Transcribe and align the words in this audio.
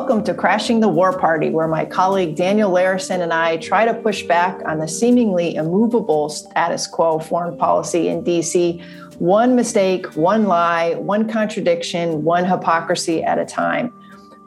Welcome 0.00 0.24
to 0.24 0.34
Crashing 0.34 0.80
the 0.80 0.88
War 0.88 1.18
Party, 1.18 1.50
where 1.50 1.68
my 1.68 1.84
colleague 1.84 2.34
Daniel 2.34 2.70
Larison 2.70 3.20
and 3.20 3.34
I 3.34 3.58
try 3.58 3.84
to 3.84 3.92
push 3.92 4.22
back 4.22 4.58
on 4.64 4.78
the 4.78 4.88
seemingly 4.88 5.56
immovable 5.56 6.30
status 6.30 6.86
quo 6.86 7.18
foreign 7.18 7.58
policy 7.58 8.08
in 8.08 8.24
DC, 8.24 8.82
one 9.18 9.54
mistake, 9.54 10.06
one 10.16 10.44
lie, 10.44 10.94
one 10.94 11.28
contradiction, 11.28 12.24
one 12.24 12.46
hypocrisy 12.46 13.22
at 13.22 13.38
a 13.38 13.44
time. 13.44 13.92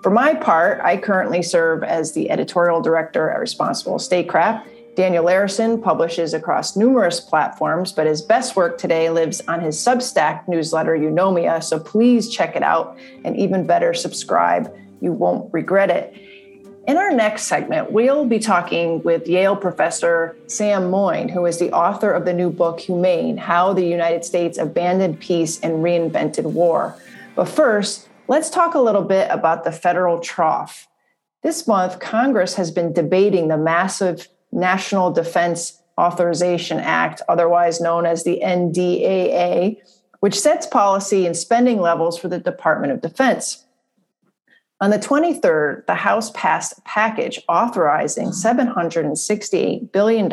For 0.01 0.09
my 0.09 0.33
part, 0.33 0.81
I 0.81 0.97
currently 0.97 1.43
serve 1.43 1.83
as 1.83 2.13
the 2.13 2.31
editorial 2.31 2.81
director 2.81 3.29
at 3.29 3.39
Responsible 3.39 3.99
Statecraft. 3.99 4.67
Daniel 4.95 5.23
Larison 5.23 5.81
publishes 5.81 6.33
across 6.33 6.75
numerous 6.75 7.19
platforms, 7.19 7.91
but 7.91 8.07
his 8.07 8.23
best 8.23 8.55
work 8.55 8.79
today 8.79 9.11
lives 9.11 9.39
on 9.47 9.61
his 9.61 9.77
Substack 9.77 10.47
newsletter, 10.47 10.97
Eunomia. 10.97 11.63
So 11.63 11.79
please 11.79 12.27
check 12.29 12.55
it 12.55 12.63
out 12.63 12.97
and 13.23 13.37
even 13.37 13.67
better, 13.67 13.93
subscribe. 13.93 14.75
You 15.03 15.11
won't 15.11 15.53
regret 15.53 15.89
it. 15.89 16.15
In 16.87 16.95
our 16.95 17.11
next 17.11 17.43
segment, 17.43 17.91
we'll 17.91 18.25
be 18.25 18.39
talking 18.39 19.03
with 19.03 19.27
Yale 19.27 19.57
professor 19.57 20.37
Sam 20.47 20.89
Moyn, 20.89 21.27
who 21.27 21.45
is 21.45 21.59
the 21.59 21.73
author 21.73 22.11
of 22.11 22.23
the 22.23 22.33
new 22.33 22.49
book, 22.49 22.79
Humane 22.79 23.35
How 23.35 23.73
the 23.73 23.85
United 23.85 24.23
States 24.23 24.57
Abandoned 24.57 25.19
Peace 25.19 25.59
and 25.59 25.83
Reinvented 25.83 26.45
War. 26.45 26.95
But 27.35 27.49
first, 27.49 28.07
let's 28.29 28.49
talk 28.49 28.75
a 28.75 28.79
little 28.79 29.03
bit 29.03 29.27
about 29.29 29.65
the 29.65 29.73
federal 29.73 30.21
trough. 30.21 30.87
This 31.41 31.67
month, 31.67 31.99
Congress 31.99 32.55
has 32.55 32.71
been 32.71 32.93
debating 32.93 33.49
the 33.49 33.57
massive 33.57 34.29
National 34.53 35.11
Defense 35.11 35.81
Authorization 35.99 36.79
Act, 36.79 37.21
otherwise 37.27 37.81
known 37.81 38.05
as 38.05 38.23
the 38.23 38.39
NDAA, 38.41 39.81
which 40.21 40.39
sets 40.39 40.65
policy 40.65 41.25
and 41.25 41.35
spending 41.35 41.81
levels 41.81 42.17
for 42.17 42.29
the 42.29 42.39
Department 42.39 42.93
of 42.93 43.01
Defense. 43.01 43.65
On 44.83 44.89
the 44.89 44.99
23rd, 44.99 45.85
the 45.85 45.95
House 45.95 46.29
passed 46.31 46.77
a 46.77 46.81
package 46.81 47.39
authorizing 47.47 48.31
$768 48.31 49.93
billion 49.93 50.29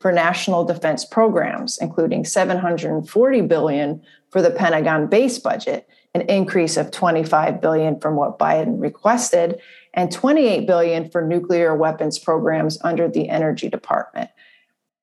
for 0.00 0.12
national 0.12 0.66
defense 0.66 1.06
programs, 1.06 1.78
including 1.78 2.26
740 2.26 3.40
billion 3.40 4.02
for 4.28 4.42
the 4.42 4.50
Pentagon 4.50 5.06
base 5.06 5.38
budget, 5.38 5.88
an 6.12 6.20
increase 6.28 6.76
of 6.76 6.90
25 6.90 7.62
billion 7.62 7.98
from 8.00 8.16
what 8.16 8.38
Biden 8.38 8.78
requested, 8.78 9.58
and 9.94 10.12
28 10.12 10.66
billion 10.66 11.08
for 11.08 11.26
nuclear 11.26 11.74
weapons 11.74 12.18
programs 12.18 12.78
under 12.84 13.08
the 13.08 13.30
Energy 13.30 13.70
Department. 13.70 14.28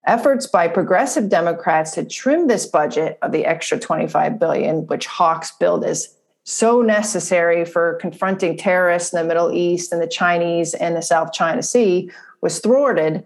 Efforts 0.05 0.45
by 0.45 0.67
progressive 0.67 1.29
Democrats 1.29 1.93
to 1.93 2.05
trim 2.05 2.45
this 2.45 2.67
budget 2.67 3.17
of 3.23 3.31
the 3.31 3.43
extra 3.43 3.79
25 3.79 4.37
billion, 4.37 4.85
which 4.85 5.07
Hawks 5.07 5.51
billed 5.59 5.83
as 5.83 6.15
so 6.51 6.81
necessary 6.81 7.63
for 7.63 7.95
confronting 7.95 8.57
terrorists 8.57 9.13
in 9.13 9.19
the 9.19 9.27
Middle 9.27 9.51
East 9.51 9.93
and 9.93 10.01
the 10.01 10.07
Chinese 10.07 10.73
and 10.73 10.95
the 10.95 11.01
South 11.01 11.31
China 11.31 11.63
Sea, 11.63 12.11
was 12.41 12.59
thwarted, 12.59 13.25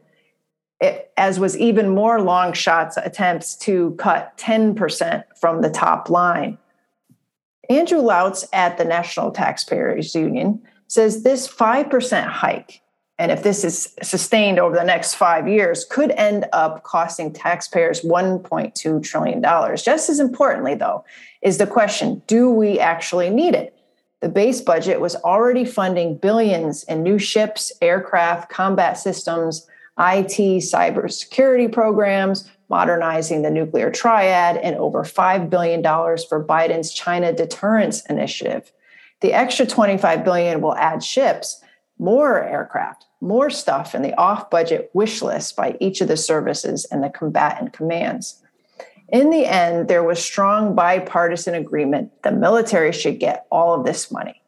eh, 0.82 1.00
as 1.18 1.40
was 1.40 1.58
even 1.58 1.90
more 1.90 2.22
long 2.22 2.54
shots 2.54 2.98
attempts 2.98 3.56
to 3.56 3.96
cut 3.98 4.38
10% 4.38 5.24
from 5.40 5.62
the 5.62 5.70
top 5.70 6.10
line. 6.10 6.58
Andrew 7.70 8.02
Lautz 8.02 8.46
at 8.54 8.78
the 8.78 8.86
National 8.86 9.32
Taxpayers 9.32 10.14
Union 10.14 10.62
says 10.88 11.24
this 11.24 11.48
5% 11.48 12.28
hike, 12.28 12.82
and 13.18 13.32
if 13.32 13.44
this 13.44 13.64
is 13.64 13.96
sustained 14.04 14.60
over 14.60 14.76
the 14.76 14.84
next 14.84 15.16
five 15.16 15.48
years, 15.48 15.86
could 15.86 16.12
end 16.12 16.46
up 16.52 16.84
costing 16.84 17.32
taxpayers 17.32 18.02
$1.2 18.02 19.04
trillion. 19.04 19.42
Just 19.78 20.10
as 20.10 20.20
importantly, 20.20 20.76
though, 20.76 21.06
is 21.42 21.58
the 21.58 21.68
question 21.68 22.22
do 22.28 22.50
we 22.50 22.80
actually 22.80 23.30
need 23.30 23.56
it? 23.56 23.72
The 24.20 24.30
base 24.30 24.60
budget 24.60 25.00
was 25.00 25.16
already 25.18 25.64
funding 25.64 26.18
billions 26.18 26.84
in 26.84 27.04
new 27.04 27.20
ships, 27.20 27.72
aircraft, 27.82 28.50
combat 28.50 28.98
systems, 28.98 29.68
IT, 29.98 30.38
cybersecurity 30.64 31.72
programs, 31.72 32.50
modernizing 32.68 33.44
the 33.44 33.52
nuclear 33.52 33.92
triad, 33.92 34.58
and 34.58 34.76
over 34.78 35.04
$5 35.04 35.50
billion 35.50 35.82
for 35.84 36.44
Biden's 36.44 36.92
China 36.92 37.32
deterrence 37.32 38.06
initiative. 38.08 38.72
The 39.22 39.34
extra 39.34 39.66
25 39.66 40.26
billion 40.26 40.60
will 40.60 40.76
add 40.76 41.04
ships, 41.04 41.64
more 41.98 42.44
aircraft, 42.44 43.06
more 43.22 43.50
stuff 43.50 43.96
in 43.96 44.02
the 44.02 44.14
off-budget 44.16 44.92
wish 44.94 45.22
list 45.22 45.56
by 45.56 45.78
each 45.80 46.02
of 46.02 46.08
the 46.08 46.18
services 46.18 46.86
and 46.86 47.04
the 47.04 47.10
combatant 47.10 47.74
commands. 47.74 48.42
In 49.10 49.30
the 49.30 49.46
end, 49.46 49.88
there 49.88 50.04
was 50.04 50.24
strong 50.24 50.76
bipartisan 50.76 51.56
agreement 51.56 52.24
the 52.24 52.32
military 52.32 52.92
should 52.92 53.20
get 53.20 53.46
all 53.52 53.74
of 53.74 53.86
this 53.86 54.12
money. 54.12 54.42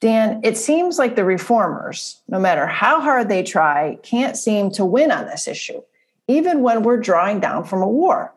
Dan, 0.00 0.40
it 0.44 0.56
seems 0.56 0.98
like 0.98 1.16
the 1.16 1.24
reformers, 1.24 2.20
no 2.28 2.38
matter 2.38 2.66
how 2.66 3.00
hard 3.00 3.28
they 3.28 3.42
try, 3.42 3.98
can't 4.02 4.36
seem 4.36 4.70
to 4.72 4.84
win 4.84 5.10
on 5.10 5.26
this 5.26 5.48
issue, 5.48 5.80
even 6.28 6.62
when 6.62 6.82
we're 6.82 6.98
drawing 6.98 7.40
down 7.40 7.64
from 7.64 7.82
a 7.82 7.88
war. 7.88 8.32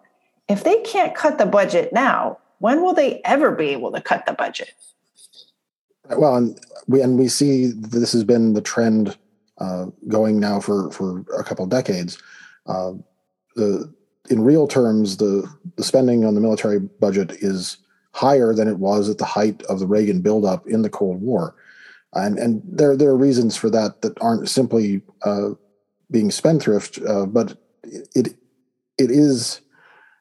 If 0.48 0.64
they 0.64 0.82
can't 0.82 1.14
cut 1.14 1.38
the 1.38 1.46
budget 1.46 1.92
now, 1.92 2.40
when 2.60 2.82
will 2.82 2.94
they 2.94 3.22
ever 3.24 3.52
be 3.52 3.70
able 3.70 3.92
to 3.92 4.02
cut 4.02 4.26
the 4.26 4.34
budget? 4.34 4.74
Well, 6.16 6.36
and 6.36 6.60
we 6.88 7.02
and 7.02 7.18
we 7.18 7.28
see 7.28 7.68
this 7.68 8.14
has 8.14 8.24
been 8.24 8.54
the 8.54 8.62
trend 8.62 9.18
uh, 9.58 9.88
going 10.08 10.40
now 10.40 10.60
for 10.60 10.92
for 10.92 11.26
a 11.38 11.44
couple 11.44 11.66
decades. 11.66 12.18
Uh, 12.66 12.94
the 13.56 13.94
in 14.30 14.42
real 14.42 14.68
terms, 14.68 15.18
the 15.18 15.50
the 15.76 15.84
spending 15.84 16.26
on 16.26 16.36
the 16.36 16.42
military 16.42 16.80
budget 16.80 17.32
is 17.32 17.78
higher 18.14 18.54
than 18.54 18.68
it 18.68 18.80
was 18.80 19.10
at 19.10 19.18
the 19.18 19.26
height 19.26 19.62
of 19.64 19.80
the 19.80 19.88
Reagan 19.88 20.22
buildup 20.22 20.68
in 20.68 20.82
the 20.82 20.90
Cold 20.90 21.22
War, 21.22 21.56
and 22.14 22.38
and 22.38 22.62
there 22.66 22.96
there 22.96 23.10
are 23.10 23.18
reasons 23.18 23.56
for 23.56 23.70
that 23.70 24.02
that 24.02 24.18
aren't 24.22 24.50
simply 24.50 25.02
uh, 25.24 25.50
being 26.10 26.32
spendthrift, 26.32 27.00
uh, 27.08 27.26
but 27.26 27.58
it 27.84 28.36
it 28.98 29.12
is 29.12 29.62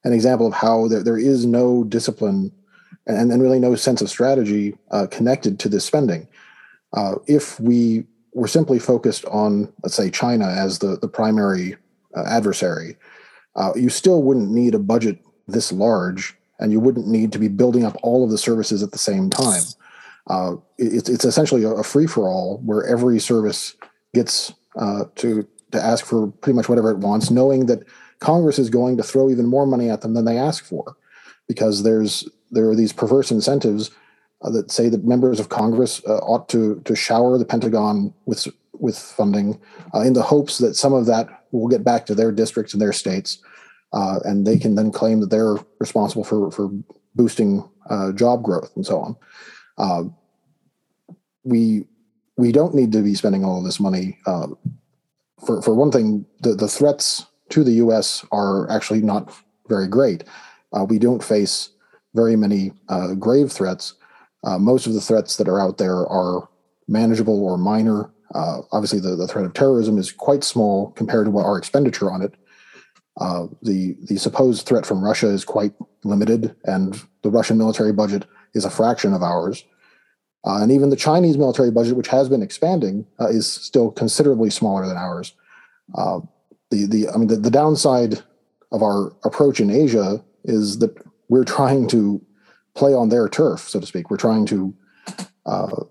an 0.05 0.13
example 0.13 0.47
of 0.47 0.55
how 0.55 0.87
there, 0.89 1.03
there 1.03 1.19
is 1.19 1.47
no 1.47 1.83
discipline 1.85 2.53
and, 3.07 3.31
and 3.33 3.43
really 3.43 3.59
no 3.59 3.75
sense 3.75 4.01
of 4.01 4.11
strategy 4.11 4.77
uh, 4.91 5.07
connected 5.11 5.59
to 5.61 5.69
this 5.69 5.85
spending. 5.85 6.29
Uh, 6.93 7.17
if 7.27 7.59
we 7.61 8.05
were 8.35 8.49
simply 8.49 8.79
focused 8.79 9.25
on, 9.27 9.73
let's 9.83 9.95
say, 9.95 10.11
China 10.11 10.47
as 10.47 10.79
the, 10.79 10.99
the 11.01 11.09
primary 11.09 11.77
uh, 12.17 12.25
adversary, 12.27 12.97
uh, 13.57 13.73
you 13.75 13.89
still 13.89 14.23
wouldn't 14.23 14.51
need 14.51 14.75
a 14.75 14.79
budget 14.79 15.19
this 15.49 15.73
large, 15.73 16.37
and 16.59 16.73
you 16.73 16.81
wouldn't 16.81 17.07
need 17.07 17.33
to 17.33 17.39
be 17.39 17.49
building 17.49 17.85
up 17.85 17.97
all 18.03 18.25
of 18.25 18.31
the 18.31 18.39
services 18.39 18.83
at 18.83 18.93
the 18.93 18.99
same 18.99 19.31
time. 19.31 19.63
Uh, 20.29 20.57
it, 20.79 21.09
it's 21.09 21.25
essentially 21.25 21.63
a, 21.63 21.83
free 21.83 22.07
for 22.07 22.29
all 22.29 22.59
where 22.65 22.85
every 22.85 23.19
service 23.21 23.75
gets 24.13 24.53
uh, 24.77 25.05
to 25.15 25.47
to 25.73 25.83
ask 25.83 26.05
for 26.05 26.29
pretty 26.29 26.57
much 26.57 26.69
whatever 26.69 26.91
it 26.91 26.99
wants, 26.99 27.31
knowing 27.31 27.67
that 27.67 27.85
Congress 28.21 28.59
is 28.59 28.71
going 28.71 28.97
to 28.97 29.03
throw 29.03 29.29
even 29.31 29.47
more 29.47 29.67
money 29.67 29.91
at 29.91 30.01
them 30.01 30.15
than 30.15 30.25
they 30.25 30.39
ask 30.39 30.65
for, 30.65 30.97
because 31.49 31.83
there's 31.83 32.29
there 32.57 32.69
are 32.69 32.75
these 32.75 32.93
perverse 32.93 33.31
incentives 33.31 33.91
uh, 34.43 34.51
that 34.51 34.71
say 34.71 34.89
that 34.89 35.05
members 35.05 35.39
of 35.39 35.49
Congress 35.49 36.03
uh, 36.07 36.19
ought 36.19 36.49
to 36.49 36.81
to 36.85 36.97
shower 36.97 37.39
the 37.39 37.45
Pentagon 37.45 38.13
with 38.25 38.49
with 38.73 38.99
funding 38.99 39.61
uh, 39.95 40.01
in 40.01 40.15
the 40.15 40.23
hopes 40.23 40.59
that 40.59 40.75
some 40.75 40.93
of 40.93 41.07
that 41.07 41.45
will 41.53 41.69
get 41.69 41.85
back 41.85 42.07
to 42.07 42.15
their 42.15 42.33
districts 42.33 42.73
and 42.73 42.81
their 42.81 42.93
states, 42.93 43.39
uh, 43.93 44.19
and 44.25 44.47
they 44.47 44.59
can 44.59 44.75
then 44.75 44.91
claim 44.91 45.21
that 45.21 45.31
they're 45.31 45.57
responsible 45.79 46.25
for 46.25 46.51
for 46.51 46.71
boosting 47.15 47.69
uh, 47.89 48.13
job 48.13 48.43
growth 48.43 48.71
and 48.75 48.85
so 48.85 49.01
on. 49.01 49.17
Uh, 49.79 50.05
we 51.45 51.85
we 52.37 52.53
don't 52.53 52.75
need 52.75 52.93
to 52.93 53.03
be 53.03 53.15
spending 53.15 53.45
all 53.45 53.59
of 53.59 53.65
this 53.65 53.81
money. 53.81 54.19
for 55.47 55.63
for 55.63 55.75
one 55.75 55.91
thing, 55.91 56.27
the 56.41 56.55
the 56.55 56.69
threats 56.69 57.27
to 57.51 57.63
the 57.63 57.75
U.S. 57.85 58.25
are 58.33 58.69
actually 58.71 59.03
not 59.03 59.33
very 59.69 59.89
great. 59.89 60.25
we 60.89 60.99
don't 60.99 61.25
face 61.25 61.71
very 62.17 62.35
many 62.35 62.73
uh, 62.89 63.15
grave 63.15 63.53
threats. 63.53 63.95
Uh, 64.43 64.59
most 64.59 64.87
of 64.87 64.95
the 64.95 65.01
threats 65.01 65.37
that 65.37 65.49
are 65.49 65.61
out 65.61 65.79
there 65.79 66.07
are 66.07 66.49
manageable 66.89 67.45
or 67.45 67.57
minor. 67.57 68.11
Uh, 68.35 68.63
obviously, 68.73 68.99
the, 68.99 69.15
the 69.15 69.29
threat 69.29 69.45
of 69.45 69.53
terrorism 69.53 69.99
is 69.99 70.11
quite 70.11 70.43
small 70.43 70.91
compared 70.93 71.27
to 71.27 71.31
what 71.31 71.45
our 71.45 71.59
expenditure 71.59 72.11
on 72.11 72.23
it. 72.23 72.35
Uh, 73.19 73.47
the 73.63 73.97
the 74.09 74.19
supposed 74.19 74.67
threat 74.67 74.85
from 74.85 75.03
Russia 75.03 75.29
is 75.29 75.45
quite 75.45 75.73
limited, 76.05 76.55
and 76.65 77.03
the 77.23 77.31
Russian 77.31 77.57
military 77.57 77.93
budget 77.93 78.25
is 78.55 78.65
a 78.65 78.71
fraction 78.71 79.15
of 79.15 79.23
ours. 79.23 79.65
Uh, 80.47 80.63
and 80.63 80.71
even 80.71 80.91
the 80.91 80.97
Chinese 80.97 81.39
military 81.39 81.71
budget, 81.71 81.97
which 81.97 82.09
has 82.09 82.29
been 82.29 82.43
expanding, 82.43 83.07
uh, 83.21 83.29
is 83.29 83.51
still 83.51 83.91
considerably 83.91 84.51
smaller 84.51 84.87
than 84.87 84.97
ours. 84.97 85.33
the 85.95 86.87
the 86.87 87.09
I 87.09 87.17
mean 87.17 87.29
the, 87.29 87.37
the 87.37 87.51
downside 87.51 88.23
of 88.71 88.83
our 88.83 89.13
approach 89.25 89.61
in 89.61 89.71
Asia 89.71 90.23
is 90.45 90.79
that 90.79 91.06
we're 91.29 91.45
trying 91.45 91.89
to 91.89 92.25
play 92.75 92.95
on 92.95 93.09
their 93.09 93.29
turf, 93.29 93.61
so 93.61 93.81
to 93.81 93.87
speak. 93.87 94.11
We're 94.11 94.17
trying 94.17 94.47
to 94.47 94.75
uh, 95.45 95.85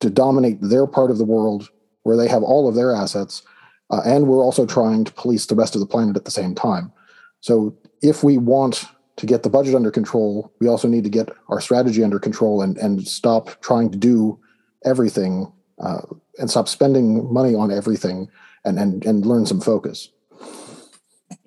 to 0.00 0.10
dominate 0.10 0.58
their 0.60 0.86
part 0.86 1.10
of 1.10 1.18
the 1.18 1.24
world 1.24 1.70
where 2.02 2.16
they 2.16 2.28
have 2.28 2.42
all 2.42 2.68
of 2.68 2.74
their 2.74 2.94
assets, 2.94 3.42
uh, 3.90 4.02
and 4.04 4.26
we're 4.26 4.42
also 4.42 4.66
trying 4.66 5.04
to 5.04 5.12
police 5.12 5.46
the 5.46 5.54
rest 5.54 5.74
of 5.74 5.80
the 5.80 5.86
planet 5.86 6.16
at 6.16 6.24
the 6.24 6.30
same 6.30 6.54
time. 6.54 6.92
So, 7.40 7.76
if 8.02 8.22
we 8.22 8.38
want 8.38 8.84
to 9.16 9.26
get 9.26 9.42
the 9.42 9.50
budget 9.50 9.74
under 9.74 9.90
control, 9.90 10.52
we 10.60 10.68
also 10.68 10.88
need 10.88 11.04
to 11.04 11.10
get 11.10 11.30
our 11.48 11.60
strategy 11.60 12.04
under 12.04 12.18
control 12.18 12.60
and, 12.60 12.76
and 12.78 13.06
stop 13.06 13.60
trying 13.62 13.90
to 13.90 13.96
do 13.96 14.38
everything 14.84 15.50
uh, 15.78 16.02
and 16.38 16.50
stop 16.50 16.68
spending 16.68 17.32
money 17.32 17.54
on 17.54 17.70
everything 17.70 18.28
and, 18.64 18.78
and, 18.78 19.04
and 19.06 19.24
learn 19.24 19.46
some 19.46 19.60
focus. 19.60 20.10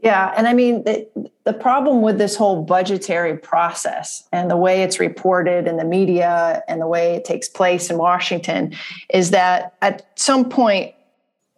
Yeah. 0.01 0.34
And 0.38 0.48
I 0.48 0.54
mean, 0.54 0.84
the, 0.84 1.07
the 1.44 1.54
problem 1.54 2.01
with 2.01 2.18
this 2.18 2.36
whole 2.36 2.63
budgetary 2.63 3.38
process 3.38 4.28
and 4.31 4.50
the 4.50 4.56
way 4.56 4.81
it's 4.84 5.00
reported 5.00 5.68
in 5.68 5.78
the 5.78 5.84
media 5.84 6.63
and 6.69 6.80
the 6.80 6.88
way 6.88 7.16
it 7.16 7.25
takes 7.25 7.50
place 7.50 7.90
in 7.90 7.98
Washington 7.98 8.74
is 9.10 9.31
that 9.31 9.75
at 9.81 10.07
some 10.18 10.48
point, 10.50 10.94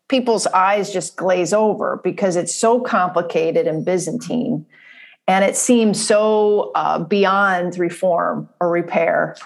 people's 0.07 0.47
eyes 0.47 0.91
just 0.91 1.15
glaze 1.15 1.53
over 1.53 2.01
because 2.03 2.35
it's 2.35 2.53
so 2.53 2.81
complicated 2.81 3.67
and 3.67 3.85
Byzantine 3.85 4.65
and 5.27 5.45
it 5.45 5.55
seems 5.55 6.05
so 6.05 6.71
uh, 6.75 6.99
beyond 6.99 7.77
reform 7.77 8.49
or 8.59 8.69
repair 8.69 9.37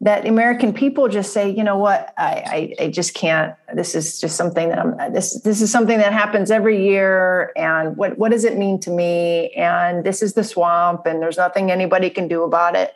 that 0.00 0.26
American 0.26 0.72
people 0.72 1.08
just 1.08 1.32
say, 1.32 1.50
you 1.50 1.64
know 1.64 1.76
what, 1.76 2.14
I, 2.16 2.74
I, 2.78 2.84
I, 2.84 2.88
just 2.88 3.14
can't. 3.14 3.54
This 3.74 3.96
is 3.96 4.20
just 4.20 4.36
something 4.36 4.68
that 4.68 4.78
I'm. 4.78 5.12
This 5.12 5.40
this 5.40 5.60
is 5.60 5.72
something 5.72 5.98
that 5.98 6.12
happens 6.12 6.52
every 6.52 6.86
year, 6.86 7.52
and 7.56 7.96
what 7.96 8.16
what 8.16 8.30
does 8.30 8.44
it 8.44 8.56
mean 8.56 8.78
to 8.80 8.90
me? 8.90 9.50
And 9.50 10.04
this 10.04 10.22
is 10.22 10.34
the 10.34 10.44
swamp, 10.44 11.04
and 11.06 11.20
there's 11.20 11.36
nothing 11.36 11.72
anybody 11.72 12.10
can 12.10 12.28
do 12.28 12.44
about 12.44 12.76
it. 12.76 12.94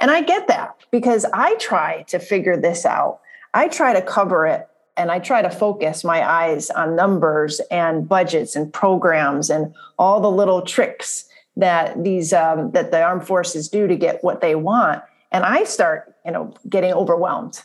And 0.00 0.10
I 0.10 0.20
get 0.20 0.46
that 0.46 0.76
because 0.92 1.24
I 1.32 1.56
try 1.56 2.02
to 2.08 2.20
figure 2.20 2.56
this 2.56 2.86
out. 2.86 3.20
I 3.52 3.66
try 3.66 3.92
to 3.92 4.02
cover 4.02 4.46
it, 4.46 4.68
and 4.96 5.10
I 5.10 5.18
try 5.18 5.42
to 5.42 5.50
focus 5.50 6.04
my 6.04 6.24
eyes 6.24 6.70
on 6.70 6.94
numbers 6.94 7.60
and 7.72 8.08
budgets 8.08 8.54
and 8.54 8.72
programs 8.72 9.50
and 9.50 9.74
all 9.98 10.20
the 10.20 10.30
little 10.30 10.62
tricks 10.62 11.24
that 11.56 12.04
these 12.04 12.32
um, 12.32 12.70
that 12.70 12.92
the 12.92 13.02
armed 13.02 13.26
forces 13.26 13.68
do 13.68 13.88
to 13.88 13.96
get 13.96 14.22
what 14.22 14.40
they 14.40 14.54
want 14.54 15.02
and 15.32 15.44
i 15.44 15.64
start 15.64 16.14
you 16.24 16.32
know 16.32 16.54
getting 16.68 16.92
overwhelmed. 16.92 17.62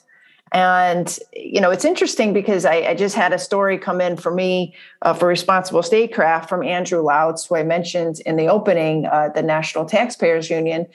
And 0.53 1.17
you 1.31 1.61
know 1.61 1.71
it's 1.71 1.85
interesting 1.85 2.33
because 2.33 2.65
i, 2.65 2.75
I 2.89 2.93
just 2.93 3.15
had 3.15 3.31
a 3.31 3.39
story 3.39 3.77
come 3.77 4.01
in 4.01 4.17
for 4.17 4.33
me 4.33 4.75
uh, 5.01 5.13
for 5.13 5.27
responsible 5.27 5.81
statecraft 5.81 6.49
from 6.49 6.61
Andrew 6.61 7.01
Lautz 7.01 7.47
who 7.47 7.55
i 7.55 7.63
mentioned 7.63 8.19
in 8.25 8.35
the 8.35 8.47
opening 8.47 9.05
uh, 9.05 9.29
the 9.29 9.43
national 9.43 9.85
taxpayers 9.85 10.49
union. 10.49 10.87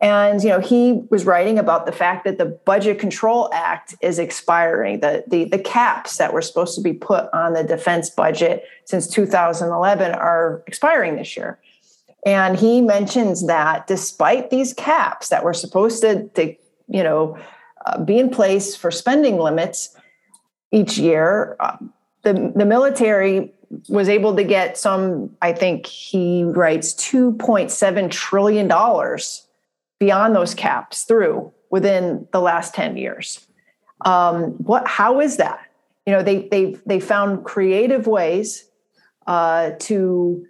And 0.00 0.42
you 0.42 0.48
know 0.48 0.58
he 0.58 1.04
was 1.10 1.24
writing 1.24 1.60
about 1.60 1.86
the 1.86 1.92
fact 1.92 2.24
that 2.24 2.38
the 2.38 2.46
budget 2.46 2.98
control 2.98 3.48
act 3.54 3.94
is 4.00 4.18
expiring 4.18 4.98
the, 4.98 5.22
the 5.28 5.44
the 5.44 5.60
caps 5.60 6.16
that 6.16 6.32
were 6.32 6.42
supposed 6.42 6.74
to 6.74 6.82
be 6.82 6.92
put 6.92 7.28
on 7.32 7.52
the 7.52 7.62
defense 7.62 8.10
budget 8.10 8.64
since 8.84 9.06
2011 9.06 10.10
are 10.12 10.64
expiring 10.66 11.14
this 11.14 11.36
year 11.36 11.60
and 12.24 12.56
he 12.56 12.80
mentions 12.80 13.46
that 13.46 13.86
despite 13.86 14.50
these 14.50 14.72
caps 14.72 15.28
that 15.28 15.44
were 15.44 15.52
supposed 15.54 16.00
to, 16.02 16.28
to 16.28 16.54
you 16.88 17.02
know, 17.02 17.38
uh, 17.86 18.02
be 18.02 18.18
in 18.18 18.30
place 18.30 18.74
for 18.74 18.90
spending 18.90 19.38
limits 19.38 19.94
each 20.72 20.96
year, 20.96 21.56
uh, 21.60 21.76
the, 22.22 22.52
the 22.56 22.64
military 22.64 23.52
was 23.88 24.08
able 24.08 24.34
to 24.36 24.44
get 24.44 24.78
some, 24.78 25.36
I 25.42 25.52
think 25.52 25.86
he 25.86 26.44
writes, 26.44 26.94
$2.7 26.94 28.10
trillion 28.10 28.68
beyond 29.98 30.36
those 30.36 30.54
caps 30.54 31.02
through 31.04 31.52
within 31.70 32.26
the 32.32 32.40
last 32.40 32.74
10 32.74 32.96
years. 32.96 33.46
Um, 34.04 34.52
what, 34.52 34.86
how 34.86 35.20
is 35.20 35.36
that? 35.36 35.60
You 36.06 36.12
know, 36.12 36.22
they, 36.22 36.48
they, 36.48 36.76
they 36.86 37.00
found 37.00 37.44
creative 37.44 38.06
ways 38.06 38.64
uh, 39.26 39.70
to 39.80 40.46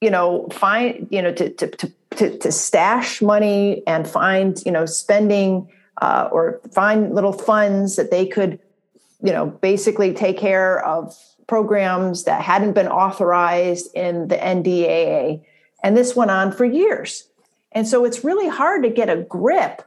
you 0.00 0.10
know 0.10 0.48
find 0.52 1.06
you 1.10 1.22
know 1.22 1.32
to 1.32 1.50
to 1.50 1.68
to 2.10 2.38
to, 2.38 2.52
stash 2.52 3.20
money 3.20 3.82
and 3.86 4.06
find 4.06 4.62
you 4.64 4.72
know 4.72 4.86
spending 4.86 5.68
uh, 6.00 6.28
or 6.30 6.60
find 6.72 7.14
little 7.14 7.32
funds 7.32 7.96
that 7.96 8.10
they 8.10 8.26
could 8.26 8.58
you 9.22 9.32
know 9.32 9.46
basically 9.46 10.12
take 10.12 10.38
care 10.38 10.84
of 10.84 11.16
programs 11.46 12.24
that 12.24 12.40
hadn't 12.40 12.72
been 12.72 12.88
authorized 12.88 13.92
in 13.94 14.28
the 14.28 14.36
NDAA 14.36 15.44
and 15.82 15.96
this 15.96 16.16
went 16.16 16.30
on 16.30 16.50
for 16.50 16.64
years. 16.64 17.28
And 17.72 17.86
so 17.86 18.04
it's 18.04 18.24
really 18.24 18.48
hard 18.48 18.84
to 18.84 18.88
get 18.88 19.10
a 19.10 19.16
grip 19.16 19.82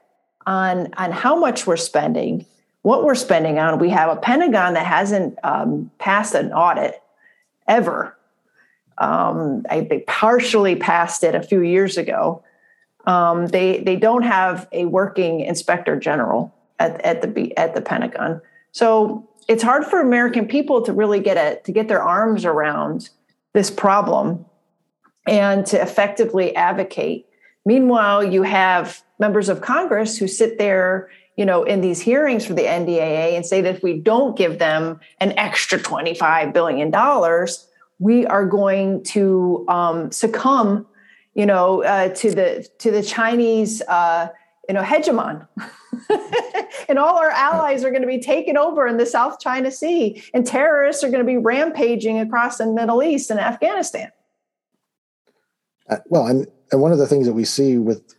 on 0.46 0.94
on 0.96 1.12
how 1.12 1.36
much 1.36 1.66
we're 1.66 1.78
spending 1.78 2.46
what 2.88 3.04
we're 3.04 3.16
spending 3.16 3.60
on. 3.60 3.80
We 3.80 3.90
have 3.90 4.10
a 4.10 4.16
pentagon 4.16 4.76
that 4.76 4.86
hasn't 4.86 5.38
um, 5.44 5.92
passed 6.00 6.34
an 6.34 6.54
audit 6.54 7.02
ever 7.68 8.17
um, 8.98 9.64
I, 9.70 9.82
they 9.82 10.00
partially 10.00 10.76
passed 10.76 11.24
it 11.24 11.36
a 11.36 11.42
few 11.42 11.62
years 11.62 11.98
ago. 11.98 12.44
Um, 13.06 13.48
they 13.48 13.80
they 13.80 13.96
don't 13.96 14.24
have 14.24 14.68
a 14.72 14.86
working 14.86 15.42
inspector 15.42 15.98
general 15.98 16.54
at, 16.80 17.00
at 17.02 17.22
the 17.22 17.58
at 17.58 17.76
the 17.76 17.82
Pentagon, 17.82 18.42
so 18.72 19.28
it's 19.48 19.64
hard 19.64 19.86
for 19.86 20.02
American 20.02 20.48
people 20.48 20.82
to 20.84 20.94
really 20.94 21.20
get 21.20 21.38
it 21.38 21.64
to 21.66 21.72
get 21.72 21.88
their 21.88 22.04
arms 22.04 22.44
around 22.44 23.10
this 23.54 23.72
problem 23.72 24.46
and 25.26 25.66
to 25.68 25.82
effectively 25.82 26.56
advocate. 26.56 27.26
Meanwhile, 27.66 28.26
you 28.26 28.44
have 28.44 29.02
members 29.20 29.50
of 29.50 29.62
Congress 29.62 30.18
who 30.18 30.28
sit 30.28 30.58
there 30.58 31.10
you 31.38 31.46
know, 31.46 31.64
in 31.64 31.82
these 31.82 32.02
hearings 32.02 32.46
for 32.46 32.56
the 32.56 32.64
NDAA 32.64 33.36
and 33.36 33.46
say 33.46 33.62
that 33.62 33.76
if 33.76 33.84
we 33.84 34.00
don't 34.00 34.36
give 34.36 34.58
them 34.58 35.00
an 35.20 35.38
extra 35.38 35.80
$25 35.80 36.52
billion, 36.52 36.92
we 38.00 38.26
are 38.26 38.46
going 38.46 39.04
to 39.04 39.66
um, 39.68 40.12
succumb, 40.12 40.86
you 41.34 41.46
know, 41.46 41.84
uh, 41.84 42.10
to 42.16 42.32
the 42.32 42.68
to 42.80 42.92
the 42.92 43.02
Chinese, 43.02 43.82
uh, 43.84 44.30
you 44.68 44.76
know, 44.76 44.84
hegemon, 44.84 45.48
and 46.90 47.00
all 47.00 47.18
our 47.18 47.32
allies 47.32 47.84
are 47.84 47.90
going 47.90 48.02
to 48.02 48.08
be 48.08 48.20
taken 48.20 48.58
over 48.58 48.86
in 48.88 48.98
the 48.98 49.06
South 49.06 49.40
China 49.40 49.72
Sea, 49.72 50.22
and 50.34 50.46
terrorists 50.46 51.04
are 51.04 51.10
going 51.10 51.26
to 51.26 51.28
be 51.28 51.38
rampaging 51.38 52.20
across 52.20 52.58
the 52.58 52.68
Middle 52.68 53.02
East 53.02 53.32
and 53.32 53.40
Afghanistan. 53.40 54.12
Uh, 55.90 55.98
well, 56.08 56.28
and 56.28 56.48
and 56.72 56.82
one 56.82 56.92
of 56.92 56.98
the 56.98 57.08
things 57.08 57.26
that 57.26 57.34
we 57.34 57.46
see 57.46 57.78
with 57.78 58.14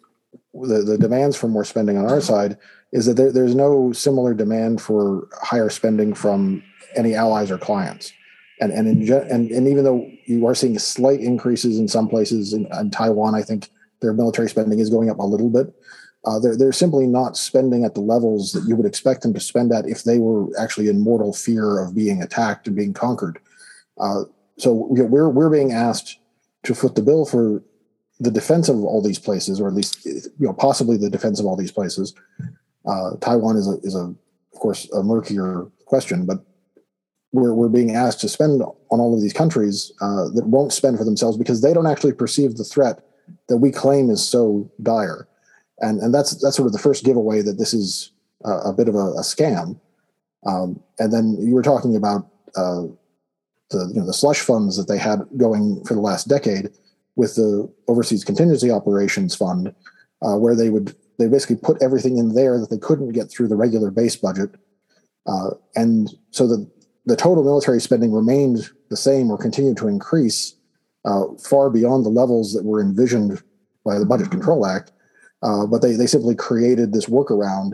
the, 0.54 0.82
the 0.82 0.98
demands 0.98 1.36
for 1.36 1.46
more 1.48 1.64
spending 1.64 1.96
on 1.96 2.06
our 2.06 2.20
side 2.20 2.56
is 2.92 3.06
that 3.06 3.14
there, 3.14 3.30
there's 3.30 3.54
no 3.54 3.92
similar 3.92 4.32
demand 4.34 4.80
for 4.80 5.28
higher 5.42 5.68
spending 5.68 6.14
from 6.14 6.62
any 6.96 7.14
allies 7.14 7.50
or 7.50 7.58
clients 7.58 8.12
and 8.60 8.72
and 8.72 8.88
in, 8.88 9.12
and 9.12 9.50
and 9.50 9.68
even 9.68 9.84
though 9.84 10.10
you 10.26 10.46
are 10.46 10.54
seeing 10.54 10.78
slight 10.78 11.20
increases 11.20 11.78
in 11.78 11.88
some 11.88 12.08
places 12.08 12.52
in, 12.52 12.66
in 12.78 12.90
Taiwan, 12.90 13.34
I 13.34 13.42
think 13.42 13.70
their 14.00 14.12
military 14.12 14.48
spending 14.48 14.78
is 14.78 14.90
going 14.90 15.10
up 15.10 15.18
a 15.18 15.26
little 15.26 15.50
bit. 15.50 15.74
Uh, 16.24 16.38
they're 16.38 16.56
they're 16.56 16.72
simply 16.72 17.06
not 17.06 17.36
spending 17.36 17.84
at 17.84 17.94
the 17.94 18.00
levels 18.00 18.52
that 18.52 18.64
you 18.66 18.76
would 18.76 18.86
expect 18.86 19.22
them 19.22 19.32
to 19.32 19.40
spend 19.40 19.72
at 19.72 19.88
if 19.88 20.04
they 20.04 20.18
were 20.18 20.48
actually 20.58 20.88
in 20.88 21.00
mortal 21.00 21.32
fear 21.32 21.78
of 21.78 21.94
being 21.94 22.22
attacked 22.22 22.66
and 22.66 22.76
being 22.76 22.92
conquered. 22.92 23.38
Uh, 23.98 24.24
so 24.56 24.72
we're 24.90 25.28
we're 25.28 25.50
being 25.50 25.72
asked 25.72 26.18
to 26.64 26.74
foot 26.74 26.96
the 26.96 27.02
bill 27.02 27.24
for 27.24 27.62
the 28.20 28.30
defense 28.30 28.68
of 28.68 28.82
all 28.82 29.00
these 29.00 29.18
places, 29.18 29.60
or 29.60 29.68
at 29.68 29.74
least 29.74 30.04
you 30.04 30.30
know 30.40 30.52
possibly 30.52 30.96
the 30.96 31.10
defense 31.10 31.38
of 31.38 31.46
all 31.46 31.56
these 31.56 31.72
places. 31.72 32.14
Uh, 32.84 33.12
Taiwan 33.20 33.56
is 33.56 33.68
a 33.68 33.78
is 33.82 33.94
a 33.94 34.12
of 34.52 34.60
course 34.60 34.90
a 34.90 35.02
murkier 35.02 35.66
question, 35.86 36.26
but 36.26 36.44
we're, 37.32 37.52
we're 37.54 37.68
being 37.68 37.94
asked 37.94 38.20
to 38.20 38.28
spend 38.28 38.62
on 38.62 39.00
all 39.00 39.14
of 39.14 39.20
these 39.20 39.32
countries 39.32 39.92
uh, 40.00 40.28
that 40.34 40.46
won't 40.46 40.72
spend 40.72 40.98
for 40.98 41.04
themselves 41.04 41.36
because 41.36 41.60
they 41.60 41.74
don't 41.74 41.86
actually 41.86 42.12
perceive 42.12 42.56
the 42.56 42.64
threat 42.64 43.04
that 43.48 43.58
we 43.58 43.70
claim 43.70 44.10
is 44.10 44.26
so 44.26 44.70
dire. 44.82 45.28
And, 45.80 46.00
and 46.00 46.12
that's, 46.14 46.40
that's 46.42 46.56
sort 46.56 46.66
of 46.66 46.72
the 46.72 46.78
first 46.78 47.04
giveaway 47.04 47.42
that 47.42 47.58
this 47.58 47.74
is 47.74 48.12
a, 48.44 48.70
a 48.70 48.72
bit 48.72 48.88
of 48.88 48.94
a, 48.94 49.12
a 49.12 49.20
scam. 49.20 49.78
Um, 50.46 50.80
and 50.98 51.12
then 51.12 51.36
you 51.40 51.54
were 51.54 51.62
talking 51.62 51.96
about 51.96 52.26
uh, 52.56 52.82
the, 53.70 53.90
you 53.92 54.00
know, 54.00 54.06
the 54.06 54.14
slush 54.14 54.40
funds 54.40 54.76
that 54.76 54.88
they 54.88 54.98
had 54.98 55.20
going 55.36 55.84
for 55.84 55.94
the 55.94 56.00
last 56.00 56.28
decade 56.28 56.70
with 57.16 57.34
the 57.34 57.70
Overseas 57.88 58.24
Contingency 58.24 58.70
Operations 58.70 59.34
Fund, 59.34 59.74
uh, 60.22 60.36
where 60.36 60.54
they 60.54 60.70
would 60.70 60.94
they 61.18 61.26
basically 61.26 61.56
put 61.56 61.82
everything 61.82 62.16
in 62.16 62.34
there 62.34 62.60
that 62.60 62.70
they 62.70 62.78
couldn't 62.78 63.10
get 63.10 63.28
through 63.28 63.48
the 63.48 63.56
regular 63.56 63.90
base 63.90 64.14
budget. 64.14 64.50
Uh, 65.26 65.50
and 65.74 66.10
so 66.30 66.46
that 66.46 66.66
the 67.08 67.16
total 67.16 67.42
military 67.42 67.80
spending 67.80 68.12
remained 68.12 68.70
the 68.90 68.96
same 68.96 69.30
or 69.30 69.38
continued 69.38 69.78
to 69.78 69.88
increase 69.88 70.54
uh, 71.06 71.24
far 71.42 71.70
beyond 71.70 72.04
the 72.04 72.10
levels 72.10 72.52
that 72.52 72.64
were 72.64 72.82
envisioned 72.82 73.42
by 73.82 73.98
the 73.98 74.04
Budget 74.04 74.30
Control 74.30 74.66
Act. 74.66 74.92
Uh, 75.42 75.66
but 75.66 75.80
they, 75.80 75.92
they 75.92 76.06
simply 76.06 76.34
created 76.34 76.92
this 76.92 77.06
workaround. 77.06 77.72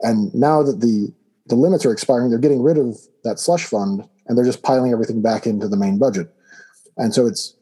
And 0.00 0.34
now 0.34 0.62
that 0.64 0.80
the, 0.80 1.14
the 1.46 1.54
limits 1.54 1.86
are 1.86 1.92
expiring, 1.92 2.30
they're 2.30 2.38
getting 2.40 2.62
rid 2.62 2.76
of 2.76 2.98
that 3.22 3.38
slush 3.38 3.64
fund 3.64 4.08
and 4.26 4.36
they're 4.36 4.44
just 4.44 4.64
piling 4.64 4.90
everything 4.90 5.22
back 5.22 5.46
into 5.46 5.68
the 5.68 5.76
main 5.76 5.98
budget. 5.98 6.34
And 6.96 7.14
so 7.14 7.26
it's 7.26 7.54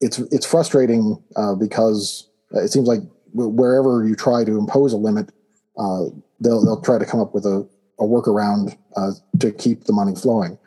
it's 0.00 0.18
it's 0.18 0.46
frustrating 0.46 1.22
uh, 1.36 1.54
because 1.54 2.28
it 2.52 2.72
seems 2.72 2.88
like 2.88 3.00
wherever 3.34 4.06
you 4.06 4.16
try 4.16 4.44
to 4.44 4.56
impose 4.56 4.92
a 4.92 4.96
limit, 4.96 5.30
uh, 5.78 6.04
they'll 6.40 6.64
they'll 6.64 6.80
try 6.80 6.98
to 6.98 7.04
come 7.04 7.20
up 7.20 7.34
with 7.34 7.44
a 7.44 7.68
a 8.00 8.04
workaround 8.04 8.76
uh, 8.96 9.12
to 9.38 9.52
keep 9.52 9.84
the 9.84 9.92
money 9.92 10.14
flowing. 10.14 10.58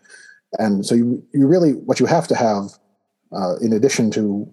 And 0.60 0.86
so 0.86 0.96
you, 0.96 1.26
you 1.34 1.48
really, 1.48 1.72
what 1.72 2.00
you 2.00 2.06
have 2.06 2.28
to 2.28 2.36
have, 2.36 2.66
uh, 3.32 3.56
in 3.58 3.74
addition 3.74 4.12
to 4.12 4.52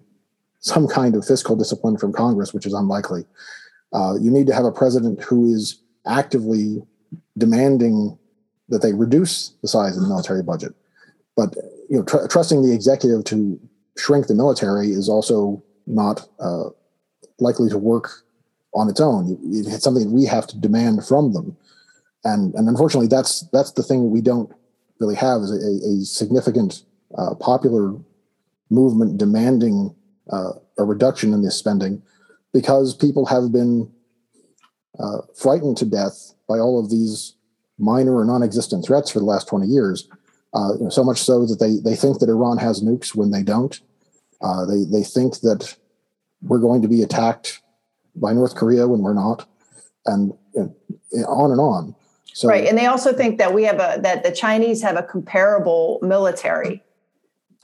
some 0.59 0.87
kind 0.87 1.15
of 1.15 1.25
fiscal 1.25 1.55
discipline 1.55 1.97
from 1.97 2.13
Congress, 2.13 2.53
which 2.53 2.65
is 2.65 2.73
unlikely. 2.73 3.25
Uh, 3.93 4.15
you 4.19 4.31
need 4.31 4.47
to 4.47 4.53
have 4.53 4.65
a 4.65 4.71
president 4.71 5.21
who 5.21 5.53
is 5.53 5.81
actively 6.07 6.81
demanding 7.37 8.17
that 8.69 8.81
they 8.81 8.93
reduce 8.93 9.49
the 9.61 9.67
size 9.67 9.95
of 9.95 10.03
the 10.03 10.09
military 10.09 10.41
budget. 10.41 10.73
But 11.35 11.55
you 11.89 11.97
know, 11.97 12.03
tr- 12.03 12.27
trusting 12.27 12.63
the 12.63 12.73
executive 12.73 13.23
to 13.25 13.59
shrink 13.97 14.27
the 14.27 14.35
military 14.35 14.91
is 14.91 15.09
also 15.09 15.61
not 15.87 16.27
uh, 16.39 16.69
likely 17.39 17.69
to 17.69 17.77
work 17.77 18.23
on 18.73 18.89
its 18.89 19.01
own. 19.01 19.37
It's 19.51 19.83
something 19.83 20.11
we 20.11 20.25
have 20.25 20.47
to 20.47 20.57
demand 20.57 21.05
from 21.05 21.33
them, 21.33 21.57
and 22.23 22.53
and 22.55 22.67
unfortunately, 22.67 23.07
that's 23.07 23.41
that's 23.51 23.71
the 23.71 23.83
thing 23.83 24.11
we 24.11 24.21
don't 24.21 24.51
really 24.99 25.15
have 25.15 25.41
is 25.41 25.51
a, 25.51 25.87
a 25.87 26.05
significant 26.05 26.83
uh, 27.17 27.35
popular 27.35 27.95
movement 28.69 29.17
demanding 29.17 29.93
uh, 30.31 30.51
a 30.77 30.83
reduction 30.83 31.33
in 31.33 31.41
this 31.41 31.57
spending 31.57 32.01
because 32.53 32.95
people 32.95 33.25
have 33.25 33.51
been 33.51 33.91
uh, 34.99 35.17
frightened 35.35 35.77
to 35.77 35.85
death 35.85 36.33
by 36.47 36.57
all 36.57 36.79
of 36.79 36.89
these 36.89 37.35
minor 37.79 38.15
or 38.15 38.25
non-existent 38.25 38.85
threats 38.85 39.09
for 39.09 39.19
the 39.19 39.25
last 39.25 39.47
20 39.47 39.65
years. 39.65 40.07
Uh, 40.53 40.73
you 40.77 40.83
know, 40.83 40.89
so 40.89 41.03
much 41.03 41.21
so 41.21 41.45
that 41.45 41.59
they 41.59 41.77
they 41.77 41.95
think 41.95 42.19
that 42.19 42.29
Iran 42.29 42.57
has 42.57 42.83
nukes 42.83 43.15
when 43.15 43.31
they 43.31 43.41
don't. 43.41 43.79
Uh, 44.41 44.65
they 44.65 44.83
they 44.83 45.03
think 45.03 45.39
that 45.39 45.77
we're 46.41 46.59
going 46.59 46.81
to 46.81 46.87
be 46.87 47.01
attacked 47.01 47.61
by 48.15 48.33
North 48.33 48.55
Korea 48.55 48.87
when 48.87 48.99
we're 48.99 49.13
not, 49.13 49.47
and, 50.05 50.33
and 50.55 50.75
on 51.25 51.51
and 51.51 51.61
on. 51.61 51.95
So, 52.33 52.47
right, 52.47 52.67
and 52.67 52.77
they 52.77 52.85
also 52.85 53.13
think 53.13 53.37
that 53.37 53.53
we 53.53 53.63
have 53.63 53.75
a 53.75 53.99
that 54.01 54.23
the 54.23 54.31
Chinese 54.31 54.81
have 54.81 54.95
a 54.95 55.03
comparable 55.03 55.99
military. 56.01 56.81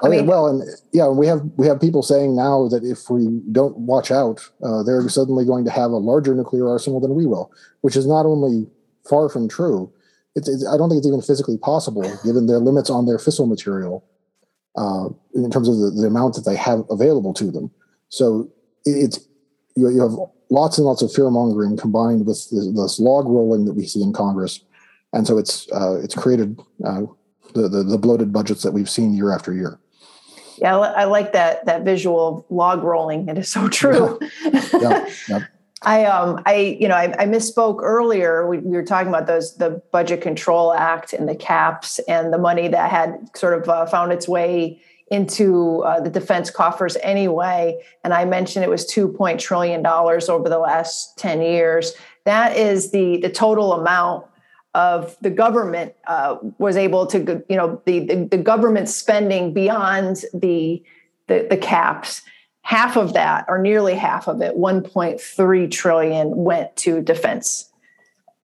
I, 0.04 0.10
mean, 0.10 0.28
well, 0.28 0.46
and 0.48 0.64
yeah, 0.94 1.08
we 1.08 1.26
have 1.26 1.42
we 1.58 1.66
have 1.66 1.82
people 1.82 2.04
saying 2.04 2.36
now 2.36 2.68
that 2.68 2.84
if 2.84 3.10
we 3.10 3.42
don't 3.52 3.76
watch 3.78 4.12
out, 4.12 4.48
uh, 4.64 4.84
they're 4.84 5.08
suddenly 5.10 5.44
going 5.44 5.66
to 5.66 5.72
have 5.72 5.90
a 5.92 5.98
larger 5.98 6.36
nuclear 6.36 6.70
arsenal 6.70 7.00
than 7.00 7.16
we 7.16 7.26
will, 7.26 7.52
which 7.82 7.96
is 7.96 8.06
not 8.06 8.26
only 8.26 8.68
far 9.10 9.28
from 9.30 9.48
true. 9.48 9.92
It's, 10.36 10.48
it's 10.48 10.68
I 10.68 10.78
don't 10.78 10.90
think 10.90 11.00
it's 11.00 11.08
even 11.08 11.22
physically 11.22 11.58
possible, 11.58 12.04
given 12.24 12.46
their 12.46 12.60
limits 12.60 12.92
on 12.92 13.08
their 13.08 13.18
fissile 13.18 13.50
material, 13.50 14.06
uh, 14.78 15.10
in 15.34 15.50
terms 15.50 15.68
of 15.68 15.80
the, 15.80 15.90
the 15.90 16.06
amount 16.06 16.36
that 16.36 16.46
they 16.46 16.56
have 16.56 16.84
available 16.92 17.34
to 17.34 17.50
them. 17.50 17.72
So 18.10 18.52
it's 18.86 19.27
you, 19.78 19.90
you 19.90 20.02
have 20.02 20.18
lots 20.50 20.78
and 20.78 20.86
lots 20.86 21.02
of 21.02 21.12
fear 21.14 21.30
mongering 21.30 21.78
combined 21.78 22.20
with 22.20 22.28
this, 22.28 22.48
this, 22.50 23.00
log 23.00 23.28
rolling 23.28 23.66
that 23.66 23.74
we 23.74 23.86
see 23.86 24.02
in 24.02 24.14
Congress, 24.14 24.62
and 25.14 25.28
so 25.28 25.38
it's 25.38 25.72
uh, 25.72 26.00
it's 26.04 26.16
created 26.16 26.60
uh, 26.84 27.02
the, 27.54 27.70
the, 27.70 27.84
the 27.84 27.98
bloated 27.98 28.34
budgets 28.34 28.64
that 28.64 28.72
we've 28.72 28.90
seen 28.90 29.14
year 29.14 29.34
after 29.34 29.54
year. 29.54 29.80
Yeah, 30.60 30.78
I 30.78 31.04
like 31.04 31.34
that 31.34 31.66
that 31.66 31.84
visual 31.84 32.40
of 32.40 32.46
log 32.50 32.84
rolling. 32.84 33.30
It 33.30 33.38
is 33.38 33.50
so 33.50 33.68
true. 33.70 34.20
Yeah. 34.74 35.10
yeah. 35.30 35.40
I 35.84 36.06
um 36.06 36.42
I 36.48 36.78
you 36.80 36.88
know 36.88 36.96
I, 36.96 37.14
I 37.20 37.26
misspoke 37.26 37.82
earlier. 37.84 38.48
We, 38.48 38.58
we, 38.58 38.76
were 38.76 38.84
talking 38.84 39.10
about 39.10 39.28
those 39.28 39.58
the 39.58 39.82
Budget 39.92 40.22
Control 40.22 40.74
Act 40.74 41.14
and 41.14 41.30
the 41.30 41.36
caps 41.36 42.00
and 42.08 42.34
the 42.34 42.40
money 42.40 42.68
that 42.68 42.90
had 42.90 43.30
sort 43.36 43.54
of 43.54 43.70
uh, 43.70 43.86
found 43.86 44.12
its 44.12 44.28
way 44.28 44.82
into 45.10 45.82
uh, 45.84 46.00
the 46.00 46.10
defense 46.10 46.50
coffers 46.50 46.98
anyway. 47.02 47.82
And 48.04 48.14
I 48.14 48.26
mentioned 48.26 48.66
it 48.66 48.70
was 48.70 48.86
two 48.86 49.08
point 49.08 49.40
trillion 49.40 49.82
dollars 49.82 50.30
over 50.30 50.50
the 50.50 50.60
last 50.60 51.18
ten 51.18 51.42
years. 51.42 51.94
That 52.26 52.58
is 52.58 52.92
the 52.92 53.18
the 53.18 53.30
total 53.30 53.74
amount 53.74 54.26
of 54.74 55.18
the 55.22 55.30
government 55.30 55.94
uh, 56.08 56.38
was 56.58 56.78
able 56.78 57.08
to 57.08 57.44
you 57.50 57.56
know 57.56 57.82
the, 57.86 58.00
the, 58.00 58.28
the 58.32 58.38
government 58.38 58.90
spending 58.90 59.54
beyond 59.54 60.24
the, 60.34 60.84
the 61.28 61.48
the 61.50 61.58
caps. 61.58 62.22
Half 62.62 62.98
of 62.98 63.14
that, 63.14 63.46
or 63.48 63.60
nearly 63.60 63.96
half 63.96 64.28
of 64.28 64.42
it, 64.42 64.58
1.3 64.58 65.72
trillion 65.72 66.36
went 66.36 66.76
to 66.76 67.02
defense 67.02 67.70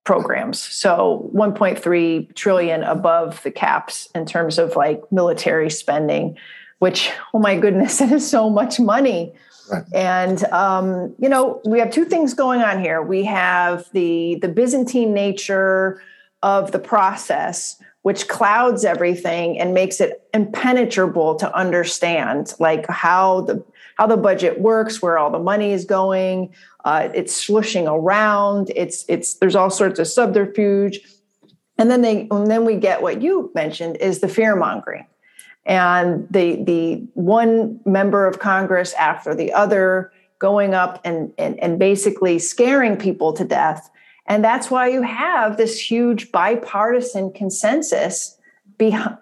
programs. 0.04 0.60
So 0.60 1.30
1.3 1.34 2.36
trillion 2.36 2.84
above 2.84 3.42
the 3.44 3.52
caps 3.52 4.10
in 4.14 4.26
terms 4.26 4.58
of 4.58 4.76
like 4.76 5.02
military 5.12 5.70
spending, 5.70 6.38
which, 6.80 7.12
oh 7.34 7.40
my 7.40 7.58
goodness, 7.58 7.98
that 8.00 8.12
is 8.12 8.30
so 8.30 8.50
much 8.50 8.80
money. 8.80 9.34
Right. 9.72 9.84
And 9.94 10.44
um, 10.46 11.16
you 11.20 11.30
know, 11.30 11.62
we 11.66 11.80
have 11.80 11.90
two 11.90 12.06
things 12.06 12.34
going 12.34 12.62
on 12.62 12.82
here. 12.82 13.02
We 13.02 13.24
have 13.24 13.90
the 13.94 14.38
the 14.42 14.50
Byzantine 14.50 15.14
nature 15.14 16.02
of 16.42 16.74
the 16.74 16.80
process, 16.80 17.82
which 18.02 18.28
clouds 18.28 18.84
everything 18.84 19.58
and 19.58 19.74
makes 19.74 20.02
it 20.02 20.28
impenetrable 20.34 21.36
to 21.36 21.56
understand, 21.56 22.54
like 22.60 22.86
how 22.90 23.42
the 23.42 23.64
how 23.98 24.08
the 24.08 24.18
budget 24.18 24.60
works, 24.60 25.02
where 25.02 25.18
all 25.18 25.30
the 25.30 25.40
money 25.40 25.72
is 25.72 25.86
going, 25.86 26.54
uh, 26.86 27.10
it's 27.14 27.36
slushing 27.36 27.88
around. 27.88 28.72
It's 28.76 29.06
it's 29.08 29.36
there's 29.36 29.56
all 29.56 29.70
sorts 29.70 30.00
of 30.00 30.08
subterfuge, 30.08 31.00
and 31.78 31.90
then 31.90 32.02
they 32.02 32.28
and 32.32 32.50
then 32.50 32.66
we 32.66 32.76
get 32.76 33.02
what 33.02 33.22
you 33.22 33.52
mentioned 33.56 33.98
is 33.98 34.20
the 34.20 34.28
fear 34.28 34.56
mongering, 34.56 35.06
and 35.66 36.28
the 36.30 36.64
the 36.64 37.08
one 37.14 37.80
member 37.86 38.28
of 38.28 38.40
Congress 38.40 38.94
after 38.94 39.34
the 39.36 39.54
other 39.54 40.12
going 40.40 40.74
up 40.74 41.00
and, 41.06 41.32
and 41.38 41.60
and 41.60 41.80
basically 41.80 42.40
scaring 42.40 42.98
people 42.98 43.32
to 43.34 43.46
death, 43.46 43.90
and 44.26 44.44
that's 44.44 44.70
why 44.70 44.88
you 44.88 45.04
have 45.04 45.58
this 45.58 45.80
huge 45.80 46.32
bipartisan 46.32 47.32
consensus 47.32 48.38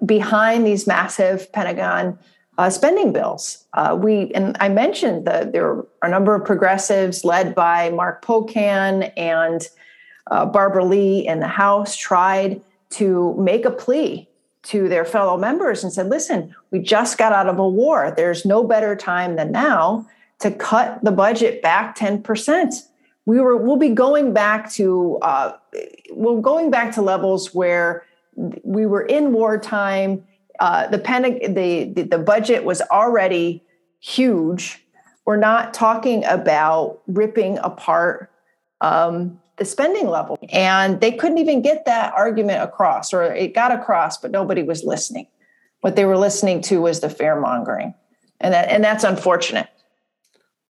behind 0.05 0.65
these 0.65 0.87
massive 0.87 1.51
Pentagon 1.51 2.17
uh, 2.58 2.70
spending 2.70 3.13
bills. 3.13 3.65
Uh, 3.74 3.98
we 4.00 4.31
and 4.34 4.58
I 4.60 4.70
mentioned 4.70 5.25
that 5.25 5.53
there 5.53 5.67
are 5.67 5.88
a 6.01 6.10
number 6.10 6.36
of 6.36 6.46
progressives 6.46 7.24
led 7.24 7.55
by 7.55 7.89
Mark 7.89 8.24
Pocan 8.24 9.12
and 9.15 9.67
uh, 10.29 10.46
Barbara 10.46 10.86
Lee 10.86 11.27
in 11.27 11.39
the 11.39 11.48
House 11.48 11.96
tried 11.96 12.62
to 12.91 13.36
make 13.38 13.65
a 13.65 13.72
plea 13.72 14.27
to 14.63 14.88
their 14.88 15.05
fellow 15.05 15.38
members 15.38 15.84
and 15.84 15.91
said, 15.91 16.10
"Listen, 16.10 16.53
we 16.72 16.79
just 16.79 17.17
got 17.17 17.31
out 17.31 17.48
of 17.48 17.58
a 17.58 17.67
war. 17.67 18.13
There's 18.15 18.46
no 18.46 18.63
better 18.63 18.96
time 18.96 19.38
than 19.38 19.51
now 19.51 20.05
to 20.39 20.51
cut 20.51 21.03
the 21.03 21.12
budget 21.12 21.62
back 21.62 21.96
ten 21.96 22.22
percent." 22.22 22.75
We 23.25 23.39
were 23.39 23.55
we'll 23.55 23.77
be 23.77 23.89
going 23.89 24.34
back 24.34 24.72
to 24.74 25.17
uh, 25.22 25.53
we're 26.12 26.41
going 26.41 26.70
back 26.70 26.93
to 26.96 27.01
levels 27.01 27.53
where 27.53 28.05
we 28.63 28.86
were 28.86 29.03
in 29.03 29.31
wartime 29.31 30.24
uh, 30.62 30.88
the, 30.89 31.00
pen, 31.00 31.24
the, 31.24 31.91
the 31.91 32.03
the 32.03 32.20
budget 32.20 32.63
was 32.63 32.84
already 32.91 33.63
huge. 34.00 34.86
We're 35.25 35.38
not 35.38 35.74
talking 35.74 36.24
about 36.25 37.01
ripping 37.08 37.58
apart 37.58 38.30
um, 38.80 39.39
the 39.58 39.65
spending 39.65 40.08
level, 40.08 40.38
and 40.51 41.01
they 41.01 41.13
couldn't 41.13 41.39
even 41.39 41.63
get 41.63 41.86
that 41.86 42.13
argument 42.13 42.62
across, 42.62 43.12
or 43.12 43.24
it 43.24 43.56
got 43.56 43.72
across, 43.72 44.20
but 44.20 44.30
nobody 44.30 44.62
was 44.62 44.84
listening. 44.84 45.25
What 45.80 45.96
they 45.96 46.06
were 46.06 46.18
listening 46.18 46.62
to 46.63 46.80
was 46.80 47.00
the 47.00 47.10
fear 47.10 47.39
mongering, 47.39 47.96
and 48.39 48.53
that 48.53 48.70
and 48.70 48.84
that's 48.84 49.03
unfortunate. 49.03 49.68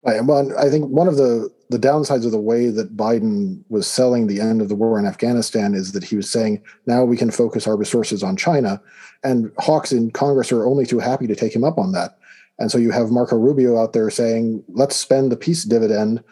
Right. 0.05 0.23
Well, 0.23 0.57
I 0.57 0.69
think 0.69 0.89
one 0.89 1.07
of 1.07 1.17
the 1.17 1.49
the 1.69 1.79
downsides 1.79 2.25
of 2.25 2.31
the 2.31 2.39
way 2.39 2.69
that 2.69 2.95
Biden 2.95 3.61
was 3.67 3.87
selling 3.87 4.27
the 4.27 4.39
end 4.39 4.61
of 4.61 4.69
the 4.69 4.75
war 4.75 4.97
in 4.97 5.05
Afghanistan 5.05 5.73
is 5.73 5.91
that 5.91 6.03
he 6.03 6.15
was 6.15 6.29
saying, 6.29 6.63
now 6.85 7.03
we 7.03 7.17
can 7.17 7.29
focus 7.29 7.67
our 7.67 7.75
resources 7.75 8.23
on 8.23 8.37
China. 8.37 8.81
And 9.21 9.51
hawks 9.59 9.91
in 9.91 10.11
Congress 10.11 10.49
are 10.53 10.65
only 10.65 10.85
too 10.85 10.99
happy 10.99 11.27
to 11.27 11.35
take 11.35 11.53
him 11.53 11.65
up 11.65 11.77
on 11.77 11.91
that. 11.91 12.19
And 12.57 12.71
so 12.71 12.77
you 12.77 12.91
have 12.91 13.11
Marco 13.11 13.35
Rubio 13.35 13.77
out 13.77 13.91
there 13.91 14.09
saying, 14.09 14.63
let's 14.69 14.95
spend 14.95 15.29
the 15.29 15.35
peace 15.35 15.65
dividend 15.65 16.23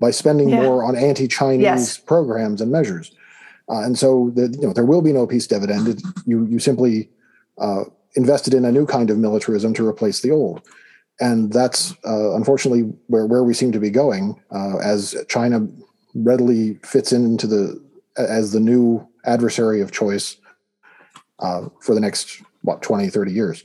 by 0.00 0.10
spending 0.10 0.50
yeah. 0.50 0.60
more 0.60 0.84
on 0.84 0.96
anti-Chinese 0.96 1.62
yes. 1.62 1.96
programs 1.96 2.60
and 2.60 2.70
measures. 2.70 3.10
Uh, 3.70 3.80
and 3.80 3.98
so 3.98 4.30
the, 4.34 4.48
you 4.60 4.66
know, 4.66 4.74
there 4.74 4.84
will 4.84 5.02
be 5.02 5.14
no 5.14 5.26
peace 5.26 5.46
dividend. 5.46 5.88
It, 5.88 6.02
you, 6.26 6.44
you 6.44 6.58
simply 6.58 7.08
uh, 7.56 7.84
invested 8.16 8.52
in 8.52 8.66
a 8.66 8.72
new 8.72 8.84
kind 8.84 9.08
of 9.08 9.16
militarism 9.16 9.72
to 9.74 9.86
replace 9.86 10.20
the 10.20 10.30
old 10.30 10.60
and 11.20 11.52
that's 11.52 11.92
uh, 12.06 12.34
unfortunately 12.34 12.82
where, 13.08 13.26
where 13.26 13.42
we 13.42 13.54
seem 13.54 13.72
to 13.72 13.80
be 13.80 13.90
going 13.90 14.40
uh, 14.50 14.78
as 14.78 15.16
China 15.28 15.66
readily 16.14 16.74
fits 16.84 17.12
into 17.12 17.46
the 17.46 17.80
as 18.16 18.52
the 18.52 18.60
new 18.60 19.06
adversary 19.24 19.80
of 19.80 19.92
choice 19.92 20.36
uh, 21.40 21.68
for 21.80 21.94
the 21.94 22.00
next 22.00 22.42
what 22.62 22.82
20 22.82 23.08
30 23.08 23.32
years. 23.32 23.64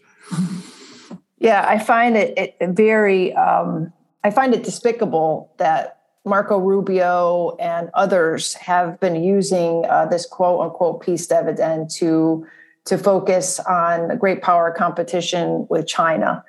Yeah 1.39 1.65
i 1.67 1.77
find 1.77 2.15
it, 2.15 2.38
it 2.38 2.69
very 2.69 3.33
um, 3.33 3.91
i 4.24 4.29
find 4.31 4.53
it 4.53 4.63
despicable 4.63 5.51
that 5.57 6.00
marco 6.25 6.57
rubio 6.57 7.55
and 7.60 7.89
others 7.93 8.53
have 8.53 9.00
been 9.00 9.22
using 9.22 9.86
uh, 9.89 10.05
this 10.05 10.25
quote 10.25 10.62
unquote 10.62 11.01
peace 11.01 11.27
dividend 11.27 11.89
to 11.89 12.48
to 12.86 12.98
focus 12.98 13.60
on 13.62 14.17
great 14.17 14.41
power 14.41 14.72
competition 14.72 15.67
with 15.69 15.86
china 15.86 16.43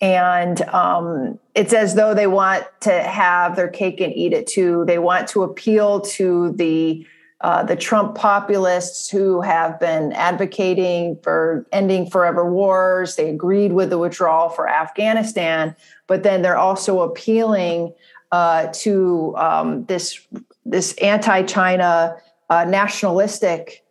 and 0.00 0.60
um, 0.68 1.38
it's 1.54 1.72
as 1.72 1.94
though 1.94 2.14
they 2.14 2.26
want 2.26 2.64
to 2.80 2.92
have 3.02 3.56
their 3.56 3.68
cake 3.68 4.00
and 4.00 4.14
eat 4.14 4.32
it 4.32 4.46
too. 4.46 4.84
They 4.86 4.98
want 4.98 5.28
to 5.28 5.42
appeal 5.42 6.00
to 6.00 6.52
the 6.52 7.06
uh, 7.42 7.62
the 7.62 7.76
Trump 7.76 8.14
populists 8.14 9.10
who 9.10 9.42
have 9.42 9.78
been 9.78 10.10
advocating 10.12 11.18
for 11.22 11.66
ending 11.70 12.08
forever 12.08 12.50
wars. 12.50 13.16
They 13.16 13.28
agreed 13.28 13.72
with 13.74 13.90
the 13.90 13.98
withdrawal 13.98 14.48
for 14.48 14.66
Afghanistan, 14.68 15.76
but 16.06 16.22
then 16.22 16.40
they're 16.40 16.56
also 16.56 17.00
appealing 17.00 17.92
uh, 18.32 18.68
to 18.72 19.34
um, 19.36 19.84
this 19.84 20.26
this 20.64 20.94
anti-China 20.94 22.16
uh, 22.48 22.64
nationalistic 22.64 23.84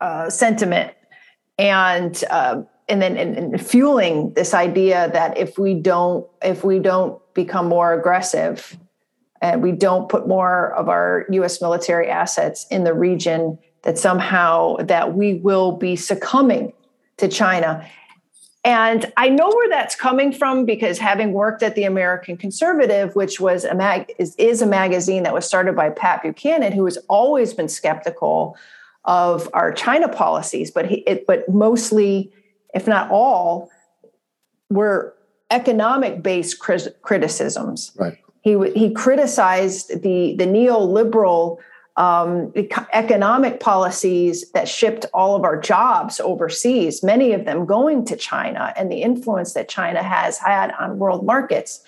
uh, 0.00 0.28
sentiment, 0.28 0.92
and 1.58 2.22
uh, 2.30 2.62
and 2.88 3.02
then 3.02 3.16
and, 3.16 3.36
and 3.36 3.60
fueling 3.60 4.32
this 4.34 4.54
idea 4.54 5.10
that 5.12 5.36
if 5.36 5.58
we 5.58 5.74
don't 5.74 6.26
if 6.42 6.64
we 6.64 6.78
don't 6.78 7.20
become 7.34 7.66
more 7.66 7.92
aggressive 7.92 8.78
and 9.42 9.62
we 9.62 9.72
don't 9.72 10.08
put 10.08 10.26
more 10.26 10.72
of 10.74 10.88
our 10.88 11.26
US 11.30 11.60
military 11.60 12.08
assets 12.08 12.66
in 12.70 12.84
the 12.84 12.94
region 12.94 13.58
that 13.82 13.98
somehow 13.98 14.76
that 14.76 15.14
we 15.14 15.34
will 15.34 15.72
be 15.72 15.96
succumbing 15.96 16.72
to 17.18 17.28
China. 17.28 17.86
And 18.64 19.12
I 19.16 19.28
know 19.28 19.48
where 19.48 19.68
that's 19.68 19.94
coming 19.94 20.32
from 20.32 20.64
because 20.64 20.98
having 20.98 21.32
worked 21.32 21.62
at 21.62 21.76
the 21.76 21.84
American 21.84 22.36
Conservative, 22.36 23.14
which 23.14 23.38
was 23.38 23.64
a 23.64 23.76
mag 23.76 24.12
is, 24.18 24.34
is 24.36 24.60
a 24.60 24.66
magazine 24.66 25.22
that 25.22 25.32
was 25.32 25.46
started 25.46 25.76
by 25.76 25.90
Pat 25.90 26.22
Buchanan, 26.22 26.72
who 26.72 26.84
has 26.84 26.98
always 27.08 27.54
been 27.54 27.68
skeptical 27.68 28.56
of 29.04 29.48
our 29.52 29.70
China 29.70 30.08
policies, 30.08 30.72
but 30.72 30.86
he, 30.86 30.96
it, 31.06 31.28
but 31.28 31.48
mostly, 31.48 32.32
if 32.74 32.86
not 32.86 33.10
all, 33.10 33.70
were 34.70 35.14
economic 35.50 36.22
based 36.22 36.58
criticisms. 36.58 37.92
Right. 37.96 38.18
He, 38.42 38.56
he 38.74 38.92
criticized 38.92 40.02
the, 40.02 40.34
the 40.36 40.44
neoliberal 40.46 41.58
um, 41.96 42.52
economic 42.92 43.58
policies 43.58 44.50
that 44.52 44.68
shipped 44.68 45.06
all 45.14 45.34
of 45.34 45.44
our 45.44 45.58
jobs 45.58 46.20
overseas, 46.20 47.02
many 47.02 47.32
of 47.32 47.46
them 47.46 47.64
going 47.64 48.04
to 48.04 48.16
China, 48.16 48.72
and 48.76 48.92
the 48.92 49.00
influence 49.00 49.54
that 49.54 49.68
China 49.68 50.02
has 50.02 50.38
had 50.38 50.72
on 50.78 50.98
world 50.98 51.24
markets. 51.24 51.82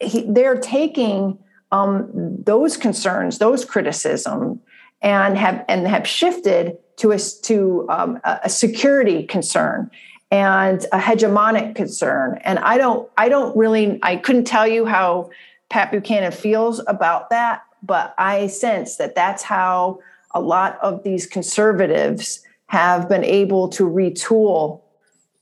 He, 0.00 0.24
they're 0.28 0.58
taking 0.58 1.38
um, 1.72 2.10
those 2.14 2.76
concerns, 2.76 3.38
those 3.38 3.64
criticism, 3.64 4.60
and 5.00 5.36
have 5.36 5.64
and 5.68 5.86
have 5.88 6.06
shifted 6.06 6.78
to 6.96 7.12
a 7.12 7.18
to 7.18 7.86
um, 7.88 8.20
a 8.24 8.48
security 8.48 9.24
concern 9.24 9.90
and 10.32 10.86
a 10.92 10.98
hegemonic 10.98 11.74
concern. 11.74 12.40
And 12.42 12.58
I 12.60 12.78
don't, 12.78 13.08
I 13.18 13.28
don't 13.28 13.54
really, 13.54 14.00
I 14.02 14.16
couldn't 14.16 14.44
tell 14.44 14.66
you 14.66 14.86
how 14.86 15.30
Pat 15.68 15.90
Buchanan 15.90 16.32
feels 16.32 16.80
about 16.86 17.28
that, 17.28 17.62
but 17.82 18.14
I 18.16 18.46
sense 18.46 18.96
that 18.96 19.14
that's 19.14 19.42
how 19.42 20.00
a 20.34 20.40
lot 20.40 20.78
of 20.80 21.02
these 21.04 21.26
conservatives 21.26 22.42
have 22.68 23.10
been 23.10 23.24
able 23.24 23.68
to 23.68 23.84
retool 23.84 24.80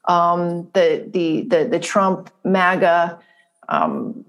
um, 0.07 0.69
the, 0.73 1.09
the, 1.12 1.42
the 1.42 1.69
the 1.69 1.78
Trump 1.78 2.30
MAGA 2.42 3.21
um, 3.69 4.25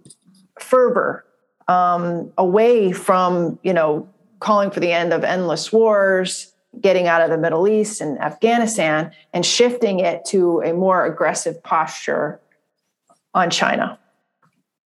fervor 0.59 1.25
um, 1.67 2.31
away 2.37 2.91
from 2.91 3.57
you 3.63 3.73
know 3.73 4.07
calling 4.39 4.69
for 4.69 4.79
the 4.79 4.91
end 4.91 5.11
of 5.11 5.23
endless 5.23 5.73
wars 5.73 6.50
getting 6.79 7.07
out 7.07 7.21
of 7.21 7.29
the 7.29 7.37
Middle 7.37 7.67
East 7.67 7.99
and 7.99 8.19
Afghanistan 8.19 9.11
and 9.33 9.45
shifting 9.45 9.99
it 9.99 10.23
to 10.25 10.61
a 10.61 10.73
more 10.73 11.05
aggressive 11.05 11.61
posture 11.63 12.39
on 13.33 13.49
China. 13.49 13.97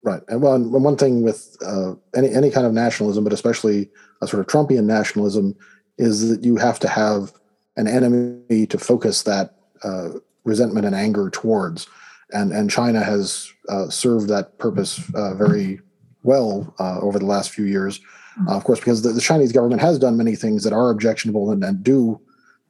Right, 0.05 0.23
and 0.29 0.43
one 0.43 0.73
one 0.73 0.97
thing 0.97 1.23
with 1.23 1.57
uh, 1.65 1.95
any 2.17 2.29
any 2.29 2.51
kind 2.51 2.67
of 2.67 2.73
nationalism, 2.73 3.23
but 3.23 3.33
especially 3.33 3.89
a 4.21 4.27
sort 4.27 4.41
of 4.41 4.47
Trumpian 4.49 4.85
nationalism, 4.85 5.55
is 5.97 6.29
that 6.29 6.45
you 6.45 6.57
have 6.57 6.81
to 6.81 6.89
have 6.89 7.33
an 7.77 7.87
enemy 7.87 8.67
to 8.67 8.79
focus 8.79 9.23
that 9.23 9.55
uh, 9.85 10.11
resentment 10.45 10.87
and 10.87 10.97
anger 10.97 11.31
towards, 11.31 11.87
and 12.33 12.53
and 12.53 12.69
China 12.69 13.01
has 13.01 13.53
uh, 13.69 13.89
served 13.91 14.29
that 14.29 14.59
purpose 14.59 15.01
uh, 15.15 15.35
very 15.35 15.81
well 16.25 16.75
uh, 16.81 16.99
over 17.01 17.21
the 17.21 17.27
last 17.27 17.51
few 17.51 17.65
years 17.65 18.01
uh, 18.49 18.57
of 18.57 18.65
course, 18.65 18.79
because 18.81 19.03
the, 19.03 19.11
the, 19.11 19.21
Chinese 19.21 19.53
government 19.53 19.81
has 19.81 19.99
done 19.99 20.17
many 20.17 20.35
things 20.35 20.65
that 20.65 20.73
are 20.73 20.91
objectionable 20.91 21.51
and, 21.51 21.63
and 21.63 21.83
do 21.83 22.21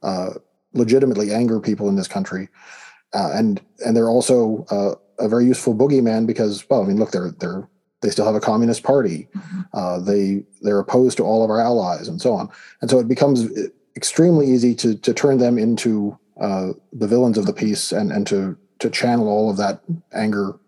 uh, 0.01 0.31
legitimately 0.73 1.31
anger 1.31 1.59
people 1.59 1.87
in 1.87 1.95
this 1.95 2.07
country, 2.07 2.49
uh, 3.13 3.31
and 3.33 3.61
and 3.85 3.95
they're 3.95 4.09
also 4.09 4.65
uh, 4.69 4.95
a 5.23 5.29
very 5.29 5.45
useful 5.45 5.75
boogeyman 5.75 6.27
because, 6.27 6.67
well, 6.69 6.83
I 6.83 6.87
mean, 6.87 6.97
look, 6.97 7.11
they're 7.11 7.31
they're 7.39 7.67
they 8.01 8.09
still 8.09 8.25
have 8.25 8.35
a 8.35 8.41
communist 8.41 8.83
party, 8.83 9.29
mm-hmm. 9.35 9.61
Uh, 9.73 9.99
they 9.99 10.43
they're 10.61 10.79
opposed 10.79 11.17
to 11.17 11.23
all 11.23 11.43
of 11.43 11.49
our 11.49 11.61
allies 11.61 12.07
and 12.07 12.21
so 12.21 12.33
on, 12.33 12.49
and 12.81 12.89
so 12.89 12.99
it 12.99 13.07
becomes 13.07 13.47
extremely 13.95 14.47
easy 14.47 14.75
to 14.75 14.95
to 14.95 15.13
turn 15.13 15.37
them 15.37 15.57
into 15.57 16.17
uh, 16.41 16.73
the 16.91 17.07
villains 17.07 17.37
of 17.37 17.45
the 17.45 17.53
piece 17.53 17.91
and 17.91 18.11
and 18.11 18.27
to 18.27 18.57
to 18.79 18.89
channel 18.89 19.29
all 19.29 19.49
of 19.49 19.57
that 19.57 19.81
anger 20.13 20.59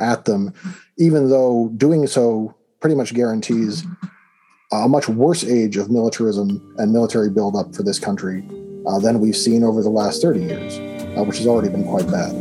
at 0.00 0.26
them, 0.26 0.50
mm-hmm. 0.50 0.70
even 0.98 1.28
though 1.28 1.70
doing 1.76 2.06
so 2.06 2.54
pretty 2.80 2.94
much 2.94 3.12
guarantees 3.12 3.82
mm-hmm 3.82 4.06
a 4.70 4.88
much 4.88 5.08
worse 5.08 5.44
age 5.44 5.78
of 5.78 5.90
militarism 5.90 6.74
and 6.76 6.92
military 6.92 7.30
buildup 7.30 7.74
for 7.74 7.82
this 7.82 7.98
country 7.98 8.46
uh, 8.86 8.98
than 8.98 9.18
we've 9.18 9.36
seen 9.36 9.64
over 9.64 9.82
the 9.82 9.88
last 9.88 10.20
30 10.20 10.40
years, 10.40 10.78
uh, 11.16 11.24
which 11.24 11.38
has 11.38 11.46
already 11.46 11.70
been 11.70 11.84
quite 11.84 12.06
bad. 12.06 12.34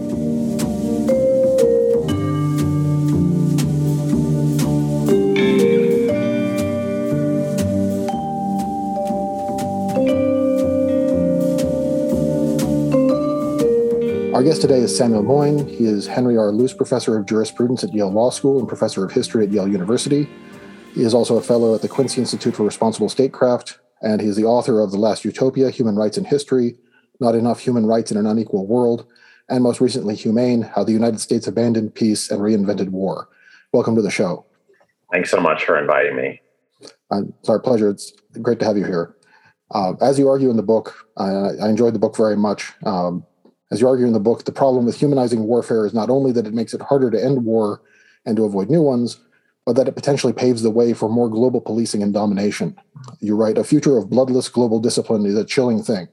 Our 14.36 14.44
guest 14.44 14.62
today 14.62 14.80
is 14.80 14.96
Samuel 14.96 15.24
Moyn. 15.24 15.68
He 15.68 15.86
is 15.86 16.06
Henry 16.06 16.38
R. 16.38 16.52
Luce 16.52 16.74
Professor 16.74 17.18
of 17.18 17.26
Jurisprudence 17.26 17.84
at 17.86 17.94
Yale 17.94 18.12
Law 18.12 18.30
School 18.30 18.60
and 18.60 18.68
Professor 18.68 19.06
of 19.06 19.12
History 19.12 19.46
at 19.46 19.52
Yale 19.52 19.68
University. 19.68 20.30
He 20.98 21.04
is 21.04 21.14
also 21.14 21.38
a 21.38 21.44
fellow 21.44 21.76
at 21.76 21.84
the 21.84 21.88
Quincy 21.88 22.22
Institute 22.22 22.56
for 22.56 22.64
Responsible 22.64 23.08
Statecraft, 23.08 23.78
and 24.02 24.20
he 24.20 24.28
is 24.28 24.36
the 24.36 24.46
author 24.46 24.82
of 24.82 24.90
The 24.90 24.98
Last 24.98 25.24
Utopia 25.24 25.70
Human 25.70 25.96
Rights 25.96 26.18
in 26.18 26.24
History, 26.24 26.74
Not 27.20 27.36
Enough 27.36 27.60
Human 27.60 27.86
Rights 27.86 28.10
in 28.10 28.18
an 28.18 28.26
Unequal 28.26 28.66
World, 28.66 29.06
and 29.48 29.62
most 29.62 29.80
recently, 29.80 30.16
Humane 30.16 30.64
How 30.64 30.84
the 30.84 30.94
United 30.94 31.20
States 31.20 31.46
Abandoned 31.46 31.94
Peace 31.94 32.32
and 32.32 32.42
Reinvented 32.42 32.90
War. 32.90 33.30
Welcome 33.74 33.96
to 33.96 34.02
the 34.02 34.10
show. 34.10 34.48
Thanks 35.14 35.30
so 35.30 35.40
much 35.40 35.66
for 35.66 35.78
inviting 35.78 36.16
me. 36.16 36.42
It's 37.12 37.48
our 37.48 37.60
pleasure. 37.60 37.92
It's 37.92 38.12
great 38.42 38.58
to 38.62 38.66
have 38.66 38.76
you 38.76 38.86
here. 38.86 39.16
Uh, 39.70 39.94
as 40.02 40.18
you 40.18 40.28
argue 40.28 40.50
in 40.50 40.58
the 40.58 40.64
book, 40.64 41.06
uh, 41.18 41.50
I 41.62 41.70
enjoyed 41.70 41.94
the 41.94 42.00
book 42.00 42.18
very 42.18 42.38
much. 42.38 42.74
Um, 42.88 43.24
as 43.72 43.82
you 43.82 43.88
argue 43.88 44.08
in 44.08 44.14
the 44.14 44.20
book, 44.20 44.46
the 44.46 44.52
problem 44.52 44.88
with 44.88 44.98
humanizing 44.98 45.44
warfare 45.44 45.86
is 45.86 45.94
not 45.94 46.10
only 46.10 46.32
that 46.32 46.48
it 46.48 46.56
makes 46.56 46.74
it 46.74 46.82
harder 46.82 47.12
to 47.12 47.24
end 47.24 47.46
war 47.46 47.84
and 48.26 48.36
to 48.36 48.46
avoid 48.46 48.72
new 48.72 48.82
ones, 48.82 49.20
but 49.68 49.76
that 49.76 49.90
it 49.90 49.96
potentially 49.96 50.32
paves 50.32 50.62
the 50.62 50.72
way 50.72 50.94
for 50.94 51.10
more 51.10 51.28
global 51.28 51.60
policing 51.60 52.02
and 52.02 52.14
domination. 52.14 52.74
You 53.20 53.36
write, 53.36 53.58
a 53.58 53.66
future 53.66 53.98
of 53.98 54.10
bloodless 54.10 54.48
global 54.48 54.80
discipline 54.80 55.26
is 55.26 55.36
a 55.36 55.44
chilling 55.44 55.84
thing, 55.84 56.08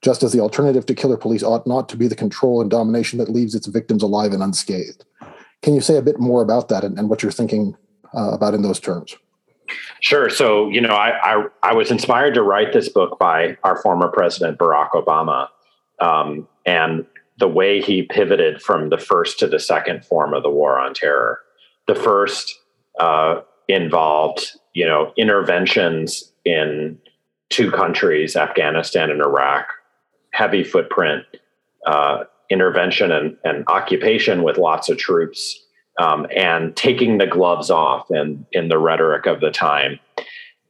just 0.00 0.22
as 0.22 0.32
the 0.32 0.40
alternative 0.40 0.86
to 0.86 0.94
killer 0.94 1.18
police 1.18 1.42
ought 1.42 1.66
not 1.66 1.90
to 1.90 1.98
be 1.98 2.08
the 2.08 2.16
control 2.16 2.62
and 2.62 2.70
domination 2.70 3.18
that 3.18 3.28
leaves 3.28 3.54
its 3.54 3.66
victims 3.66 4.02
alive 4.02 4.32
and 4.32 4.42
unscathed. 4.42 5.04
Can 5.60 5.74
you 5.74 5.82
say 5.82 5.98
a 5.98 6.02
bit 6.02 6.18
more 6.18 6.40
about 6.40 6.70
that 6.70 6.82
and, 6.82 6.98
and 6.98 7.10
what 7.10 7.22
you're 7.22 7.30
thinking 7.30 7.76
uh, 8.16 8.30
about 8.30 8.54
in 8.54 8.62
those 8.62 8.80
terms? 8.80 9.14
Sure. 10.00 10.30
So, 10.30 10.70
you 10.70 10.80
know, 10.80 10.94
I, 10.94 11.10
I, 11.22 11.46
I, 11.62 11.74
was 11.74 11.90
inspired 11.90 12.32
to 12.36 12.42
write 12.42 12.72
this 12.72 12.88
book 12.88 13.18
by 13.18 13.58
our 13.64 13.76
former 13.82 14.08
president, 14.08 14.56
Barack 14.56 14.92
Obama, 14.92 15.48
um, 16.00 16.48
and 16.64 17.04
the 17.36 17.48
way 17.48 17.82
he 17.82 18.04
pivoted 18.04 18.62
from 18.62 18.88
the 18.88 18.96
first 18.96 19.38
to 19.40 19.46
the 19.46 19.58
second 19.58 20.06
form 20.06 20.32
of 20.32 20.42
the 20.42 20.48
war 20.48 20.78
on 20.78 20.94
terror. 20.94 21.40
The 21.86 21.94
first 21.94 22.58
uh, 22.98 23.40
involved, 23.68 24.52
you 24.74 24.86
know, 24.86 25.12
interventions 25.16 26.32
in 26.44 26.98
two 27.50 27.70
countries, 27.70 28.36
Afghanistan 28.36 29.10
and 29.10 29.20
Iraq, 29.20 29.68
heavy 30.32 30.64
footprint 30.64 31.24
uh, 31.86 32.24
intervention 32.50 33.12
and, 33.12 33.36
and, 33.44 33.64
occupation 33.68 34.42
with 34.42 34.58
lots 34.58 34.88
of 34.88 34.96
troops, 34.98 35.58
um, 35.98 36.26
and 36.34 36.76
taking 36.76 37.18
the 37.18 37.26
gloves 37.26 37.70
off 37.70 38.10
in, 38.10 38.44
in 38.52 38.68
the 38.68 38.78
rhetoric 38.78 39.26
of 39.26 39.40
the 39.40 39.50
time. 39.50 39.98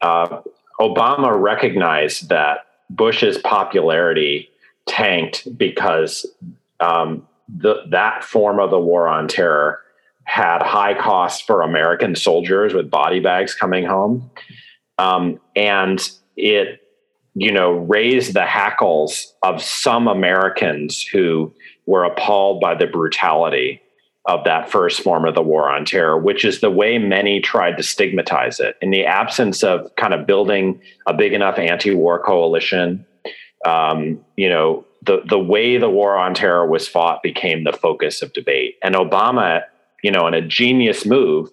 Uh, 0.01 0.41
Obama 0.81 1.39
recognized 1.41 2.29
that 2.29 2.67
Bush's 2.91 3.39
popularity 3.39 4.49
tanked 4.87 5.57
because 5.59 6.27
um, 6.81 7.27
the, 7.49 7.83
that 7.91 8.25
form 8.25 8.61
of 8.61 8.71
the 8.71 8.79
war 8.79 9.09
on 9.09 9.29
terror 9.29 9.81
had 10.29 10.63
high 10.63 10.95
costs 10.95 11.41
for 11.41 11.63
American 11.63 12.15
soldiers 12.15 12.75
with 12.75 12.91
body 12.91 13.19
bags 13.19 13.55
coming 13.55 13.85
home. 13.85 14.31
Um, 14.99 15.41
and 15.57 16.07
it, 16.37 16.81
you 17.35 17.51
know, 17.51 17.73
raised 17.73 18.35
the 18.35 18.45
hackles 18.45 19.35
of 19.43 19.63
some 19.63 20.07
Americans 20.07 21.03
who 21.03 21.55
were 21.87 22.05
appalled 22.05 22.61
by 22.61 22.75
the 22.75 22.87
brutality 22.87 23.81
of 24.27 24.45
that 24.45 24.71
first 24.71 25.01
form 25.01 25.25
of 25.25 25.35
the 25.35 25.43
war 25.43 25.71
on 25.71 25.87
terror, 25.87 26.19
which 26.19 26.45
is 26.45 26.61
the 26.61 26.71
way 26.71 26.99
many 26.99 27.41
tried 27.41 27.79
to 27.79 27.83
stigmatize 27.83 28.61
it. 28.61 28.77
In 28.83 28.91
the 28.91 29.07
absence 29.07 29.65
of 29.65 29.91
kind 29.97 30.13
of 30.13 30.27
building 30.27 30.79
a 31.07 31.15
big 31.15 31.33
enough 31.33 31.59
anti-war 31.59 32.23
coalition, 32.23 33.07
um, 33.65 34.21
you 34.37 34.51
know, 34.51 34.85
the 35.07 35.23
the 35.27 35.39
way 35.39 35.79
the 35.79 35.89
war 35.89 36.19
on 36.19 36.35
terror 36.35 36.67
was 36.67 36.87
fought 36.87 37.23
became 37.23 37.65
the 37.65 37.73
focus 37.73 38.21
of 38.21 38.35
debate. 38.35 38.77
And 38.83 38.95
Obama, 38.95 39.63
you 40.03 40.11
know, 40.11 40.27
in 40.27 40.35
a 40.35 40.41
genius 40.41 41.05
move, 41.05 41.51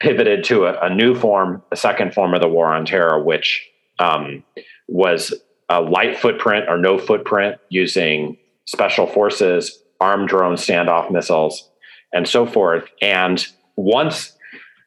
pivoted 0.00 0.44
to 0.44 0.66
a, 0.66 0.78
a 0.86 0.94
new 0.94 1.14
form, 1.14 1.62
a 1.72 1.76
second 1.76 2.14
form 2.14 2.34
of 2.34 2.40
the 2.40 2.48
war 2.48 2.66
on 2.66 2.84
terror, 2.84 3.22
which 3.22 3.66
um, 3.98 4.44
was 4.86 5.34
a 5.68 5.80
light 5.80 6.18
footprint 6.18 6.66
or 6.68 6.78
no 6.78 6.98
footprint 6.98 7.56
using 7.68 8.36
special 8.64 9.06
forces, 9.06 9.82
armed 10.00 10.28
drone 10.28 10.54
standoff 10.54 11.10
missiles, 11.10 11.68
and 12.12 12.28
so 12.28 12.46
forth. 12.46 12.84
And 13.02 13.44
once 13.76 14.32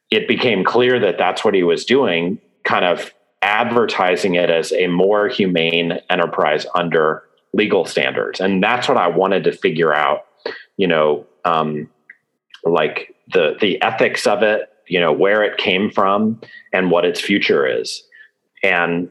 it 0.10 0.28
became 0.28 0.64
clear 0.64 1.00
that 1.00 1.18
that's 1.18 1.44
what 1.44 1.54
he 1.54 1.64
was 1.64 1.86
doing, 1.86 2.40
kind 2.64 2.86
of 2.86 3.14
advertising 3.42 4.36
it 4.36 4.50
as 4.50 4.72
a 4.74 4.88
more 4.88 5.28
humane 5.28 6.00
enterprise 6.10 6.66
under 6.76 7.24
legal 7.54 7.86
standards. 7.86 8.40
And 8.40 8.64
that's 8.64 8.88
what 8.88 8.98
I 8.98 9.08
wanted 9.08 9.44
to 9.46 9.52
figure 9.52 9.94
out, 9.94 10.26
you 10.78 10.88
know, 10.88 11.26
um, 11.44 11.90
like 12.64 13.16
the 13.32 13.58
the 13.60 13.82
ethics 13.82 14.28
of 14.28 14.44
it, 14.44 14.70
you 14.88 15.00
know, 15.00 15.12
where 15.12 15.44
it 15.44 15.58
came 15.58 15.90
from 15.90 16.40
and 16.74 16.92
what 16.92 17.06
its 17.06 17.20
future 17.20 17.66
is. 17.66 18.04
And 18.64 19.10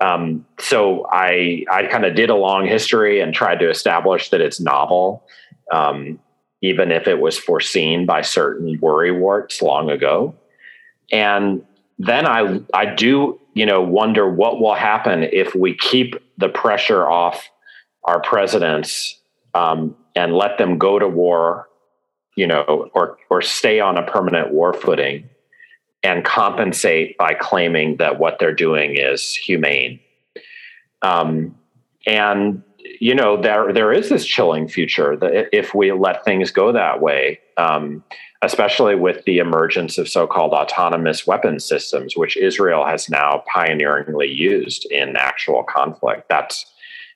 um, 0.00 0.46
so 0.58 1.06
I 1.10 1.64
I 1.70 1.86
kind 1.86 2.04
of 2.04 2.14
did 2.14 2.30
a 2.30 2.36
long 2.36 2.66
history 2.66 3.20
and 3.20 3.34
tried 3.34 3.60
to 3.60 3.70
establish 3.70 4.30
that 4.30 4.40
it's 4.40 4.60
novel, 4.60 5.24
um, 5.72 6.18
even 6.62 6.92
if 6.92 7.06
it 7.06 7.20
was 7.20 7.38
foreseen 7.38 8.06
by 8.06 8.22
certain 8.22 8.78
worry 8.80 9.10
warts 9.12 9.62
long 9.62 9.90
ago. 9.90 10.34
And 11.12 11.64
then 11.98 12.26
I 12.26 12.60
I 12.74 12.86
do 12.86 13.40
you 13.54 13.64
know 13.64 13.80
wonder 13.80 14.28
what 14.30 14.60
will 14.60 14.74
happen 14.74 15.24
if 15.24 15.54
we 15.54 15.74
keep 15.74 16.16
the 16.36 16.48
pressure 16.48 17.08
off 17.08 17.48
our 18.04 18.20
presidents 18.20 19.18
um, 19.54 19.96
and 20.14 20.34
let 20.34 20.58
them 20.58 20.78
go 20.78 20.98
to 20.98 21.08
war, 21.08 21.68
you 22.36 22.46
know, 22.46 22.90
or 22.94 23.18
or 23.28 23.42
stay 23.42 23.80
on 23.80 23.98
a 23.98 24.02
permanent 24.02 24.52
war 24.52 24.72
footing 24.72 25.28
and 26.02 26.24
compensate 26.24 27.18
by 27.18 27.34
claiming 27.34 27.96
that 27.96 28.18
what 28.18 28.38
they're 28.38 28.54
doing 28.54 28.96
is 28.96 29.34
humane. 29.34 29.98
Um, 31.02 31.56
and 32.06 32.62
you 33.00 33.14
know 33.14 33.40
there 33.40 33.72
there 33.72 33.92
is 33.92 34.08
this 34.08 34.24
chilling 34.24 34.68
future 34.68 35.16
that 35.16 35.48
if 35.52 35.74
we 35.74 35.92
let 35.92 36.24
things 36.24 36.50
go 36.50 36.72
that 36.72 37.00
way, 37.00 37.40
um, 37.56 38.04
especially 38.42 38.94
with 38.94 39.24
the 39.24 39.38
emergence 39.38 39.98
of 39.98 40.08
so-called 40.08 40.52
autonomous 40.52 41.26
weapon 41.26 41.58
systems, 41.58 42.16
which 42.16 42.36
Israel 42.36 42.86
has 42.86 43.08
now 43.10 43.42
pioneeringly 43.52 44.28
used 44.28 44.86
in 44.90 45.16
actual 45.16 45.64
conflict. 45.64 46.28
That's 46.28 46.64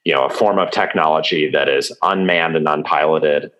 you 0.05 0.13
know 0.13 0.25
a 0.25 0.31
form 0.31 0.59
of 0.59 0.71
technology 0.71 1.49
that 1.51 1.69
is 1.69 1.97
unmanned 2.03 2.57
and 2.57 2.67
unpiloted, 2.67 3.53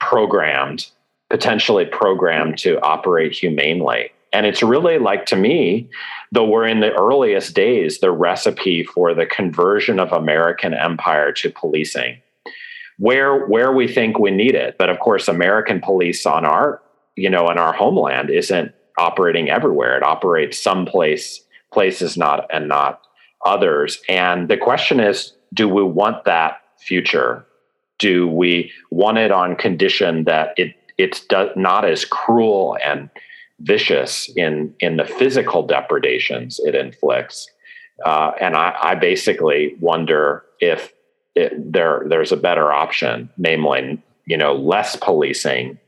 programmed, 0.00 0.86
potentially 1.30 1.84
programmed 1.84 2.58
to 2.58 2.80
operate 2.80 3.32
humanely 3.32 4.10
and 4.32 4.44
it's 4.44 4.62
really 4.62 4.98
like 4.98 5.26
to 5.26 5.36
me, 5.36 5.88
though 6.32 6.48
we're 6.48 6.66
in 6.66 6.80
the 6.80 6.92
earliest 6.92 7.54
days, 7.54 8.00
the 8.00 8.10
recipe 8.10 8.84
for 8.84 9.14
the 9.14 9.26
conversion 9.26 9.98
of 9.98 10.12
American 10.12 10.74
empire 10.74 11.32
to 11.32 11.50
policing. 11.50 12.18
Where 12.98 13.46
where 13.46 13.72
we 13.72 13.86
think 13.86 14.18
we 14.18 14.30
need 14.30 14.54
it. 14.54 14.76
But 14.76 14.90
of 14.90 14.98
course, 14.98 15.28
American 15.28 15.80
police 15.80 16.26
on 16.26 16.44
our, 16.44 16.82
you 17.16 17.30
know, 17.30 17.48
in 17.48 17.56
our 17.56 17.72
homeland 17.72 18.28
isn't 18.28 18.72
operating 18.98 19.48
everywhere. 19.50 19.96
It 19.96 20.02
operates 20.02 20.60
some 20.60 20.84
place 20.84 21.40
places 21.72 22.16
not 22.16 22.46
and 22.52 22.68
not 22.68 23.00
others. 23.44 24.00
And 24.08 24.48
the 24.48 24.56
question 24.56 25.00
is, 25.00 25.32
do 25.54 25.68
we 25.68 25.82
want 25.82 26.24
that 26.24 26.60
future? 26.78 27.46
Do 27.98 28.26
we 28.26 28.72
want 28.90 29.18
it 29.18 29.30
on 29.30 29.54
condition 29.54 30.24
that 30.24 30.54
it 30.56 30.74
it's 30.98 31.24
do, 31.24 31.48
not 31.56 31.84
as 31.84 32.04
cruel 32.04 32.76
and 32.84 33.08
vicious 33.60 34.30
in 34.36 34.74
in 34.80 34.96
the 34.96 35.04
physical 35.04 35.66
depredations 35.66 36.60
it 36.64 36.74
inflicts. 36.74 37.50
Uh, 38.04 38.32
and 38.40 38.54
I, 38.54 38.76
I, 38.80 38.94
basically 38.94 39.74
wonder 39.80 40.44
if 40.60 40.92
it, 41.34 41.72
there 41.72 42.04
there's 42.06 42.30
a 42.30 42.36
better 42.36 42.72
option, 42.72 43.28
namely, 43.36 44.00
you 44.24 44.36
know, 44.36 44.54
less 44.54 44.94
policing, 44.94 45.78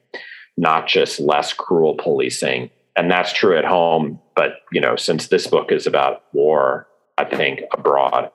not 0.56 0.88
just 0.88 1.20
less 1.20 1.52
cruel 1.52 1.94
policing. 1.94 2.70
And 2.96 3.08
that's 3.08 3.32
true 3.32 3.56
at 3.56 3.64
home, 3.64 4.20
but 4.34 4.62
you 4.72 4.80
know, 4.80 4.96
since 4.96 5.28
this 5.28 5.46
book 5.46 5.70
is 5.70 5.86
about 5.86 6.24
war, 6.32 6.88
I 7.16 7.24
think 7.24 7.60
abroad. 7.72 8.30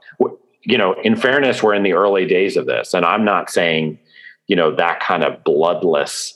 You 0.61 0.77
know, 0.77 0.93
in 1.03 1.17
fairness, 1.17 1.61
we're 1.61 1.73
in 1.73 1.83
the 1.83 1.93
early 1.93 2.25
days 2.25 2.55
of 2.55 2.65
this, 2.65 2.93
and 2.93 3.05
I'm 3.05 3.25
not 3.25 3.49
saying, 3.49 3.99
you 4.47 4.55
know, 4.55 4.73
that 4.73 5.01
kind 5.01 5.25
of 5.25 5.43
bloodless 5.43 6.34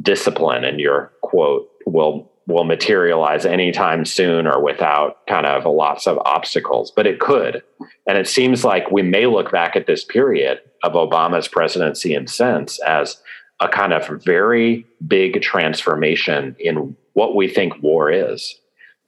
discipline 0.00 0.64
in 0.64 0.78
your 0.78 1.12
quote 1.22 1.68
will 1.86 2.30
will 2.48 2.64
materialize 2.64 3.46
anytime 3.46 4.04
soon 4.04 4.46
or 4.46 4.62
without 4.62 5.24
kind 5.28 5.46
of 5.46 5.64
lots 5.64 6.08
of 6.08 6.18
obstacles, 6.24 6.90
but 6.90 7.06
it 7.06 7.20
could. 7.20 7.62
And 8.06 8.18
it 8.18 8.26
seems 8.26 8.64
like 8.64 8.90
we 8.90 9.02
may 9.02 9.26
look 9.26 9.52
back 9.52 9.76
at 9.76 9.86
this 9.86 10.04
period 10.04 10.60
of 10.82 10.94
Obama's 10.94 11.46
presidency 11.46 12.14
and 12.14 12.28
since 12.28 12.80
as 12.80 13.22
a 13.60 13.68
kind 13.68 13.92
of 13.92 14.22
very 14.24 14.84
big 15.06 15.40
transformation 15.40 16.56
in 16.58 16.96
what 17.12 17.36
we 17.36 17.48
think 17.48 17.80
war 17.80 18.10
is 18.10 18.58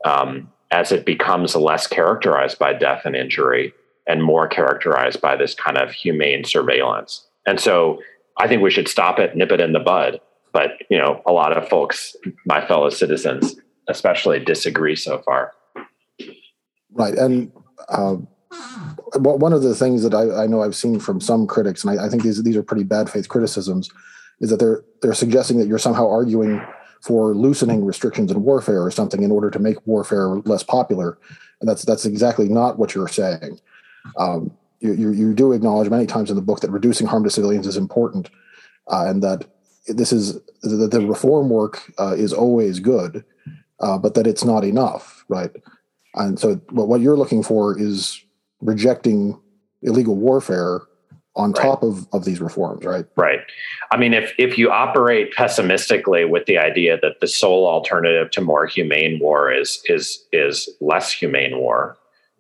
um, 0.05 0.49
as 0.70 0.92
it 0.92 1.05
becomes 1.05 1.57
less 1.57 1.88
characterized 1.88 2.59
by 2.59 2.73
death 2.73 3.03
and 3.05 3.16
injury 3.16 3.75
and 4.07 4.23
more 4.23 4.47
characterized 4.47 5.20
by 5.20 5.35
this 5.35 5.55
kind 5.55 5.77
of 5.77 5.90
humane 5.90 6.44
surveillance. 6.44 7.27
And 7.47 7.59
so 7.59 8.01
I 8.38 8.47
think 8.47 8.62
we 8.62 8.70
should 8.70 8.88
stop 8.88 9.18
it, 9.18 9.37
nip 9.37 9.51
it 9.51 9.61
in 9.61 9.73
the 9.73 9.81
bud, 9.81 10.20
but 10.55 10.71
you 10.88 10.97
know 10.97 11.23
a 11.27 11.33
lot 11.33 11.55
of 11.55 11.69
folks 11.69 12.17
my 12.47 12.67
fellow 12.67 12.88
citizens 12.88 13.57
especially 13.88 14.38
disagree 14.38 14.97
so 14.97 15.21
far 15.27 15.53
right 16.93 17.14
and 17.14 17.53
uh, 17.90 18.17
one 19.17 19.53
of 19.53 19.62
the 19.62 19.75
things 19.75 20.03
that 20.03 20.14
I, 20.14 20.45
I, 20.45 20.47
know 20.47 20.62
I've 20.62 20.77
seen 20.77 20.99
from 21.01 21.21
some 21.21 21.47
critics, 21.47 21.85
and 21.85 21.99
I, 21.99 22.07
I, 22.07 22.09
think 22.09 22.23
these 22.23 22.43
these 22.43 22.57
are 22.57 22.62
pretty 22.62 22.85
bad 22.85 23.11
faith 23.11 23.29
criticisms, 23.29 23.90
is 24.40 24.51
that 24.51 24.59
they're 24.59 24.85
they're 25.03 25.14
suggesting 25.14 25.59
that 25.59 25.67
you're 25.67 25.79
somehow 25.79 26.09
arguing 26.09 26.64
for 27.03 27.35
loosening 27.35 27.85
restrictions 27.85 28.31
in 28.31 28.43
warfare 28.43 28.83
or 28.83 28.90
something 28.90 29.23
in 29.23 29.31
order 29.31 29.51
to 29.51 29.59
make 29.59 29.85
warfare 29.87 30.29
less 30.45 30.62
popular, 30.62 31.19
and 31.61 31.69
that's 31.69 31.85
that's 31.85 32.05
exactly 32.05 32.49
not 32.49 32.79
what 32.79 32.95
you're 32.95 33.09
saying. 33.09 33.61
Um, 34.19 34.53
you, 34.81 34.93
you, 34.93 35.11
you 35.12 35.35
do 35.35 35.53
acknowledge 35.53 35.88
many 35.88 36.07
times 36.07 36.29
in 36.31 36.37
the 36.37 36.43
book 36.43 36.61
that 36.61 36.71
reducing 36.71 37.07
harm 37.07 37.25
to 37.25 37.31
civilians 37.31 37.67
is 37.67 37.77
important, 37.77 38.31
uh, 38.88 39.07
and 39.07 39.23
that 39.23 39.47
this 39.87 40.12
is 40.12 40.40
that 40.62 40.90
the 40.90 41.07
reform 41.07 41.51
work 41.51 41.92
uh, 41.99 42.14
is 42.16 42.33
always 42.33 42.81
good, 42.81 43.25
uh, 43.81 43.99
but 43.99 44.14
that 44.14 44.27
it's 44.27 44.44
not 44.44 44.64
enough, 44.64 45.25
right? 45.29 45.51
And 46.14 46.38
so, 46.38 46.57
what 46.70 47.01
you're 47.01 47.16
looking 47.16 47.42
for 47.42 47.79
is 47.79 48.23
rejecting 48.61 49.38
illegal 49.83 50.16
warfare 50.16 50.83
on 51.37 51.53
right. 51.53 51.62
top 51.62 51.83
of, 51.83 52.07
of 52.12 52.25
these 52.25 52.40
reforms, 52.40 52.85
right? 52.85 53.07
Right. 53.16 53.40
I 53.90 53.97
mean, 53.97 54.14
if 54.14 54.33
if 54.38 54.57
you 54.57 54.70
operate 54.70 55.33
pessimistically 55.35 56.25
with 56.25 56.47
the 56.47 56.59
idea 56.59 56.99
that 57.03 57.20
the 57.20 57.27
sole 57.27 57.66
alternative 57.66 58.31
to 58.33 58.40
more 58.40 58.66
humane 58.66 59.18
war 59.20 59.53
is 59.53 59.83
is 59.87 60.25
is 60.33 60.68
less 60.81 61.12
humane 61.12 61.59
war, 61.59 61.97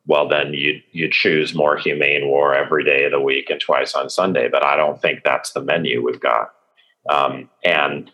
well, 0.06 0.28
then 0.28 0.54
you 0.54 0.80
you 0.92 1.10
choose 1.10 1.54
more 1.54 1.76
humane 1.76 2.28
war 2.28 2.54
every 2.54 2.84
day 2.84 3.04
of 3.04 3.10
the 3.10 3.20
week 3.20 3.50
and 3.50 3.60
twice 3.60 3.94
on 3.94 4.08
Sunday. 4.08 4.48
But 4.48 4.64
I 4.64 4.76
don't 4.76 5.00
think 5.00 5.22
that's 5.24 5.52
the 5.52 5.60
menu 5.60 6.04
we've 6.04 6.20
got. 6.20 6.50
Um, 7.10 7.50
and, 7.64 8.10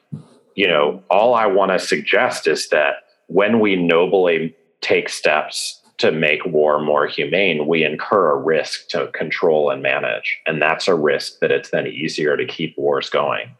you 0.54 0.66
know, 0.66 1.02
all 1.10 1.34
I 1.34 1.46
want 1.46 1.72
to 1.72 1.78
suggest 1.78 2.46
is 2.46 2.68
that 2.70 2.94
when 3.28 3.60
we 3.60 3.76
nobly 3.76 4.54
take 4.80 5.08
steps 5.08 5.80
to 5.98 6.10
make 6.10 6.44
war 6.46 6.80
more 6.80 7.06
humane, 7.06 7.66
we 7.66 7.84
incur 7.84 8.32
a 8.32 8.36
risk 8.36 8.88
to 8.88 9.08
control 9.08 9.70
and 9.70 9.82
manage. 9.82 10.38
And 10.46 10.60
that's 10.60 10.88
a 10.88 10.94
risk 10.94 11.40
that 11.40 11.50
it's 11.50 11.70
then 11.70 11.86
easier 11.86 12.36
to 12.36 12.46
keep 12.46 12.76
wars 12.78 13.10
going. 13.10 13.54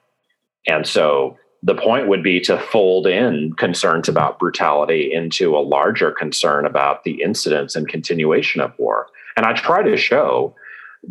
And 0.67 0.87
so 0.87 1.37
the 1.63 1.75
point 1.75 2.09
would 2.09 2.23
be 2.23 2.41
to 2.41 2.59
fold 2.59 3.07
in 3.07 3.53
concerns 3.59 4.09
about 4.09 4.39
brutality 4.39 5.13
into 5.13 5.57
a 5.57 5.61
larger 5.61 6.11
concern 6.11 6.65
about 6.65 7.05
the 7.05 7.23
incidence 7.23 7.77
and 7.77 7.87
continuation 7.87 8.63
of 8.63 8.73
war. 8.79 9.09
And 9.37 9.45
I 9.45 9.53
try 9.53 9.83
to 9.83 9.97
show 9.97 10.55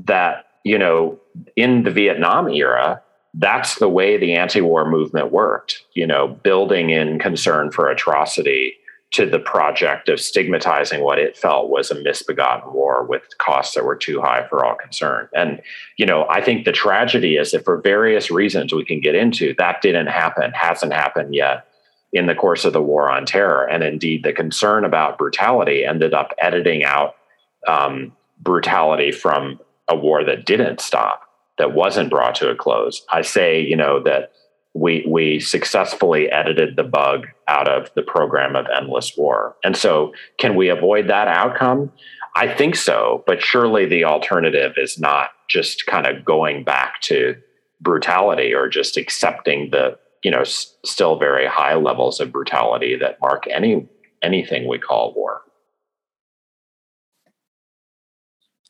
that, 0.06 0.48
you 0.64 0.78
know, 0.78 1.20
in 1.56 1.84
the 1.84 1.92
Vietnam 1.92 2.50
era, 2.50 3.02
that's 3.36 3.76
the 3.76 3.90
way 3.90 4.18
the 4.18 4.34
anti-war 4.34 4.90
movement 4.90 5.32
worked 5.32 5.84
you 5.94 6.06
know 6.06 6.28
building 6.28 6.90
in 6.90 7.20
concern 7.20 7.72
for 7.72 7.90
atrocity 7.90 8.76
to 9.12 9.26
the 9.26 9.40
project 9.40 10.08
of 10.08 10.20
stigmatizing 10.20 11.02
what 11.02 11.18
it 11.18 11.36
felt 11.36 11.70
was 11.70 11.90
a 11.90 12.00
misbegotten 12.02 12.72
war 12.72 13.04
with 13.04 13.24
costs 13.40 13.74
that 13.74 13.84
were 13.84 13.96
too 13.96 14.22
high 14.22 14.48
for 14.48 14.64
all 14.64 14.76
concerned. 14.76 15.28
And, 15.34 15.62
you 15.98 16.06
know, 16.06 16.28
I 16.30 16.42
think 16.42 16.66
the 16.66 16.72
tragedy 16.72 17.36
is 17.36 17.52
that 17.52 17.66
for 17.66 17.82
various 17.82 18.30
reasons 18.30 18.72
we 18.72 18.86
can 18.86 19.00
get 19.00 19.16
into, 19.16 19.56
that 19.58 19.82
didn't 19.82 20.08
happen, 20.08 20.52
hasn't 20.52 20.94
happened 20.94 21.34
yet 21.34 21.66
in 22.14 22.28
the 22.28 22.36
course 22.36 22.66
of 22.66 22.74
the 22.74 22.82
war 22.82 23.10
on 23.10 23.26
terror. 23.26 23.68
And 23.68 23.84
indeed, 23.84 24.24
the 24.24 24.34
concern 24.34 24.86
about 24.86 25.18
brutality 25.18 25.86
ended 25.86 26.14
up 26.14 26.34
editing 26.38 26.84
out 26.84 27.16
um, 27.68 28.16
brutality 28.40 29.12
from 29.12 29.60
a 29.88 29.96
war 29.96 30.24
that 30.24 30.46
didn't 30.46 30.82
stop, 30.82 31.24
that 31.60 31.76
wasn't 31.76 32.10
brought 32.10 32.34
to 32.36 32.50
a 32.50 32.56
close. 32.56 33.06
I 33.10 33.22
say, 33.22 33.62
you 33.62 33.76
know, 33.76 34.02
that 34.04 34.32
we 34.74 35.06
we 35.08 35.40
successfully 35.40 36.32
edited 36.32 36.76
the 36.76 36.84
bug 36.84 37.28
out 37.48 37.68
of 37.68 37.92
the 37.96 38.02
program 38.02 38.56
of 38.56 38.66
endless 38.76 39.16
war. 39.16 39.56
And 39.64 39.78
so, 39.78 40.14
can 40.40 40.56
we 40.56 40.70
avoid 40.70 41.08
that 41.10 41.28
outcome? 41.28 41.92
I 42.36 42.48
think 42.48 42.76
so, 42.76 43.24
but 43.28 43.42
surely 43.42 43.86
the 43.86 44.06
alternative 44.06 44.74
is 44.78 45.00
not 45.00 45.32
just 45.50 45.86
kind 45.86 46.08
of 46.08 46.24
going 46.24 46.64
back 46.64 47.02
to 47.02 47.36
brutality 47.82 48.54
or 48.54 48.70
just 48.70 48.98
accepting 48.98 49.70
the 49.72 49.98
you 50.24 50.32
know 50.32 50.42
s- 50.42 50.76
still 50.86 51.18
very 51.18 51.48
high 51.48 51.76
levels 51.76 52.20
of 52.20 52.32
brutality 52.32 52.96
that 52.96 53.18
mark 53.22 53.46
any 53.52 53.88
anything 54.22 54.68
we 54.68 54.78
call 54.78 55.14
war. 55.16 55.42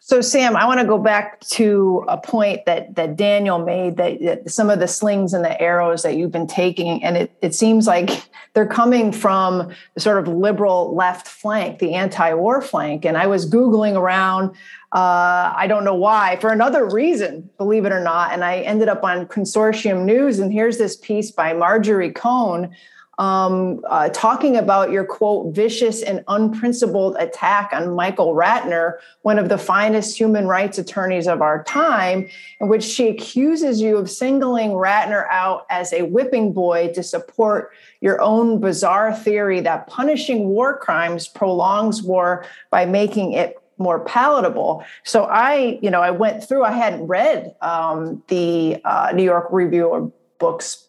So, 0.09 0.21
Sam, 0.21 0.55
I 0.55 0.65
want 0.65 0.79
to 0.79 0.87
go 0.87 0.97
back 0.97 1.39
to 1.51 2.03
a 2.07 2.17
point 2.17 2.65
that 2.65 2.95
that 2.95 3.15
Daniel 3.15 3.59
made 3.59 3.97
that, 3.97 4.19
that, 4.21 4.49
some 4.49 4.71
of 4.71 4.79
the 4.79 4.87
slings 4.87 5.35
and 5.35 5.45
the 5.45 5.61
arrows 5.61 6.01
that 6.01 6.17
you've 6.17 6.31
been 6.31 6.47
taking, 6.47 7.03
and 7.03 7.15
it, 7.15 7.31
it 7.43 7.53
seems 7.53 7.85
like 7.85 8.09
they're 8.55 8.65
coming 8.65 9.11
from 9.11 9.71
the 9.93 9.99
sort 9.99 10.17
of 10.17 10.27
liberal 10.27 10.95
left 10.95 11.27
flank, 11.27 11.77
the 11.77 11.93
anti-war 11.93 12.59
flank. 12.59 13.05
And 13.05 13.17
I 13.17 13.27
was 13.27 13.47
googling 13.47 13.95
around. 13.95 14.55
Uh, 14.93 15.53
I 15.55 15.67
don't 15.67 15.83
know 15.83 15.93
why, 15.93 16.37
for 16.41 16.49
another 16.49 16.89
reason, 16.89 17.47
believe 17.59 17.85
it 17.85 17.91
or 17.91 17.99
not, 17.99 18.33
and 18.33 18.43
I 18.43 18.61
ended 18.61 18.89
up 18.89 19.03
on 19.03 19.27
Consortium 19.27 20.05
News, 20.05 20.39
and 20.39 20.51
here's 20.51 20.79
this 20.79 20.97
piece 20.97 21.29
by 21.29 21.53
Marjorie 21.53 22.11
Cohn 22.11 22.75
um, 23.19 23.81
uh, 23.89 24.07
talking 24.09 24.55
about 24.55 24.91
your 24.91 25.03
quote, 25.03 25.53
vicious 25.53 26.01
and 26.01 26.23
unprincipled 26.29 27.17
attack 27.19 27.71
on 27.73 27.93
Michael 27.93 28.33
Ratner, 28.33 28.93
one 29.23 29.37
of 29.37 29.49
the 29.49 29.57
finest 29.57 30.17
human 30.17 30.47
rights 30.47 30.77
attorneys 30.77 31.27
of 31.27 31.41
our 31.41 31.61
time, 31.65 32.29
in 32.61 32.69
which 32.69 32.83
she 32.83 33.09
accuses 33.09 33.81
you 33.81 33.97
of 33.97 34.09
singling 34.09 34.71
Ratner 34.71 35.27
out 35.29 35.65
as 35.69 35.91
a 35.91 36.03
whipping 36.03 36.53
boy 36.53 36.93
to 36.93 37.03
support 37.03 37.71
your 37.99 38.21
own 38.21 38.61
bizarre 38.61 39.13
theory 39.13 39.59
that 39.59 39.87
punishing 39.87 40.47
war 40.47 40.77
crimes 40.77 41.27
prolongs 41.27 42.01
war 42.01 42.45
by 42.71 42.85
making 42.85 43.33
it 43.33 43.61
more 43.77 43.99
palatable. 43.99 44.83
So 45.03 45.25
I, 45.25 45.77
you 45.81 45.91
know, 45.91 46.01
I 46.01 46.11
went 46.11 46.43
through. 46.43 46.63
I 46.63 46.71
hadn't 46.71 47.07
read 47.07 47.53
um, 47.61 48.23
the 48.27 48.79
uh, 48.85 49.11
New 49.13 49.23
York 49.23 49.47
Review 49.51 49.93
of 49.93 50.11
Books 50.37 50.88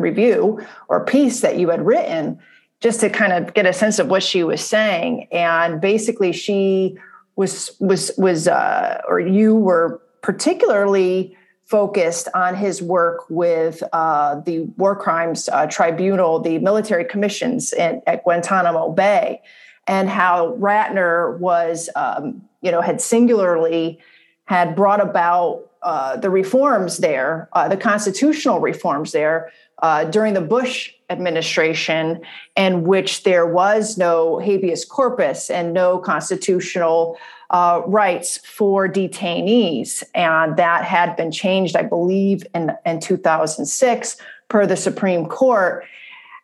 review 0.00 0.60
or 0.88 1.04
piece 1.04 1.40
that 1.40 1.58
you 1.58 1.70
had 1.70 1.84
written 1.84 2.38
just 2.80 3.00
to 3.00 3.10
kind 3.10 3.32
of 3.32 3.52
get 3.54 3.66
a 3.66 3.72
sense 3.72 3.98
of 3.98 4.08
what 4.08 4.22
she 4.22 4.42
was 4.42 4.64
saying. 4.64 5.28
And 5.30 5.80
basically 5.80 6.32
she 6.32 6.98
was 7.36 7.76
was 7.80 8.10
was 8.16 8.48
uh, 8.48 9.00
or 9.08 9.20
you 9.20 9.54
were 9.54 10.00
particularly 10.22 11.36
focused 11.64 12.28
on 12.34 12.56
his 12.56 12.82
work 12.82 13.28
with 13.30 13.82
uh, 13.92 14.40
the 14.40 14.60
war 14.76 14.96
crimes 14.96 15.48
uh, 15.50 15.66
tribunal 15.66 16.40
the 16.40 16.58
military 16.58 17.04
commissions 17.04 17.72
in, 17.72 18.02
at 18.06 18.24
guantanamo 18.24 18.90
bay 18.90 19.40
and 19.86 20.10
how 20.10 20.54
ratner 20.56 21.38
was 21.38 21.88
um, 21.94 22.42
you 22.60 22.70
know 22.70 22.80
had 22.80 23.00
singularly 23.00 23.98
had 24.44 24.74
brought 24.74 25.00
about 25.00 25.70
uh, 25.82 26.16
the 26.16 26.28
reforms 26.28 26.98
there, 26.98 27.48
uh, 27.52 27.68
the 27.68 27.76
constitutional 27.76 28.60
reforms 28.60 29.12
there, 29.12 29.50
uh, 29.82 30.04
during 30.04 30.34
the 30.34 30.40
Bush 30.40 30.92
administration, 31.08 32.20
in 32.56 32.84
which 32.84 33.24
there 33.24 33.46
was 33.46 33.98
no 33.98 34.38
habeas 34.38 34.84
corpus 34.84 35.50
and 35.50 35.72
no 35.72 35.98
constitutional 35.98 37.18
uh, 37.50 37.82
rights 37.86 38.38
for 38.46 38.88
detainees. 38.88 40.04
And 40.14 40.56
that 40.56 40.84
had 40.84 41.16
been 41.16 41.32
changed, 41.32 41.76
I 41.76 41.82
believe, 41.82 42.46
in, 42.54 42.72
in 42.86 43.00
2006 43.00 44.16
per 44.48 44.66
the 44.66 44.76
Supreme 44.76 45.26
Court. 45.26 45.84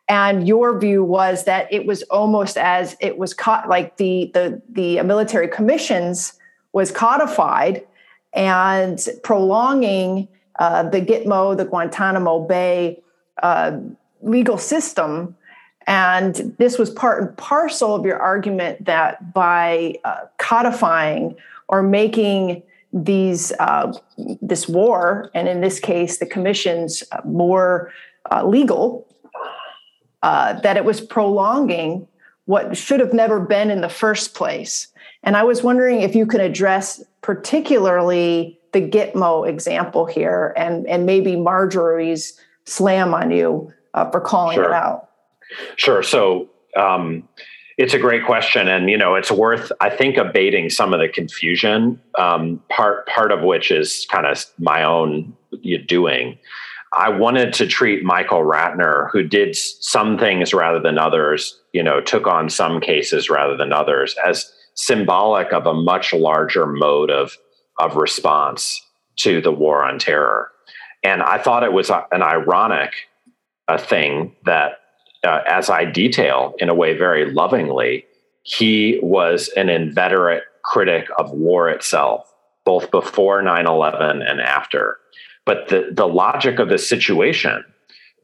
And 0.08 0.46
your 0.46 0.78
view 0.78 1.02
was 1.04 1.44
that 1.44 1.72
it 1.72 1.86
was 1.86 2.02
almost 2.04 2.56
as 2.56 2.96
it 3.00 3.18
was 3.18 3.34
caught, 3.34 3.68
like 3.68 3.96
the, 3.96 4.30
the, 4.34 4.62
the 4.68 5.02
military 5.02 5.48
commissions 5.48 6.32
was 6.72 6.90
codified 6.90 7.84
and 8.32 9.08
prolonging 9.22 10.28
uh, 10.58 10.84
the 10.84 11.00
Gitmo, 11.00 11.56
the 11.56 11.64
Guantanamo 11.64 12.40
Bay 12.46 13.02
uh, 13.42 13.78
legal 14.22 14.58
system. 14.58 15.36
And 15.86 16.54
this 16.58 16.78
was 16.78 16.90
part 16.90 17.22
and 17.22 17.36
parcel 17.36 17.94
of 17.94 18.04
your 18.04 18.18
argument 18.18 18.84
that 18.86 19.32
by 19.32 19.94
uh, 20.04 20.22
codifying 20.38 21.36
or 21.68 21.82
making 21.82 22.62
these 22.92 23.52
uh, 23.60 23.92
this 24.40 24.68
war, 24.68 25.30
and 25.34 25.48
in 25.48 25.60
this 25.60 25.78
case 25.78 26.18
the 26.18 26.26
commissions, 26.26 27.02
uh, 27.12 27.20
more 27.24 27.92
uh, 28.32 28.44
legal, 28.44 29.06
uh, 30.22 30.54
that 30.60 30.76
it 30.76 30.84
was 30.84 31.00
prolonging 31.00 32.08
what 32.46 32.76
should 32.76 33.00
have 33.00 33.12
never 33.12 33.40
been 33.40 33.70
in 33.70 33.80
the 33.80 33.88
first 33.88 34.34
place. 34.34 34.88
And 35.22 35.36
I 35.36 35.42
was 35.42 35.62
wondering 35.62 36.00
if 36.00 36.14
you 36.14 36.26
could 36.26 36.40
address 36.40 37.02
particularly 37.20 38.58
the 38.72 38.80
Gitmo 38.80 39.48
example 39.48 40.06
here, 40.06 40.54
and 40.56 40.86
and 40.86 41.06
maybe 41.06 41.36
Marjorie's 41.36 42.40
slam 42.66 43.14
on 43.14 43.30
you 43.30 43.72
uh, 43.94 44.10
for 44.10 44.20
calling 44.20 44.56
sure. 44.56 44.64
it 44.64 44.72
out? 44.72 45.08
Sure. 45.76 46.02
So 46.02 46.50
um, 46.76 47.28
it's 47.78 47.94
a 47.94 47.98
great 47.98 48.24
question, 48.24 48.68
and 48.68 48.88
you 48.90 48.96
know 48.96 49.14
it's 49.14 49.30
worth 49.30 49.70
I 49.80 49.90
think 49.90 50.16
abating 50.16 50.70
some 50.70 50.92
of 50.92 51.00
the 51.00 51.08
confusion. 51.08 52.00
Um, 52.18 52.62
part 52.68 53.06
part 53.06 53.32
of 53.32 53.42
which 53.42 53.70
is 53.70 54.06
kind 54.10 54.26
of 54.26 54.44
my 54.58 54.82
own 54.82 55.34
doing. 55.86 56.38
I 56.92 57.10
wanted 57.10 57.52
to 57.54 57.66
treat 57.66 58.04
Michael 58.04 58.40
Ratner, 58.40 59.10
who 59.10 59.22
did 59.22 59.54
some 59.56 60.18
things 60.18 60.54
rather 60.54 60.80
than 60.80 60.98
others, 60.98 61.60
you 61.72 61.82
know, 61.82 62.00
took 62.00 62.26
on 62.26 62.48
some 62.48 62.80
cases 62.80 63.28
rather 63.28 63.56
than 63.56 63.72
others, 63.72 64.14
as 64.26 64.50
symbolic 64.74 65.52
of 65.52 65.66
a 65.66 65.74
much 65.74 66.12
larger 66.12 66.66
mode 66.66 67.10
of 67.10 67.36
of 67.78 67.96
response 67.96 68.80
to 69.16 69.40
the 69.40 69.52
war 69.52 69.84
on 69.84 69.98
terror. 69.98 70.50
And 71.06 71.22
I 71.22 71.38
thought 71.38 71.62
it 71.62 71.72
was 71.72 71.88
an 71.88 72.22
ironic 72.22 72.92
uh, 73.68 73.78
thing 73.78 74.34
that, 74.44 74.80
uh, 75.22 75.40
as 75.46 75.70
I 75.70 75.84
detail 75.84 76.54
in 76.58 76.68
a 76.68 76.74
way 76.74 76.98
very 76.98 77.30
lovingly, 77.30 78.04
he 78.42 78.98
was 79.00 79.46
an 79.56 79.68
inveterate 79.68 80.42
critic 80.64 81.06
of 81.16 81.30
war 81.30 81.70
itself, 81.70 82.34
both 82.64 82.90
before 82.90 83.40
9 83.40 83.66
11 83.68 84.22
and 84.22 84.40
after. 84.40 84.98
But 85.44 85.68
the, 85.68 85.90
the 85.92 86.08
logic 86.08 86.58
of 86.58 86.70
the 86.70 86.78
situation 86.78 87.64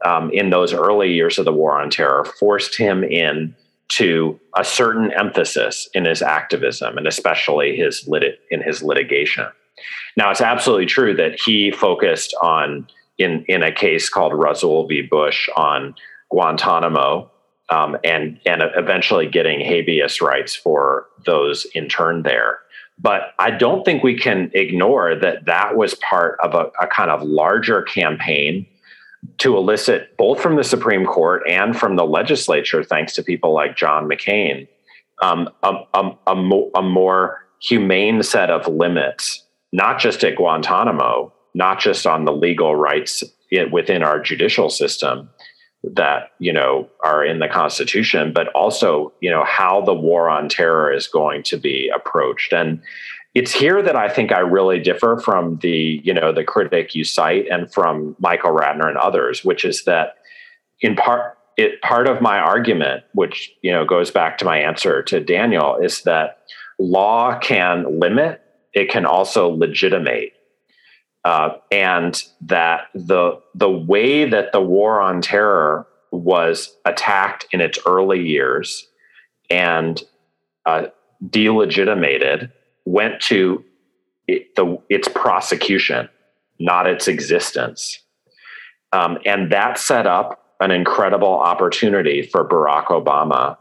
um, 0.04 0.32
in 0.32 0.50
those 0.50 0.74
early 0.74 1.12
years 1.12 1.38
of 1.38 1.44
the 1.44 1.52
war 1.52 1.80
on 1.80 1.88
terror 1.88 2.24
forced 2.24 2.76
him 2.76 3.04
in 3.04 3.54
to 3.90 4.40
a 4.56 4.64
certain 4.64 5.12
emphasis 5.12 5.88
in 5.94 6.04
his 6.04 6.20
activism 6.20 6.98
and 6.98 7.06
especially 7.06 7.76
his 7.76 8.08
lit- 8.08 8.40
in 8.50 8.60
his 8.60 8.82
litigation. 8.82 9.46
Now, 10.16 10.30
it's 10.30 10.40
absolutely 10.40 10.86
true 10.86 11.14
that 11.16 11.40
he 11.40 11.70
focused 11.70 12.34
on 12.42 12.86
in 13.18 13.44
in 13.48 13.62
a 13.62 13.72
case 13.72 14.08
called 14.08 14.32
Rasul 14.34 14.86
v. 14.86 15.02
Bush 15.02 15.48
on 15.56 15.94
Guantanamo 16.30 17.30
um, 17.70 17.96
and 18.04 18.38
and 18.46 18.62
eventually 18.76 19.26
getting 19.26 19.60
habeas 19.60 20.20
rights 20.20 20.54
for 20.54 21.06
those 21.24 21.66
interned 21.74 22.24
there. 22.24 22.58
But 22.98 23.34
I 23.38 23.50
don't 23.50 23.84
think 23.84 24.02
we 24.02 24.16
can 24.16 24.50
ignore 24.54 25.14
that 25.16 25.46
that 25.46 25.76
was 25.76 25.94
part 25.94 26.38
of 26.40 26.54
a, 26.54 26.70
a 26.80 26.86
kind 26.86 27.10
of 27.10 27.22
larger 27.22 27.82
campaign 27.82 28.66
to 29.38 29.56
elicit 29.56 30.16
both 30.16 30.40
from 30.40 30.56
the 30.56 30.64
Supreme 30.64 31.06
Court 31.06 31.42
and 31.48 31.76
from 31.76 31.96
the 31.96 32.04
legislature, 32.04 32.84
thanks 32.84 33.14
to 33.14 33.22
people 33.22 33.52
like 33.52 33.76
John 33.76 34.08
McCain, 34.08 34.68
um, 35.22 35.48
a, 35.62 35.74
a, 35.94 36.18
a, 36.26 36.34
mo- 36.34 36.70
a 36.74 36.82
more 36.82 37.38
humane 37.60 38.22
set 38.22 38.50
of 38.50 38.66
limits 38.66 39.44
not 39.72 39.98
just 39.98 40.22
at 40.24 40.36
Guantanamo, 40.36 41.32
not 41.54 41.80
just 41.80 42.06
on 42.06 42.24
the 42.24 42.32
legal 42.32 42.76
rights 42.76 43.24
within 43.70 44.02
our 44.02 44.18
judicial 44.20 44.70
system 44.70 45.28
that 45.84 46.30
you 46.38 46.52
know 46.52 46.88
are 47.04 47.24
in 47.24 47.40
the 47.40 47.48
constitution 47.48 48.32
but 48.32 48.46
also 48.54 49.12
you 49.20 49.28
know 49.28 49.44
how 49.44 49.80
the 49.80 49.92
war 49.92 50.30
on 50.30 50.48
terror 50.48 50.92
is 50.92 51.08
going 51.08 51.42
to 51.42 51.56
be 51.56 51.90
approached. 51.94 52.52
And 52.52 52.80
it's 53.34 53.52
here 53.52 53.82
that 53.82 53.96
i 53.96 54.10
think 54.10 54.30
i 54.30 54.40
really 54.40 54.78
differ 54.78 55.18
from 55.24 55.56
the 55.62 56.00
you 56.04 56.12
know 56.12 56.32
the 56.32 56.44
critic 56.44 56.94
you 56.94 57.02
cite 57.02 57.46
and 57.50 57.72
from 57.72 58.14
michael 58.18 58.50
ratner 58.50 58.86
and 58.86 58.98
others 58.98 59.42
which 59.42 59.64
is 59.64 59.84
that 59.84 60.16
in 60.82 60.94
part 60.94 61.38
it 61.56 61.80
part 61.82 62.08
of 62.08 62.20
my 62.20 62.38
argument, 62.38 63.04
which 63.14 63.52
you 63.62 63.70
know 63.70 63.84
goes 63.84 64.10
back 64.10 64.38
to 64.38 64.44
my 64.44 64.58
answer 64.58 65.02
to 65.04 65.20
Daniel, 65.20 65.76
is 65.76 66.02
that 66.02 66.38
law 66.78 67.38
can 67.38 68.00
limit, 68.00 68.41
it 68.74 68.90
can 68.90 69.04
also 69.04 69.48
legitimate. 69.48 70.32
Uh, 71.24 71.50
and 71.70 72.24
that 72.40 72.88
the 72.94 73.40
the 73.54 73.70
way 73.70 74.28
that 74.28 74.50
the 74.50 74.60
war 74.60 75.00
on 75.00 75.22
terror 75.22 75.86
was 76.10 76.76
attacked 76.84 77.46
in 77.52 77.60
its 77.60 77.78
early 77.86 78.20
years 78.26 78.88
and 79.48 80.02
uh, 80.66 80.86
delegitimated 81.30 82.50
went 82.84 83.20
to 83.20 83.64
it, 84.26 84.54
the, 84.56 84.78
its 84.88 85.08
prosecution, 85.08 86.08
not 86.58 86.86
its 86.86 87.08
existence. 87.08 88.00
Um, 88.92 89.18
and 89.24 89.50
that 89.52 89.78
set 89.78 90.06
up 90.06 90.56
an 90.60 90.70
incredible 90.70 91.32
opportunity 91.40 92.22
for 92.22 92.46
Barack 92.46 92.86
Obama 92.86 93.56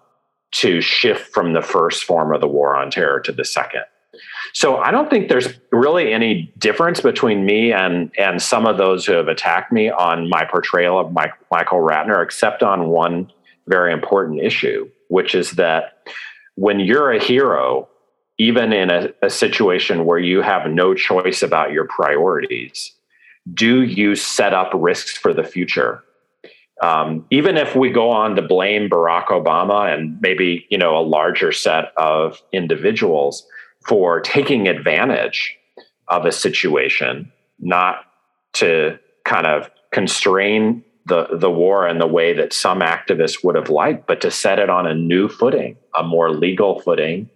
to 0.51 0.81
shift 0.81 1.33
from 1.33 1.53
the 1.53 1.61
first 1.61 2.03
form 2.03 2.33
of 2.33 2.41
the 2.41 2.47
war 2.47 2.75
on 2.75 2.91
terror 2.91 3.19
to 3.21 3.31
the 3.31 3.45
second. 3.45 3.83
So 4.53 4.77
I 4.77 4.91
don't 4.91 5.09
think 5.09 5.29
there's 5.29 5.49
really 5.71 6.11
any 6.11 6.53
difference 6.57 6.99
between 6.99 7.45
me 7.45 7.71
and 7.71 8.11
and 8.17 8.41
some 8.41 8.65
of 8.65 8.77
those 8.77 9.05
who 9.05 9.13
have 9.13 9.27
attacked 9.27 9.71
me 9.71 9.89
on 9.89 10.29
my 10.29 10.43
portrayal 10.45 10.99
of 10.99 11.11
Mike, 11.11 11.33
Michael 11.49 11.79
Ratner, 11.79 12.23
except 12.23 12.61
on 12.61 12.89
one 12.89 13.31
very 13.67 13.93
important 13.93 14.41
issue, 14.41 14.89
which 15.07 15.33
is 15.33 15.51
that 15.51 16.09
when 16.55 16.79
you're 16.79 17.11
a 17.11 17.23
hero, 17.23 17.87
even 18.37 18.73
in 18.73 18.91
a, 18.91 19.09
a 19.21 19.29
situation 19.29 20.05
where 20.05 20.19
you 20.19 20.41
have 20.41 20.69
no 20.69 20.93
choice 20.93 21.41
about 21.41 21.71
your 21.71 21.87
priorities, 21.87 22.93
do 23.53 23.83
you 23.83 24.15
set 24.15 24.53
up 24.53 24.71
risks 24.73 25.17
for 25.17 25.33
the 25.33 25.43
future? 25.43 26.03
Um, 26.81 27.25
even 27.29 27.57
if 27.57 27.75
we 27.75 27.91
go 27.91 28.09
on 28.09 28.35
to 28.35 28.41
blame 28.41 28.89
Barack 28.89 29.27
Obama 29.27 29.93
and 29.93 30.19
maybe 30.19 30.65
you 30.69 30.77
know 30.77 30.97
a 30.97 31.05
larger 31.05 31.51
set 31.51 31.93
of 31.95 32.41
individuals 32.51 33.45
for 33.85 34.19
taking 34.21 34.67
advantage 34.67 35.57
of 36.07 36.25
a 36.25 36.31
situation, 36.31 37.31
not 37.59 38.05
to 38.53 38.99
kind 39.25 39.47
of 39.47 39.69
constrain 39.91 40.83
the 41.05 41.27
the 41.33 41.49
war 41.49 41.87
in 41.87 41.97
the 41.97 42.07
way 42.07 42.33
that 42.33 42.53
some 42.53 42.79
activists 42.79 43.43
would 43.43 43.55
have 43.55 43.69
liked, 43.69 44.07
but 44.07 44.21
to 44.21 44.31
set 44.31 44.59
it 44.59 44.69
on 44.69 44.85
a 44.85 44.93
new 44.93 45.27
footing, 45.27 45.77
a 45.97 46.03
more 46.03 46.29
legal 46.29 46.79
footing, 46.79 47.29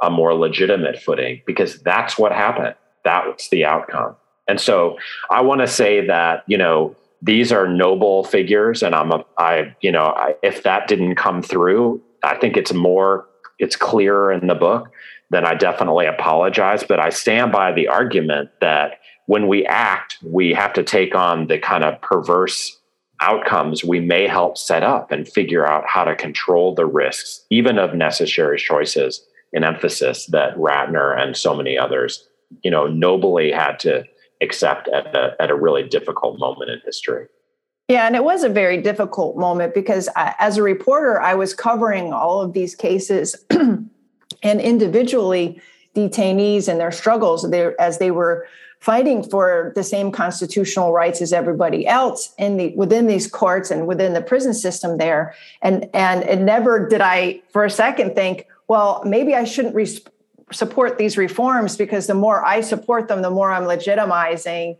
a 0.00 0.10
more 0.10 0.34
legitimate 0.34 0.98
footing 1.00 1.42
because 1.46 1.80
that's 1.80 2.18
what 2.18 2.32
happened. 2.32 2.74
That's 3.04 3.48
the 3.48 3.64
outcome. 3.64 4.16
And 4.46 4.60
so 4.60 4.98
I 5.30 5.42
want 5.42 5.60
to 5.60 5.66
say 5.66 6.06
that, 6.06 6.44
you 6.46 6.56
know, 6.56 6.96
these 7.20 7.52
are 7.52 7.66
noble 7.66 8.24
figures 8.24 8.82
and 8.82 8.94
I'm 8.94 9.10
a, 9.12 9.24
I, 9.36 9.74
you 9.80 9.92
know, 9.92 10.04
I, 10.04 10.34
if 10.42 10.62
that 10.62 10.88
didn't 10.88 11.16
come 11.16 11.42
through, 11.42 12.00
I 12.22 12.36
think 12.36 12.56
it's 12.56 12.72
more, 12.72 13.26
it's 13.58 13.76
clearer 13.76 14.32
in 14.32 14.46
the 14.46 14.54
book, 14.54 14.90
then 15.30 15.44
I 15.44 15.54
definitely 15.54 16.06
apologize. 16.06 16.84
But 16.84 17.00
I 17.00 17.10
stand 17.10 17.52
by 17.52 17.72
the 17.72 17.88
argument 17.88 18.50
that 18.60 19.00
when 19.26 19.48
we 19.48 19.66
act, 19.66 20.16
we 20.22 20.54
have 20.54 20.72
to 20.74 20.82
take 20.82 21.14
on 21.14 21.46
the 21.46 21.58
kind 21.58 21.84
of 21.84 22.00
perverse 22.00 22.78
outcomes 23.20 23.84
we 23.84 24.00
may 24.00 24.28
help 24.28 24.56
set 24.56 24.82
up 24.82 25.10
and 25.10 25.28
figure 25.28 25.66
out 25.66 25.84
how 25.86 26.04
to 26.04 26.14
control 26.14 26.74
the 26.74 26.86
risks, 26.86 27.44
even 27.50 27.78
of 27.78 27.94
necessary 27.94 28.58
choices 28.58 29.24
an 29.52 29.64
emphasis 29.64 30.26
that 30.26 30.54
Ratner 30.56 31.18
and 31.18 31.36
so 31.36 31.54
many 31.54 31.78
others, 31.78 32.28
you 32.62 32.70
know, 32.70 32.86
nobly 32.86 33.50
had 33.50 33.78
to 33.80 34.04
accept 34.42 34.88
at 34.88 35.14
a, 35.14 35.34
at 35.40 35.50
a 35.50 35.54
really 35.54 35.82
difficult 35.82 36.38
moment 36.38 36.70
in 36.70 36.80
history. 36.84 37.26
Yeah, 37.88 38.06
and 38.06 38.14
it 38.14 38.24
was 38.24 38.44
a 38.44 38.50
very 38.50 38.82
difficult 38.82 39.38
moment 39.38 39.72
because 39.72 40.10
I, 40.14 40.34
as 40.38 40.58
a 40.58 40.62
reporter, 40.62 41.20
I 41.20 41.34
was 41.34 41.54
covering 41.54 42.12
all 42.12 42.42
of 42.42 42.52
these 42.52 42.74
cases 42.74 43.34
and 44.42 44.60
individually 44.60 45.60
detainees 45.94 46.68
and 46.68 46.78
their 46.80 46.92
struggles 46.92 47.44
as 47.78 47.98
they 47.98 48.10
were 48.10 48.46
fighting 48.80 49.28
for 49.28 49.72
the 49.74 49.82
same 49.82 50.12
constitutional 50.12 50.92
rights 50.92 51.20
as 51.20 51.32
everybody 51.32 51.86
else 51.86 52.32
in 52.38 52.56
the 52.56 52.72
within 52.76 53.08
these 53.08 53.26
courts 53.26 53.70
and 53.72 53.88
within 53.88 54.12
the 54.12 54.20
prison 54.20 54.54
system 54.54 54.98
there. 54.98 55.34
And 55.62 55.88
and 55.92 56.22
it 56.22 56.38
never 56.38 56.88
did 56.88 57.00
i 57.00 57.40
for 57.50 57.64
a 57.64 57.70
second 57.70 58.14
think 58.14 58.46
well, 58.68 59.02
maybe 59.04 59.34
I 59.34 59.44
shouldn't 59.44 59.74
re- 59.74 59.98
support 60.52 60.98
these 60.98 61.16
reforms 61.16 61.76
because 61.76 62.06
the 62.06 62.14
more 62.14 62.44
I 62.44 62.60
support 62.60 63.08
them, 63.08 63.22
the 63.22 63.30
more 63.30 63.50
I'm 63.50 63.64
legitimizing 63.64 64.76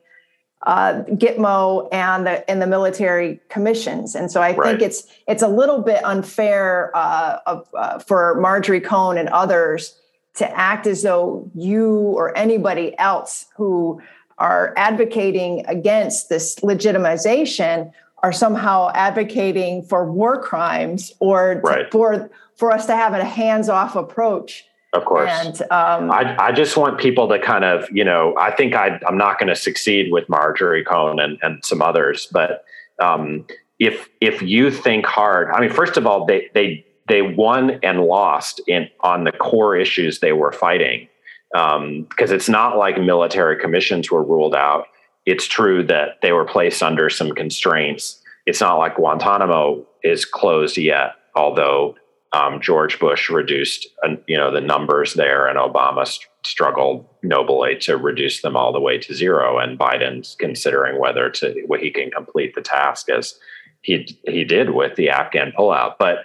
uh, 0.67 1.03
Gitmo 1.11 1.89
and 1.93 2.27
the 2.27 2.51
and 2.51 2.61
the 2.61 2.67
military 2.67 3.41
commissions. 3.49 4.15
And 4.15 4.31
so 4.31 4.43
I 4.43 4.55
right. 4.55 4.79
think 4.79 4.83
it's 4.83 5.07
it's 5.27 5.43
a 5.43 5.49
little 5.49 5.81
bit 5.81 6.05
unfair 6.05 6.91
uh, 6.95 7.39
of, 7.47 7.69
uh, 7.75 7.99
for 8.01 8.39
Marjorie 8.41 8.81
Cohn 8.81 9.19
and 9.19 9.29
others 9.29 9.97
to 10.35 10.57
act 10.57 10.87
as 10.87 11.03
though 11.03 11.51
you 11.55 11.95
or 11.95 12.37
anybody 12.37 12.97
else 12.99 13.47
who 13.57 14.01
are 14.39 14.73
advocating 14.77 15.65
against 15.67 16.29
this 16.29 16.57
legitimization 16.57 17.93
are 18.23 18.33
somehow 18.33 18.91
advocating 18.95 19.83
for 19.83 20.11
war 20.11 20.41
crimes 20.41 21.13
or 21.21 21.61
right. 21.63 21.91
for 21.93 22.31
for 22.57 22.73
us 22.73 22.87
to 22.87 22.97
have 22.97 23.15
a 23.15 23.25
hands-off 23.25 23.95
approach 23.95 24.65
of 24.93 25.05
course 25.05 25.31
and 25.31 25.63
um, 25.71 26.11
I, 26.11 26.37
I 26.39 26.53
just 26.53 26.77
want 26.77 26.99
people 26.99 27.29
to 27.29 27.39
kind 27.39 27.65
of 27.65 27.89
you 27.91 28.05
know 28.05 28.35
i 28.39 28.51
think 28.51 28.75
I, 28.75 29.01
i'm 29.07 29.19
not 29.19 29.39
going 29.39 29.49
to 29.49 29.57
succeed 29.57 30.13
with 30.13 30.29
marjorie 30.29 30.85
cohn 30.85 31.21
and, 31.21 31.39
and 31.43 31.65
some 31.65 31.83
others 31.83 32.29
but 32.31 32.65
um, 33.01 33.47
if 33.79 34.09
if 34.21 34.43
you 34.43 34.71
think 34.71 35.07
hard 35.07 35.51
i 35.51 35.61
mean 35.61 35.71
first 35.71 35.97
of 35.97 36.07
all 36.07 36.25
they 36.27 36.49
they 36.55 36.85
they 37.09 37.23
won 37.23 37.79
and 37.83 38.03
lost 38.03 38.61
in 38.67 38.89
on 39.01 39.25
the 39.25 39.33
core 39.33 39.77
issues 39.77 40.21
they 40.21 40.33
were 40.33 40.53
fighting 40.53 41.09
because 41.53 42.31
um, 42.31 42.37
it's 42.37 42.49
not 42.49 42.77
like 42.77 43.01
military 43.01 43.59
commissions 43.59 44.11
were 44.11 44.23
ruled 44.23 44.55
out 44.55 44.87
it's 45.29 45.47
true 45.47 45.83
that 45.83 46.23
they 46.23 46.33
were 46.33 46.47
placed 46.47 46.83
under 46.83 47.11
some 47.11 47.33
constraints. 47.33 48.23
It's 48.47 48.63
not 48.63 48.79
like 48.79 48.97
Guantanamo 48.97 49.87
is 50.03 50.25
closed 50.25 50.79
yet, 50.79 51.17
although 51.37 51.97
um, 52.33 52.61
George 52.61 52.99
Bush 52.99 53.31
reduced, 53.31 53.87
uh, 54.05 54.17
you 54.27 54.37
know, 54.37 54.51
the 54.51 54.61
numbers 54.61 55.15
there, 55.15 55.47
and 55.47 55.59
Obama 55.59 56.07
st- 56.07 56.27
struggled 56.45 57.07
nobly 57.23 57.77
to 57.81 57.97
reduce 57.97 58.43
them 58.43 58.57
all 58.57 58.73
the 58.73 58.81
way 58.81 58.99
to 58.99 59.15
zero. 59.15 59.59
And 59.59 59.79
Biden's 59.79 60.37
considering 60.39 61.01
whether 61.01 61.31
to 61.31 61.63
what 61.67 61.81
he 61.81 61.91
can 61.91 62.11
complete 62.11 62.55
the 62.55 62.61
task 62.61 63.09
as 63.09 63.39
he 63.81 64.19
he 64.27 64.45
did 64.45 64.71
with 64.71 64.97
the 64.97 65.09
Afghan 65.09 65.53
pullout. 65.57 65.95
But 65.99 66.19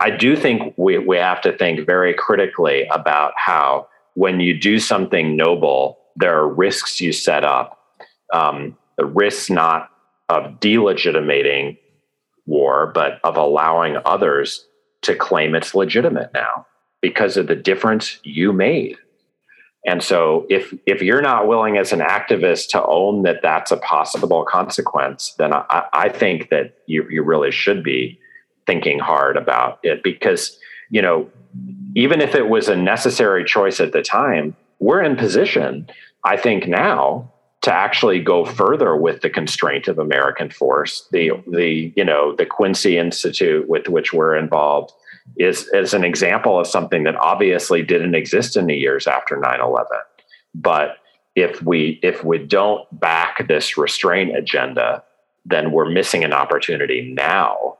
I 0.00 0.10
do 0.10 0.36
think 0.36 0.74
we 0.76 0.98
we 0.98 1.16
have 1.16 1.40
to 1.42 1.56
think 1.56 1.86
very 1.86 2.12
critically 2.12 2.86
about 2.88 3.32
how 3.36 3.88
when 4.14 4.40
you 4.40 4.58
do 4.58 4.78
something 4.78 5.36
noble, 5.36 5.98
there 6.16 6.36
are 6.36 6.48
risks 6.48 7.00
you 7.00 7.12
set 7.12 7.44
up 7.44 7.78
um, 8.32 8.76
the 8.98 9.06
risk 9.06 9.50
not 9.50 9.90
of 10.28 10.60
delegitimating 10.60 11.78
war, 12.46 12.90
but 12.94 13.20
of 13.24 13.36
allowing 13.36 13.96
others 14.04 14.66
to 15.02 15.14
claim 15.14 15.54
it's 15.54 15.74
legitimate 15.74 16.30
now 16.34 16.66
because 17.00 17.36
of 17.36 17.46
the 17.46 17.56
difference 17.56 18.18
you 18.22 18.52
made. 18.52 18.96
And 19.86 20.02
so, 20.02 20.46
if 20.50 20.74
if 20.84 21.00
you're 21.00 21.22
not 21.22 21.48
willing 21.48 21.78
as 21.78 21.92
an 21.92 22.00
activist 22.00 22.68
to 22.70 22.84
own 22.84 23.22
that 23.22 23.40
that's 23.42 23.70
a 23.70 23.78
possible 23.78 24.44
consequence, 24.44 25.34
then 25.38 25.54
I, 25.54 25.84
I 25.92 26.08
think 26.10 26.50
that 26.50 26.74
you 26.86 27.06
you 27.08 27.22
really 27.22 27.50
should 27.50 27.82
be 27.82 28.18
thinking 28.66 28.98
hard 28.98 29.38
about 29.38 29.78
it 29.82 30.02
because 30.02 30.58
you 30.90 31.00
know 31.00 31.30
even 31.96 32.20
if 32.20 32.34
it 32.34 32.48
was 32.48 32.68
a 32.68 32.76
necessary 32.76 33.44
choice 33.44 33.80
at 33.80 33.92
the 33.92 34.02
time, 34.02 34.54
we're 34.80 35.02
in 35.02 35.16
position. 35.16 35.88
I 36.24 36.36
think 36.36 36.68
now 36.68 37.32
to 37.62 37.72
actually 37.72 38.20
go 38.20 38.44
further 38.44 38.96
with 38.96 39.20
the 39.20 39.28
constraint 39.28 39.86
of 39.86 39.98
American 39.98 40.50
force. 40.50 41.06
The 41.12 41.32
the 41.46 41.92
you 41.96 42.04
know 42.04 42.34
the 42.34 42.46
Quincy 42.46 42.96
Institute 42.96 43.68
with 43.68 43.88
which 43.88 44.12
we're 44.12 44.36
involved 44.36 44.92
is 45.36 45.68
is 45.72 45.94
an 45.94 46.04
example 46.04 46.58
of 46.58 46.66
something 46.66 47.04
that 47.04 47.16
obviously 47.16 47.82
didn't 47.82 48.14
exist 48.14 48.56
in 48.56 48.66
the 48.66 48.74
years 48.74 49.06
after 49.06 49.36
9-11. 49.36 49.84
But 50.54 50.96
if 51.36 51.62
we 51.62 52.00
if 52.02 52.24
we 52.24 52.38
don't 52.38 52.86
back 52.98 53.46
this 53.46 53.76
restraint 53.76 54.36
agenda, 54.36 55.04
then 55.44 55.70
we're 55.72 55.90
missing 55.90 56.24
an 56.24 56.32
opportunity 56.32 57.12
now. 57.14 57.78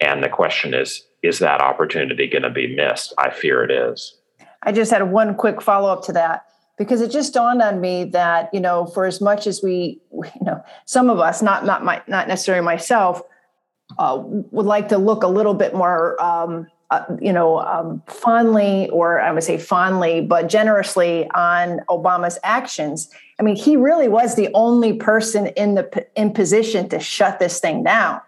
And 0.00 0.22
the 0.22 0.28
question 0.28 0.74
is, 0.74 1.04
is 1.22 1.38
that 1.38 1.60
opportunity 1.60 2.28
going 2.28 2.42
to 2.42 2.50
be 2.50 2.74
missed? 2.74 3.14
I 3.16 3.30
fear 3.30 3.62
it 3.64 3.70
is. 3.70 4.16
I 4.62 4.72
just 4.72 4.90
had 4.90 5.10
one 5.10 5.34
quick 5.34 5.62
follow 5.62 5.90
up 5.90 6.02
to 6.04 6.12
that 6.12 6.46
because 6.76 7.00
it 7.00 7.10
just 7.10 7.34
dawned 7.34 7.62
on 7.62 7.80
me 7.80 8.04
that 8.04 8.52
you 8.52 8.60
know 8.60 8.86
for 8.86 9.04
as 9.06 9.20
much 9.20 9.46
as 9.46 9.62
we 9.62 10.00
you 10.12 10.42
know 10.42 10.62
some 10.84 11.10
of 11.10 11.18
us 11.18 11.42
not 11.42 11.64
not 11.64 11.84
my 11.84 12.02
not 12.06 12.28
necessarily 12.28 12.64
myself 12.64 13.22
uh, 13.98 14.20
would 14.22 14.66
like 14.66 14.88
to 14.88 14.98
look 14.98 15.22
a 15.22 15.28
little 15.28 15.54
bit 15.54 15.74
more 15.74 16.20
um, 16.22 16.66
uh, 16.90 17.04
you 17.20 17.32
know 17.32 17.60
um, 17.60 18.02
fondly 18.06 18.88
or 18.90 19.20
i 19.20 19.30
would 19.30 19.44
say 19.44 19.58
fondly 19.58 20.20
but 20.20 20.48
generously 20.48 21.28
on 21.30 21.80
obama's 21.88 22.38
actions. 22.42 23.10
I 23.38 23.42
mean 23.42 23.56
he 23.56 23.76
really 23.76 24.08
was 24.08 24.36
the 24.36 24.48
only 24.54 24.94
person 24.94 25.48
in 25.48 25.74
the 25.74 26.06
in 26.16 26.32
position 26.32 26.88
to 26.90 27.00
shut 27.00 27.38
this 27.38 27.60
thing 27.60 27.82
down. 27.82 28.20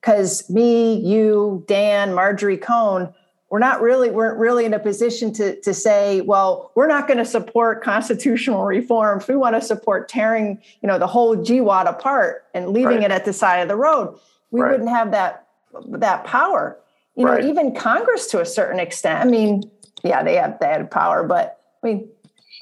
Because 0.00 0.48
me, 0.48 0.94
you, 0.94 1.62
Dan, 1.68 2.14
Marjorie 2.14 2.56
Cohn, 2.56 3.12
we're 3.50 3.58
not 3.58 3.82
really 3.82 4.10
weren't 4.10 4.38
really 4.38 4.64
in 4.64 4.72
a 4.72 4.78
position 4.78 5.32
to 5.34 5.60
to 5.60 5.74
say, 5.74 6.20
well, 6.20 6.70
we're 6.76 6.86
not 6.86 7.06
going 7.08 7.18
to 7.18 7.24
support 7.24 7.82
constitutional 7.82 8.64
reforms 8.64 9.26
we 9.28 9.36
want 9.36 9.56
to 9.56 9.60
support 9.60 10.08
tearing, 10.08 10.62
you 10.82 10.86
know, 10.86 10.98
the 10.98 11.06
whole 11.06 11.36
GWOT 11.36 11.88
apart 11.88 12.46
and 12.54 12.68
leaving 12.68 12.98
right. 12.98 13.04
it 13.04 13.10
at 13.10 13.24
the 13.24 13.32
side 13.32 13.58
of 13.58 13.68
the 13.68 13.76
road, 13.76 14.16
we 14.52 14.60
right. 14.60 14.70
wouldn't 14.70 14.88
have 14.88 15.10
that 15.10 15.48
that 15.88 16.24
power. 16.24 16.78
You 17.16 17.26
right. 17.26 17.42
know, 17.42 17.50
even 17.50 17.74
Congress 17.74 18.28
to 18.28 18.40
a 18.40 18.46
certain 18.46 18.78
extent. 18.78 19.20
I 19.20 19.24
mean, 19.28 19.68
yeah, 20.04 20.22
they 20.22 20.36
had 20.36 20.58
they 20.60 20.68
had 20.68 20.88
power, 20.90 21.24
but 21.24 21.60
I 21.82 21.86
mean, 21.88 22.08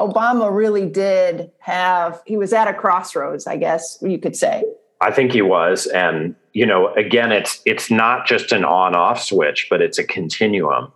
Obama 0.01 0.55
really 0.55 0.87
did 0.87 1.51
have. 1.59 2.23
He 2.27 2.39
was 2.39 2.55
at 2.55 2.67
a 2.67 2.73
crossroads, 2.73 3.47
I 3.47 3.59
guess 3.59 3.99
you 4.01 4.19
could 4.19 4.37
say. 4.37 4.65
I 5.01 5.13
think 5.13 5.33
he 5.33 5.43
was, 5.43 5.87
and 5.87 6.35
you 6.59 6.67
know, 6.67 6.93
again, 6.95 7.31
it's 7.31 7.61
it's 7.65 7.89
not 7.89 8.27
just 8.27 8.51
an 8.51 8.65
on-off 8.65 9.23
switch, 9.23 9.69
but 9.71 9.81
it's 9.81 9.97
a 9.97 10.03
continuum 10.03 10.93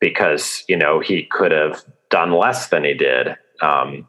because 0.00 0.64
you 0.66 0.76
know 0.76 0.98
he 0.98 1.22
could 1.22 1.52
have 1.52 1.84
done 2.10 2.32
less 2.32 2.70
than 2.70 2.82
he 2.82 2.94
did. 2.94 3.36
Um, 3.62 4.08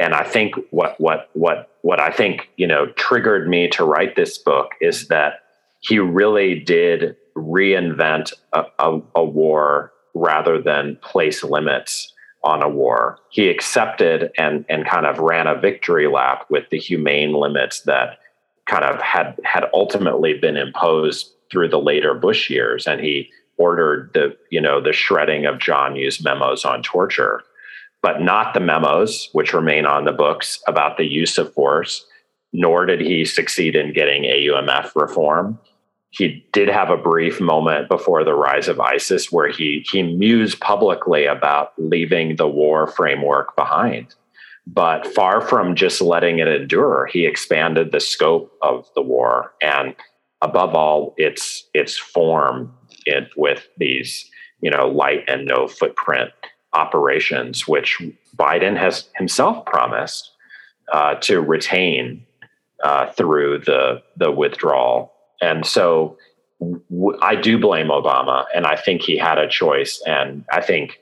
and 0.00 0.14
I 0.14 0.24
think 0.24 0.56
what 0.70 1.00
what 1.00 1.30
what 1.34 1.70
what 1.82 2.00
I 2.00 2.10
think 2.10 2.48
you 2.56 2.66
know 2.66 2.86
triggered 2.96 3.48
me 3.48 3.68
to 3.68 3.84
write 3.84 4.16
this 4.16 4.36
book 4.36 4.72
is 4.80 5.06
that 5.06 5.44
he 5.78 6.00
really 6.00 6.58
did 6.58 7.14
reinvent 7.36 8.32
a, 8.52 8.64
a, 8.80 9.00
a 9.14 9.24
war 9.24 9.92
rather 10.12 10.60
than 10.60 10.98
place 11.02 11.44
limits 11.44 12.12
on 12.42 12.64
a 12.64 12.68
war. 12.68 13.20
He 13.30 13.48
accepted 13.48 14.32
and 14.36 14.64
and 14.68 14.88
kind 14.88 15.06
of 15.06 15.20
ran 15.20 15.46
a 15.46 15.60
victory 15.60 16.08
lap 16.08 16.46
with 16.50 16.64
the 16.70 16.80
humane 16.80 17.32
limits 17.32 17.82
that 17.82 18.18
kind 18.66 18.84
of 18.84 19.00
had 19.00 19.38
had 19.44 19.64
ultimately 19.72 20.34
been 20.34 20.56
imposed 20.56 21.32
through 21.50 21.68
the 21.68 21.80
later 21.80 22.14
Bush 22.14 22.50
years, 22.50 22.86
and 22.86 23.00
he 23.00 23.30
ordered 23.56 24.10
the 24.14 24.36
you 24.50 24.60
know 24.60 24.80
the 24.80 24.92
shredding 24.92 25.46
of 25.46 25.58
John 25.58 25.96
Yoo's 25.96 26.22
memos 26.22 26.64
on 26.64 26.82
torture, 26.82 27.42
but 28.02 28.20
not 28.20 28.54
the 28.54 28.60
memos 28.60 29.28
which 29.32 29.54
remain 29.54 29.86
on 29.86 30.04
the 30.04 30.12
books 30.12 30.60
about 30.66 30.96
the 30.96 31.06
use 31.06 31.38
of 31.38 31.52
force. 31.54 32.04
Nor 32.52 32.86
did 32.86 33.00
he 33.00 33.24
succeed 33.24 33.76
in 33.76 33.92
getting 33.92 34.22
AUMF 34.22 34.92
reform. 34.94 35.58
He 36.10 36.46
did 36.52 36.68
have 36.68 36.88
a 36.88 36.96
brief 36.96 37.40
moment 37.40 37.88
before 37.88 38.24
the 38.24 38.34
rise 38.34 38.68
of 38.68 38.80
ISIS 38.80 39.30
where 39.30 39.50
he 39.50 39.84
he 39.90 40.02
mused 40.02 40.60
publicly 40.60 41.26
about 41.26 41.72
leaving 41.76 42.36
the 42.36 42.48
war 42.48 42.86
framework 42.86 43.54
behind 43.56 44.14
but 44.66 45.06
far 45.06 45.40
from 45.40 45.74
just 45.74 46.00
letting 46.00 46.38
it 46.40 46.48
endure, 46.48 47.06
he 47.06 47.24
expanded 47.24 47.92
the 47.92 48.00
scope 48.00 48.52
of 48.62 48.88
the 48.94 49.02
war 49.02 49.54
and 49.62 49.94
above 50.42 50.74
all 50.74 51.14
its 51.16 51.64
its 51.72 51.96
form 51.96 52.72
it, 53.06 53.28
with 53.36 53.68
these 53.78 54.28
you 54.60 54.70
know 54.70 54.88
light 54.88 55.24
and 55.28 55.46
no 55.46 55.68
footprint 55.68 56.30
operations, 56.72 57.66
which 57.66 58.02
Biden 58.36 58.76
has 58.76 59.08
himself 59.16 59.64
promised 59.66 60.32
uh, 60.92 61.14
to 61.16 61.40
retain 61.40 62.26
uh, 62.82 63.10
through 63.12 63.60
the 63.60 64.02
the 64.16 64.30
withdrawal. 64.30 65.12
And 65.40 65.64
so 65.64 66.16
w- 66.60 67.18
I 67.22 67.36
do 67.36 67.58
blame 67.58 67.88
Obama, 67.88 68.46
and 68.54 68.66
I 68.66 68.76
think 68.76 69.02
he 69.02 69.16
had 69.16 69.38
a 69.38 69.48
choice, 69.48 70.02
and 70.06 70.44
I 70.50 70.60
think 70.60 71.00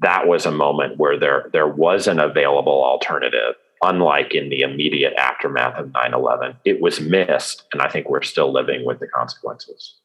that 0.00 0.28
was 0.28 0.46
a 0.46 0.50
moment 0.50 0.98
where 0.98 1.18
there 1.18 1.50
there 1.52 1.66
was 1.66 2.06
an 2.06 2.18
available 2.18 2.84
alternative 2.84 3.54
unlike 3.82 4.34
in 4.34 4.48
the 4.48 4.60
immediate 4.60 5.12
aftermath 5.14 5.78
of 5.78 5.88
9-11 5.88 6.56
it 6.64 6.80
was 6.80 7.00
missed 7.00 7.64
and 7.72 7.82
i 7.82 7.88
think 7.88 8.08
we're 8.08 8.22
still 8.22 8.52
living 8.52 8.84
with 8.84 9.00
the 9.00 9.08
consequences. 9.08 9.96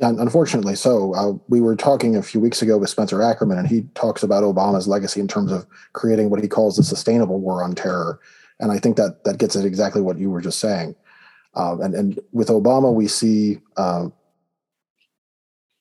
And 0.00 0.18
unfortunately 0.18 0.76
so 0.76 1.14
uh, 1.14 1.32
we 1.48 1.60
were 1.60 1.76
talking 1.76 2.16
a 2.16 2.22
few 2.22 2.40
weeks 2.40 2.62
ago 2.62 2.78
with 2.78 2.88
spencer 2.88 3.22
ackerman 3.22 3.58
and 3.58 3.68
he 3.68 3.82
talks 3.94 4.22
about 4.22 4.44
obama's 4.44 4.88
legacy 4.88 5.20
in 5.20 5.28
terms 5.28 5.52
of 5.52 5.66
creating 5.92 6.30
what 6.30 6.40
he 6.40 6.48
calls 6.48 6.76
the 6.76 6.82
sustainable 6.82 7.40
war 7.40 7.62
on 7.62 7.74
terror. 7.74 8.20
And 8.60 8.72
i 8.72 8.78
think 8.78 8.96
that 8.96 9.24
that 9.24 9.38
gets 9.38 9.56
at 9.56 9.64
exactly 9.64 10.02
what 10.02 10.18
you 10.18 10.30
were 10.30 10.40
just 10.40 10.58
saying. 10.58 10.94
Um, 11.54 11.80
and, 11.80 11.94
and 11.94 12.20
with 12.32 12.48
obama 12.48 12.94
we 12.94 13.08
see 13.08 13.60
uh, 13.76 14.08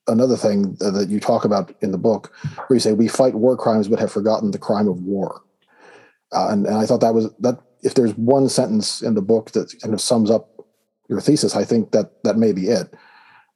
another 0.10 0.36
thing 0.36 0.76
that 0.80 1.08
you 1.10 1.20
talk 1.20 1.46
about 1.46 1.74
in 1.82 1.92
the 1.92 1.98
book, 1.98 2.34
where 2.68 2.76
you 2.76 2.80
say 2.80 2.94
we 2.94 3.08
fight 3.08 3.36
war 3.36 3.56
crimes 3.56 3.88
but 3.88 4.00
have 4.00 4.12
forgotten 4.12 4.52
the 4.52 4.60
crime 4.60 4.88
of 4.88 5.02
war. 5.04 5.42
Uh, 6.32 6.50
and, 6.50 6.66
and 6.66 6.78
I 6.78 6.86
thought 6.86 7.02
that 7.02 7.14
was 7.14 7.34
that. 7.40 7.60
If 7.82 7.94
there's 7.94 8.14
one 8.18 8.50
sentence 8.50 9.02
in 9.02 9.14
the 9.14 9.22
book 9.22 9.52
that 9.52 9.74
kind 9.82 9.94
of 9.94 10.02
sums 10.02 10.30
up 10.30 10.50
your 11.08 11.22
thesis, 11.22 11.56
I 11.56 11.64
think 11.64 11.92
that 11.92 12.22
that 12.26 12.38
may 12.38 12.52
be 12.52 12.68
it. 12.68 12.94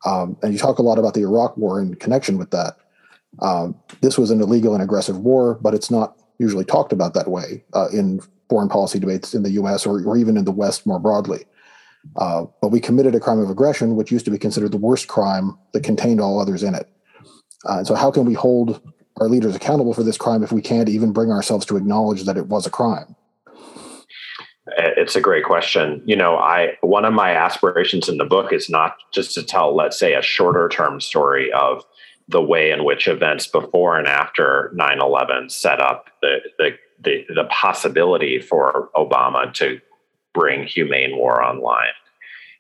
Um, 0.06 0.38
and 0.42 0.54
you 0.54 0.60
talk 0.60 0.80
a 0.80 0.82
lot 0.82 0.98
about 0.98 1.14
the 1.14 1.24
Iraq 1.24 1.58
War 1.58 1.82
in 1.82 1.96
connection 1.96 2.38
with 2.38 2.52
that. 2.52 2.78
Um, 3.42 3.76
this 4.00 4.18
was 4.18 4.32
an 4.32 4.42
illegal 4.42 4.74
and 4.74 4.82
aggressive 4.82 5.18
war, 5.18 5.56
but 5.62 5.74
it's 5.74 5.92
not 5.92 6.18
usually 6.40 6.64
talked 6.64 6.94
about 6.94 7.14
that 7.16 7.30
way 7.30 7.66
uh, 7.74 7.90
in 7.92 8.22
foreign 8.50 8.70
policy 8.70 9.00
debates 9.00 9.34
in 9.34 9.44
the 9.44 9.52
U.S. 9.52 9.86
or, 9.86 10.06
or 10.06 10.18
even 10.18 10.38
in 10.38 10.46
the 10.46 10.52
West 10.52 10.86
more 10.86 11.00
broadly. 11.00 11.46
Uh, 12.16 12.46
but 12.62 12.70
we 12.70 12.80
committed 12.80 13.16
a 13.16 13.20
crime 13.20 13.40
of 13.40 13.50
aggression, 13.50 13.96
which 13.96 14.12
used 14.12 14.26
to 14.26 14.32
be 14.32 14.38
considered 14.38 14.72
the 14.72 14.78
worst 14.78 15.08
crime 15.08 15.58
that 15.74 15.84
contained 15.84 16.22
all 16.22 16.40
others 16.40 16.64
in 16.64 16.76
it. 16.76 16.90
Uh, 17.66 17.78
and 17.78 17.88
so, 17.88 17.96
how 17.96 18.12
can 18.12 18.26
we 18.26 18.34
hold 18.34 18.82
our 19.20 19.28
leaders 19.28 19.56
accountable 19.56 19.94
for 19.94 20.04
this 20.04 20.18
crime 20.18 20.44
if 20.44 20.52
we 20.52 20.62
can't 20.62 20.90
even 20.90 21.12
bring 21.12 21.32
ourselves 21.32 21.66
to 21.66 21.78
acknowledge 21.78 22.24
that 22.24 22.38
it 22.38 22.48
was 22.48 22.66
a 22.66 22.70
crime? 22.70 23.16
It's 24.78 25.16
a 25.16 25.22
great 25.22 25.44
question. 25.44 26.02
You 26.06 26.16
know, 26.16 26.38
I 26.38 26.78
one 26.82 27.06
of 27.06 27.14
my 27.14 27.36
aspirations 27.36 28.10
in 28.10 28.18
the 28.18 28.26
book 28.26 28.54
is 28.54 28.70
not 28.70 28.96
just 29.14 29.34
to 29.36 29.44
tell, 29.44 29.76
let's 29.76 29.98
say, 29.98 30.14
a 30.14 30.22
shorter 30.22 30.70
term 30.70 31.02
story 31.02 31.52
of 31.52 31.84
the 32.28 32.42
way 32.42 32.72
in 32.72 32.86
which 32.86 33.08
events 33.08 33.48
before 33.48 33.98
and 33.98 34.08
after 34.08 34.74
9-11 34.78 35.52
set 35.52 35.82
up 35.82 36.10
the, 36.22 36.38
the 36.58 36.72
the, 37.04 37.26
the 37.36 37.44
possibility 37.46 38.40
for 38.40 38.90
Obama 38.96 39.54
to 39.56 39.80
bring 40.34 40.66
humane 40.66 41.16
war 41.16 41.44
online, 41.44 41.94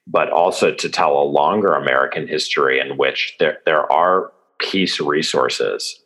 but 0.07 0.29
also 0.29 0.73
to 0.73 0.89
tell 0.89 1.17
a 1.17 1.23
longer 1.23 1.73
American 1.73 2.27
history 2.27 2.79
in 2.79 2.97
which 2.97 3.35
there, 3.39 3.59
there 3.65 3.91
are 3.91 4.31
peace 4.59 4.99
resources. 4.99 5.99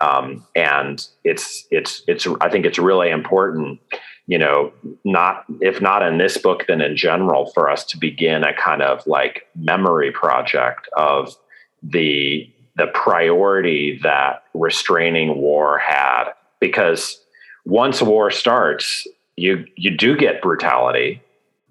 Um, 0.00 0.46
and 0.54 1.06
it's 1.24 1.66
it's 1.70 2.02
it's 2.06 2.26
I 2.40 2.50
think 2.50 2.66
it's 2.66 2.78
really 2.78 3.10
important, 3.10 3.80
you 4.26 4.38
know, 4.38 4.72
not 5.04 5.44
if 5.60 5.80
not 5.80 6.02
in 6.02 6.18
this 6.18 6.36
book, 6.36 6.64
then 6.68 6.82
in 6.82 6.96
general, 6.96 7.50
for 7.52 7.70
us 7.70 7.84
to 7.86 7.98
begin 7.98 8.44
a 8.44 8.54
kind 8.54 8.82
of 8.82 9.06
like 9.06 9.46
memory 9.54 10.12
project 10.12 10.88
of 10.96 11.34
the 11.82 12.50
the 12.76 12.86
priority 12.88 13.98
that 14.02 14.44
restraining 14.52 15.38
war 15.38 15.78
had 15.78 16.32
because 16.60 17.18
once 17.64 18.02
war 18.02 18.30
starts 18.30 19.06
you 19.36 19.64
you 19.76 19.96
do 19.96 20.16
get 20.16 20.42
brutality 20.42 21.22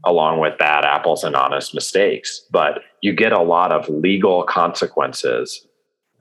along 0.05 0.39
with 0.39 0.57
bad 0.57 0.86
apples 0.86 1.24
and 1.24 1.36
honest 1.36 1.74
mistakes, 1.74 2.41
but 2.51 2.82
you 3.01 3.11
get 3.11 3.34
a 3.34 3.41
lot 3.41 3.72
of 3.72 3.89
legal 3.89 4.43
consequences, 4.43 5.66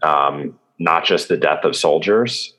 um, 0.02 0.58
not 0.78 1.04
just 1.04 1.28
the 1.28 1.36
death 1.36 1.64
of 1.64 1.76
soldiers 1.76 2.54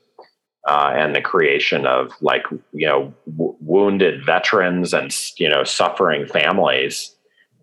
uh, 0.66 0.92
and 0.94 1.14
the 1.14 1.20
creation 1.20 1.84
of 1.86 2.12
like 2.20 2.44
you 2.72 2.86
know 2.86 3.12
w- 3.36 3.56
wounded 3.60 4.24
veterans 4.24 4.94
and 4.94 5.14
you 5.38 5.48
know 5.48 5.64
suffering 5.64 6.26
families, 6.26 7.14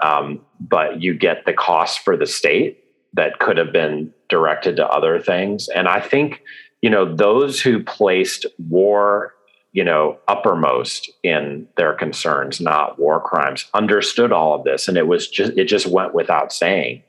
um, 0.02 0.42
but 0.60 1.02
you 1.02 1.14
get 1.14 1.46
the 1.46 1.54
cost 1.54 2.00
for 2.00 2.18
the 2.18 2.28
state 2.28 2.84
that 3.14 3.40
could 3.40 3.58
have 3.58 3.72
been 3.72 4.12
directed 4.30 4.76
to 4.76 4.88
other 4.88 5.20
things, 5.20 5.70
and 5.70 5.88
I 5.88 6.02
think 6.02 6.42
you 6.82 6.90
know 6.90 7.16
those 7.16 7.62
who 7.62 7.82
placed 7.82 8.46
war 8.58 9.34
you 9.74 9.84
know, 9.84 10.18
uppermost 10.28 11.10
in 11.24 11.68
their 11.78 11.94
concerns, 11.94 12.62
not 12.62 13.00
war 13.00 13.20
crimes, 13.20 13.66
understood 13.74 14.32
all 14.32 14.56
of 14.56 14.64
this. 14.64 14.88
And 14.88 14.98
it 14.98 15.08
was 15.08 15.28
just, 15.28 15.58
it 15.58 15.66
just 15.66 15.88
went 15.88 16.14
without 16.14 16.54
saying. 16.54 17.02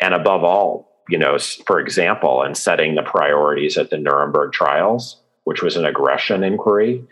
And 0.00 0.12
above 0.12 0.42
all, 0.42 0.90
you 1.08 1.18
know, 1.18 1.38
for 1.66 1.78
example, 1.78 2.42
in 2.42 2.54
setting 2.54 2.96
the 2.96 3.02
priorities 3.02 3.78
at 3.78 3.90
the 3.90 3.96
Nuremberg 3.96 4.52
trials, 4.52 5.20
which 5.44 5.62
was 5.62 5.76
an 5.76 5.84
aggression 5.84 6.42
inquiry, 6.42 7.02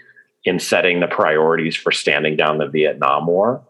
in 0.44 0.59
setting 0.59 1.01
the 1.01 1.07
priorities 1.07 1.76
for 1.76 1.92
standing 1.92 2.36
down 2.36 2.59
the 2.59 2.66
Vietnam 2.66 3.26
War, 3.26 3.64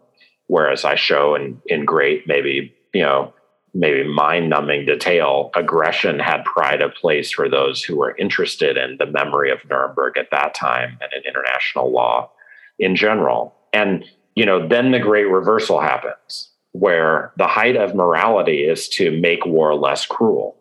whereas 0.47 0.85
I 0.85 0.95
show 0.95 1.35
in, 1.35 1.61
in 1.67 1.85
great, 1.85 2.27
maybe, 2.27 2.75
you 2.95 3.03
know, 3.03 3.35
maybe 3.75 4.09
mind 4.09 4.51
numbing 4.51 4.87
detail, 4.87 5.51
aggression 5.55 6.19
had 6.19 6.45
pride 6.45 6.83
of 6.83 6.95
place 6.95 7.33
for 7.33 7.49
those 7.49 7.83
who 7.83 7.97
were 7.97 8.17
interested 8.17 8.77
in 8.77 8.97
the 8.99 9.07
memory 9.07 9.51
of 9.51 9.59
Nuremberg 9.69 10.17
at 10.17 10.31
that 10.31 10.55
time 10.55 10.99
and 11.01 11.13
in 11.13 11.29
international 11.29 11.93
law 11.93 12.31
in 12.79 12.97
general. 12.97 13.55
And, 13.73 14.05
you 14.35 14.47
know, 14.47 14.67
then 14.67 14.93
the 14.93 14.99
great 14.99 15.27
reversal 15.27 15.81
happens 15.81 16.51
where 16.73 17.33
the 17.37 17.47
height 17.47 17.77
of 17.77 17.95
morality 17.95 18.65
is 18.65 18.89
to 18.89 19.19
make 19.21 19.45
war 19.45 19.75
less 19.75 20.07
cruel. 20.07 20.57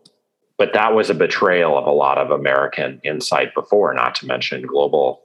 But 0.58 0.74
that 0.74 0.96
was 0.96 1.10
a 1.10 1.14
betrayal 1.14 1.78
of 1.78 1.86
a 1.86 1.92
lot 1.92 2.18
of 2.18 2.32
American 2.32 3.00
insight 3.04 3.54
before, 3.54 3.94
not 3.94 4.16
to 4.16 4.26
mention 4.26 4.64
global 4.64 5.22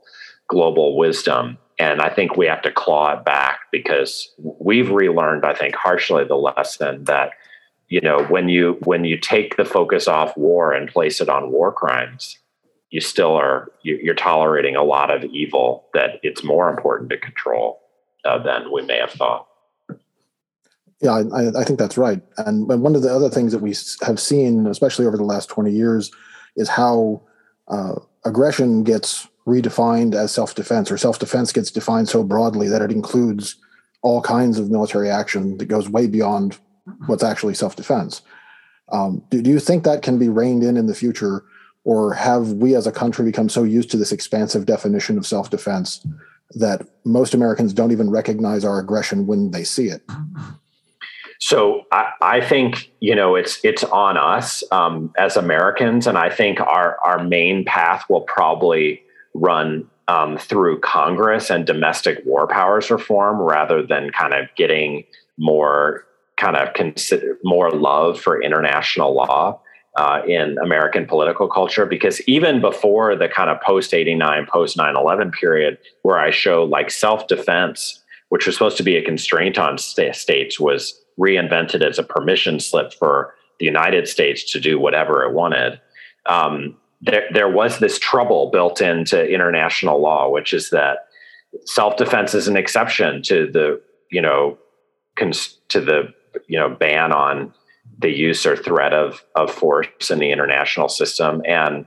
global 0.48 0.98
wisdom 0.98 1.56
and 1.78 2.00
I 2.00 2.10
think 2.10 2.36
we 2.36 2.46
have 2.46 2.62
to 2.62 2.70
claw 2.70 3.14
it 3.14 3.24
back 3.24 3.60
because 3.70 4.32
we've 4.38 4.90
relearned, 4.90 5.44
I 5.44 5.54
think, 5.54 5.74
harshly 5.74 6.24
the 6.24 6.36
lesson 6.36 7.04
that 7.04 7.30
you 7.92 8.00
know 8.00 8.24
when 8.24 8.48
you 8.48 8.78
when 8.84 9.04
you 9.04 9.18
take 9.18 9.56
the 9.58 9.66
focus 9.66 10.08
off 10.08 10.34
war 10.34 10.72
and 10.72 10.88
place 10.88 11.20
it 11.20 11.28
on 11.28 11.52
war 11.52 11.70
crimes, 11.70 12.38
you 12.88 13.02
still 13.02 13.34
are 13.36 13.70
you're 13.82 14.14
tolerating 14.14 14.76
a 14.76 14.82
lot 14.82 15.10
of 15.10 15.24
evil 15.24 15.84
that 15.92 16.18
it's 16.22 16.42
more 16.42 16.70
important 16.70 17.10
to 17.10 17.18
control 17.18 17.82
uh, 18.24 18.42
than 18.42 18.72
we 18.72 18.80
may 18.80 18.96
have 18.96 19.10
thought. 19.10 19.46
Yeah, 21.02 21.22
I, 21.34 21.60
I, 21.60 21.64
think 21.64 21.78
that's 21.78 21.98
right. 21.98 22.22
And 22.38 22.66
one 22.66 22.94
of 22.94 23.02
the 23.02 23.12
other 23.12 23.28
things 23.28 23.52
that 23.52 23.58
we 23.58 23.74
have 24.06 24.18
seen, 24.18 24.66
especially 24.68 25.04
over 25.04 25.16
the 25.16 25.24
last 25.24 25.50
20 25.50 25.70
years, 25.70 26.12
is 26.56 26.68
how 26.68 27.20
uh, 27.68 27.96
aggression 28.24 28.84
gets 28.84 29.28
redefined 29.46 30.14
as 30.14 30.32
self 30.32 30.54
defense, 30.54 30.90
or 30.90 30.96
self 30.96 31.18
defense 31.18 31.52
gets 31.52 31.70
defined 31.70 32.08
so 32.08 32.24
broadly 32.24 32.68
that 32.68 32.80
it 32.80 32.90
includes 32.90 33.56
all 34.00 34.22
kinds 34.22 34.58
of 34.58 34.70
military 34.70 35.10
action 35.10 35.58
that 35.58 35.66
goes 35.66 35.90
way 35.90 36.06
beyond 36.06 36.58
what's 37.06 37.22
actually 37.22 37.54
self 37.54 37.76
defense. 37.76 38.22
Um, 38.90 39.22
do, 39.30 39.40
do 39.40 39.50
you 39.50 39.58
think 39.58 39.84
that 39.84 40.02
can 40.02 40.18
be 40.18 40.28
reined 40.28 40.62
in 40.62 40.76
in 40.76 40.86
the 40.86 40.94
future, 40.94 41.44
or 41.84 42.14
have 42.14 42.52
we 42.52 42.74
as 42.74 42.86
a 42.86 42.92
country 42.92 43.24
become 43.24 43.48
so 43.48 43.64
used 43.64 43.90
to 43.90 43.96
this 43.96 44.12
expansive 44.12 44.66
definition 44.66 45.18
of 45.18 45.26
self 45.26 45.50
defense 45.50 46.06
that 46.54 46.82
most 47.04 47.34
Americans 47.34 47.72
don't 47.72 47.92
even 47.92 48.10
recognize 48.10 48.64
our 48.64 48.78
aggression 48.78 49.26
when 49.26 49.50
they 49.50 49.64
see 49.64 49.86
it? 49.86 50.02
So 51.38 51.82
I, 51.90 52.10
I, 52.20 52.40
think 52.40 52.92
you 53.00 53.16
know 53.16 53.34
it's 53.34 53.58
it's 53.64 53.82
on 53.82 54.16
us 54.16 54.62
um, 54.70 55.12
as 55.18 55.36
Americans, 55.36 56.06
and 56.06 56.16
I 56.16 56.30
think 56.30 56.60
our 56.60 56.98
our 57.02 57.24
main 57.24 57.64
path 57.64 58.04
will 58.08 58.20
probably 58.20 59.02
run 59.34 59.88
um, 60.06 60.38
through 60.38 60.80
Congress 60.80 61.50
and 61.50 61.66
domestic 61.66 62.22
war 62.24 62.46
powers 62.46 62.90
reform, 62.90 63.40
rather 63.40 63.84
than 63.84 64.10
kind 64.10 64.34
of 64.34 64.46
getting 64.56 65.04
more 65.36 66.06
kind 66.42 66.56
of 66.56 66.74
consider 66.74 67.38
more 67.44 67.70
love 67.70 68.20
for 68.20 68.42
international 68.42 69.14
law 69.14 69.60
uh, 69.96 70.22
in 70.26 70.58
American 70.58 71.06
political 71.06 71.48
culture. 71.48 71.86
Because 71.86 72.20
even 72.22 72.60
before 72.60 73.14
the 73.14 73.28
kind 73.28 73.50
of 73.50 73.60
post 73.60 73.94
eighty 73.94 74.14
nine, 74.14 74.46
post 74.50 74.76
9-11 74.76 75.32
period, 75.32 75.78
where 76.02 76.18
I 76.18 76.30
show 76.30 76.64
like 76.64 76.90
self 76.90 77.28
defense, 77.28 78.02
which 78.30 78.46
was 78.46 78.56
supposed 78.56 78.76
to 78.78 78.82
be 78.82 78.96
a 78.96 79.04
constraint 79.04 79.58
on 79.58 79.78
st- 79.78 80.16
states, 80.16 80.58
was 80.58 80.98
reinvented 81.18 81.86
as 81.86 81.98
a 81.98 82.02
permission 82.02 82.58
slip 82.58 82.92
for 82.94 83.34
the 83.58 83.66
United 83.66 84.08
States 84.08 84.50
to 84.52 84.58
do 84.58 84.78
whatever 84.78 85.22
it 85.24 85.32
wanted. 85.32 85.80
Um, 86.26 86.76
there, 87.00 87.28
there 87.32 87.48
was 87.48 87.78
this 87.78 87.98
trouble 87.98 88.50
built 88.50 88.80
into 88.80 89.28
international 89.28 90.00
law, 90.00 90.30
which 90.30 90.52
is 90.52 90.70
that 90.70 91.08
self-defense 91.66 92.34
is 92.34 92.48
an 92.48 92.56
exception 92.56 93.22
to 93.22 93.50
the, 93.52 93.80
you 94.10 94.22
know, 94.22 94.56
cons- 95.16 95.58
to 95.68 95.80
the, 95.80 96.14
you 96.46 96.58
know, 96.58 96.68
ban 96.68 97.12
on 97.12 97.52
the 97.98 98.10
use 98.10 98.46
or 98.46 98.56
threat 98.56 98.92
of 98.92 99.22
of 99.34 99.50
force 99.50 100.10
in 100.10 100.18
the 100.18 100.30
international 100.30 100.88
system, 100.88 101.42
and 101.46 101.86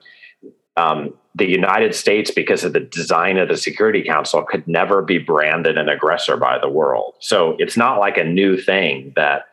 um, 0.77 1.13
the 1.35 1.47
United 1.47 1.95
States, 1.95 2.31
because 2.31 2.63
of 2.63 2.73
the 2.73 2.79
design 2.79 3.37
of 3.37 3.49
the 3.49 3.57
Security 3.57 4.03
Council, 4.03 4.43
could 4.43 4.67
never 4.67 5.01
be 5.01 5.17
branded 5.17 5.77
an 5.77 5.89
aggressor 5.89 6.37
by 6.37 6.57
the 6.59 6.69
world. 6.69 7.13
So 7.19 7.55
it's 7.59 7.77
not 7.77 7.99
like 7.99 8.17
a 8.17 8.23
new 8.23 8.57
thing 8.57 9.13
that 9.15 9.45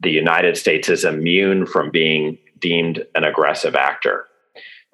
the 0.00 0.10
United 0.10 0.56
States 0.56 0.88
is 0.88 1.04
immune 1.04 1.66
from 1.66 1.90
being 1.90 2.38
deemed 2.58 3.06
an 3.14 3.24
aggressive 3.24 3.74
actor. 3.74 4.26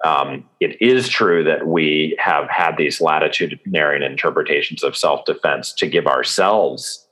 Um, 0.03 0.49
it 0.59 0.81
is 0.81 1.07
true 1.07 1.43
that 1.43 1.67
we 1.67 2.17
have 2.17 2.49
had 2.49 2.75
these 2.77 2.99
latitudinarian 2.99 4.03
interpretations 4.03 4.83
of 4.83 4.97
self-defense 4.97 5.73
to 5.73 5.87
give 5.87 6.07
ourselves, 6.07 7.05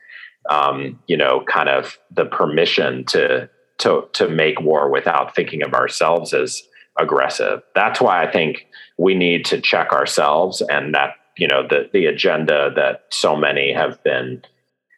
um, 0.49 0.99
you 1.07 1.15
know, 1.15 1.43
kind 1.47 1.69
of 1.69 1.97
the 2.11 2.25
permission 2.25 3.05
to 3.05 3.49
to 3.79 4.07
to 4.13 4.27
make 4.27 4.59
war 4.59 4.89
without 4.89 5.35
thinking 5.35 5.63
of 5.63 5.73
ourselves 5.73 6.33
as 6.33 6.61
aggressive. 6.99 7.61
That's 7.75 8.01
why 8.01 8.23
I 8.23 8.31
think 8.31 8.65
we 8.97 9.15
need 9.15 9.45
to 9.45 9.61
check 9.61 9.93
ourselves 9.93 10.61
and 10.61 10.93
that 10.93 11.15
you 11.37 11.47
know 11.47 11.65
the 11.67 11.89
the 11.93 12.05
agenda 12.05 12.71
that 12.75 13.05
so 13.09 13.35
many 13.35 13.71
have 13.73 14.03
been 14.03 14.43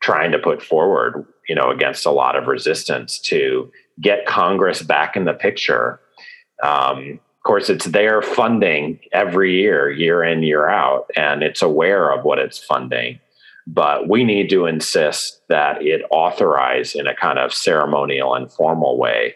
trying 0.01 0.31
to 0.31 0.39
put 0.39 0.61
forward 0.61 1.25
you 1.47 1.55
know 1.55 1.69
against 1.69 2.05
a 2.05 2.11
lot 2.11 2.35
of 2.35 2.47
resistance 2.47 3.19
to 3.19 3.71
get 4.01 4.25
congress 4.25 4.81
back 4.81 5.15
in 5.15 5.25
the 5.25 5.33
picture 5.33 5.99
um, 6.63 7.19
of 7.19 7.43
course 7.45 7.69
it's 7.69 7.85
their 7.85 8.21
funding 8.21 8.99
every 9.13 9.61
year 9.61 9.91
year 9.91 10.23
in 10.23 10.41
year 10.41 10.67
out 10.67 11.05
and 11.15 11.43
it's 11.43 11.61
aware 11.61 12.11
of 12.11 12.25
what 12.25 12.39
it's 12.39 12.57
funding 12.57 13.19
but 13.68 14.09
we 14.09 14.24
need 14.24 14.49
to 14.49 14.66
insist 14.66 15.41
that 15.49 15.82
it 15.82 16.01
authorize 16.12 16.95
in 16.95 17.07
a 17.07 17.16
kind 17.16 17.39
of 17.39 17.53
ceremonial 17.53 18.34
and 18.34 18.51
formal 18.51 18.97
way 18.97 19.36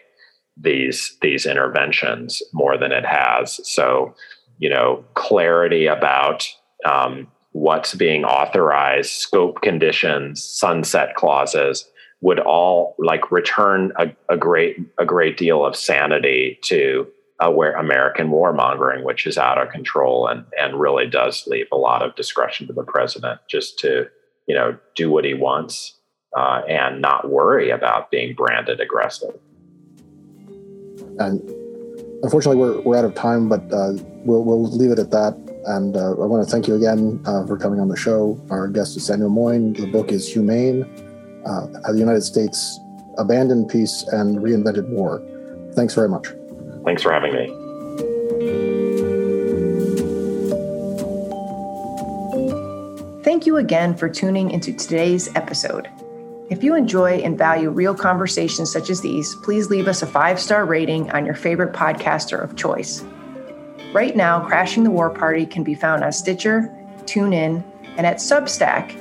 these 0.56 1.16
these 1.22 1.46
interventions 1.46 2.42
more 2.52 2.78
than 2.78 2.92
it 2.92 3.04
has. 3.04 3.60
So 3.68 4.14
you 4.58 4.70
know 4.70 5.04
clarity 5.14 5.86
about 5.86 6.48
um, 6.84 7.28
what's 7.52 7.94
being 7.94 8.24
authorized 8.24 9.12
scope 9.12 9.62
conditions 9.62 10.42
sunset 10.42 11.14
clauses 11.14 11.88
would 12.20 12.40
all 12.40 12.94
like 12.98 13.30
return 13.30 13.92
a, 13.98 14.10
a 14.28 14.36
great 14.36 14.76
a 14.98 15.04
great 15.04 15.36
deal 15.36 15.64
of 15.64 15.76
sanity 15.76 16.58
to 16.62 17.06
uh, 17.38 17.50
where 17.50 17.72
American 17.72 18.30
warmongering, 18.30 19.04
which 19.04 19.26
is 19.26 19.36
out 19.36 19.58
of 19.58 19.70
control 19.70 20.26
and 20.26 20.44
and 20.58 20.80
really 20.80 21.06
does 21.06 21.46
leave 21.46 21.66
a 21.72 21.76
lot 21.76 22.02
of 22.02 22.16
discretion 22.16 22.66
to 22.66 22.72
the 22.72 22.82
president 22.82 23.40
just 23.48 23.78
to 23.78 24.06
you 24.46 24.54
know 24.54 24.76
do 24.94 25.10
what 25.10 25.24
he 25.24 25.34
wants 25.34 25.94
uh, 26.36 26.62
and 26.68 27.00
not 27.00 27.30
worry 27.30 27.70
about 27.70 28.10
being 28.10 28.34
branded 28.34 28.80
aggressive. 28.80 29.34
And 31.18 31.40
unfortunately, 32.22 32.56
we're, 32.56 32.80
we're 32.82 32.96
out 32.98 33.04
of 33.04 33.14
time, 33.14 33.48
but 33.48 33.62
uh, 33.72 33.94
we'll, 34.24 34.44
we'll 34.44 34.64
leave 34.64 34.90
it 34.90 34.98
at 34.98 35.10
that. 35.12 35.34
And 35.66 35.96
uh, 35.96 36.10
I 36.10 36.26
want 36.26 36.46
to 36.46 36.50
thank 36.50 36.68
you 36.68 36.74
again 36.74 37.22
uh, 37.24 37.46
for 37.46 37.56
coming 37.56 37.80
on 37.80 37.88
the 37.88 37.96
show. 37.96 38.40
Our 38.50 38.68
guest 38.68 38.96
is 38.96 39.06
Samuel 39.06 39.30
Moyn. 39.30 39.72
The 39.72 39.86
book 39.86 40.12
is 40.12 40.30
Humane 40.30 40.84
uh, 41.46 41.66
How 41.84 41.92
the 41.92 41.98
United 41.98 42.22
States 42.22 42.78
Abandoned 43.18 43.68
Peace 43.70 44.04
and 44.12 44.38
Reinvented 44.38 44.88
War. 44.88 45.22
Thanks 45.74 45.94
very 45.94 46.08
much. 46.08 46.28
Thanks 46.84 47.02
for 47.02 47.12
having 47.12 47.32
me. 47.32 47.65
Thank 53.26 53.44
you 53.44 53.56
again 53.56 53.96
for 53.96 54.08
tuning 54.08 54.52
into 54.52 54.72
today's 54.72 55.34
episode. 55.34 55.90
If 56.48 56.62
you 56.62 56.76
enjoy 56.76 57.22
and 57.22 57.36
value 57.36 57.70
real 57.70 57.92
conversations 57.92 58.70
such 58.70 58.88
as 58.88 59.00
these, 59.00 59.34
please 59.42 59.68
leave 59.68 59.88
us 59.88 60.02
a 60.02 60.06
five 60.06 60.38
star 60.38 60.64
rating 60.64 61.10
on 61.10 61.26
your 61.26 61.34
favorite 61.34 61.72
podcaster 61.72 62.40
of 62.40 62.54
choice. 62.54 63.02
Right 63.92 64.14
now, 64.14 64.46
Crashing 64.46 64.84
the 64.84 64.92
War 64.92 65.10
Party 65.10 65.44
can 65.44 65.64
be 65.64 65.74
found 65.74 66.04
on 66.04 66.12
Stitcher, 66.12 66.72
TuneIn, 67.00 67.64
and 67.96 68.06
at 68.06 68.18
Substack 68.18 68.94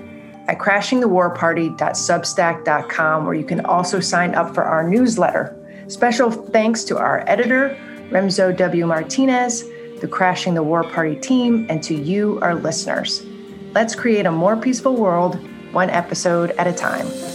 at 0.47 0.57
crashingthewarparty.substack.com, 0.57 3.25
where 3.25 3.35
you 3.35 3.45
can 3.45 3.63
also 3.63 3.99
sign 3.99 4.33
up 4.33 4.55
for 4.55 4.63
our 4.63 4.89
newsletter. 4.89 5.55
Special 5.87 6.31
thanks 6.31 6.83
to 6.85 6.97
our 6.97 7.23
editor, 7.27 7.77
Remzo 8.09 8.57
W. 8.57 8.87
Martinez, 8.87 9.65
the 10.01 10.07
Crashing 10.07 10.55
the 10.55 10.63
War 10.63 10.83
Party 10.83 11.15
team, 11.15 11.67
and 11.69 11.83
to 11.83 11.93
you, 11.93 12.39
our 12.41 12.55
listeners. 12.55 13.23
Let's 13.75 13.93
create 13.93 14.25
a 14.25 14.31
more 14.31 14.55
peaceful 14.55 14.95
world, 14.95 15.35
one 15.73 15.89
episode 15.89 16.51
at 16.51 16.65
a 16.65 16.71
time. 16.71 17.34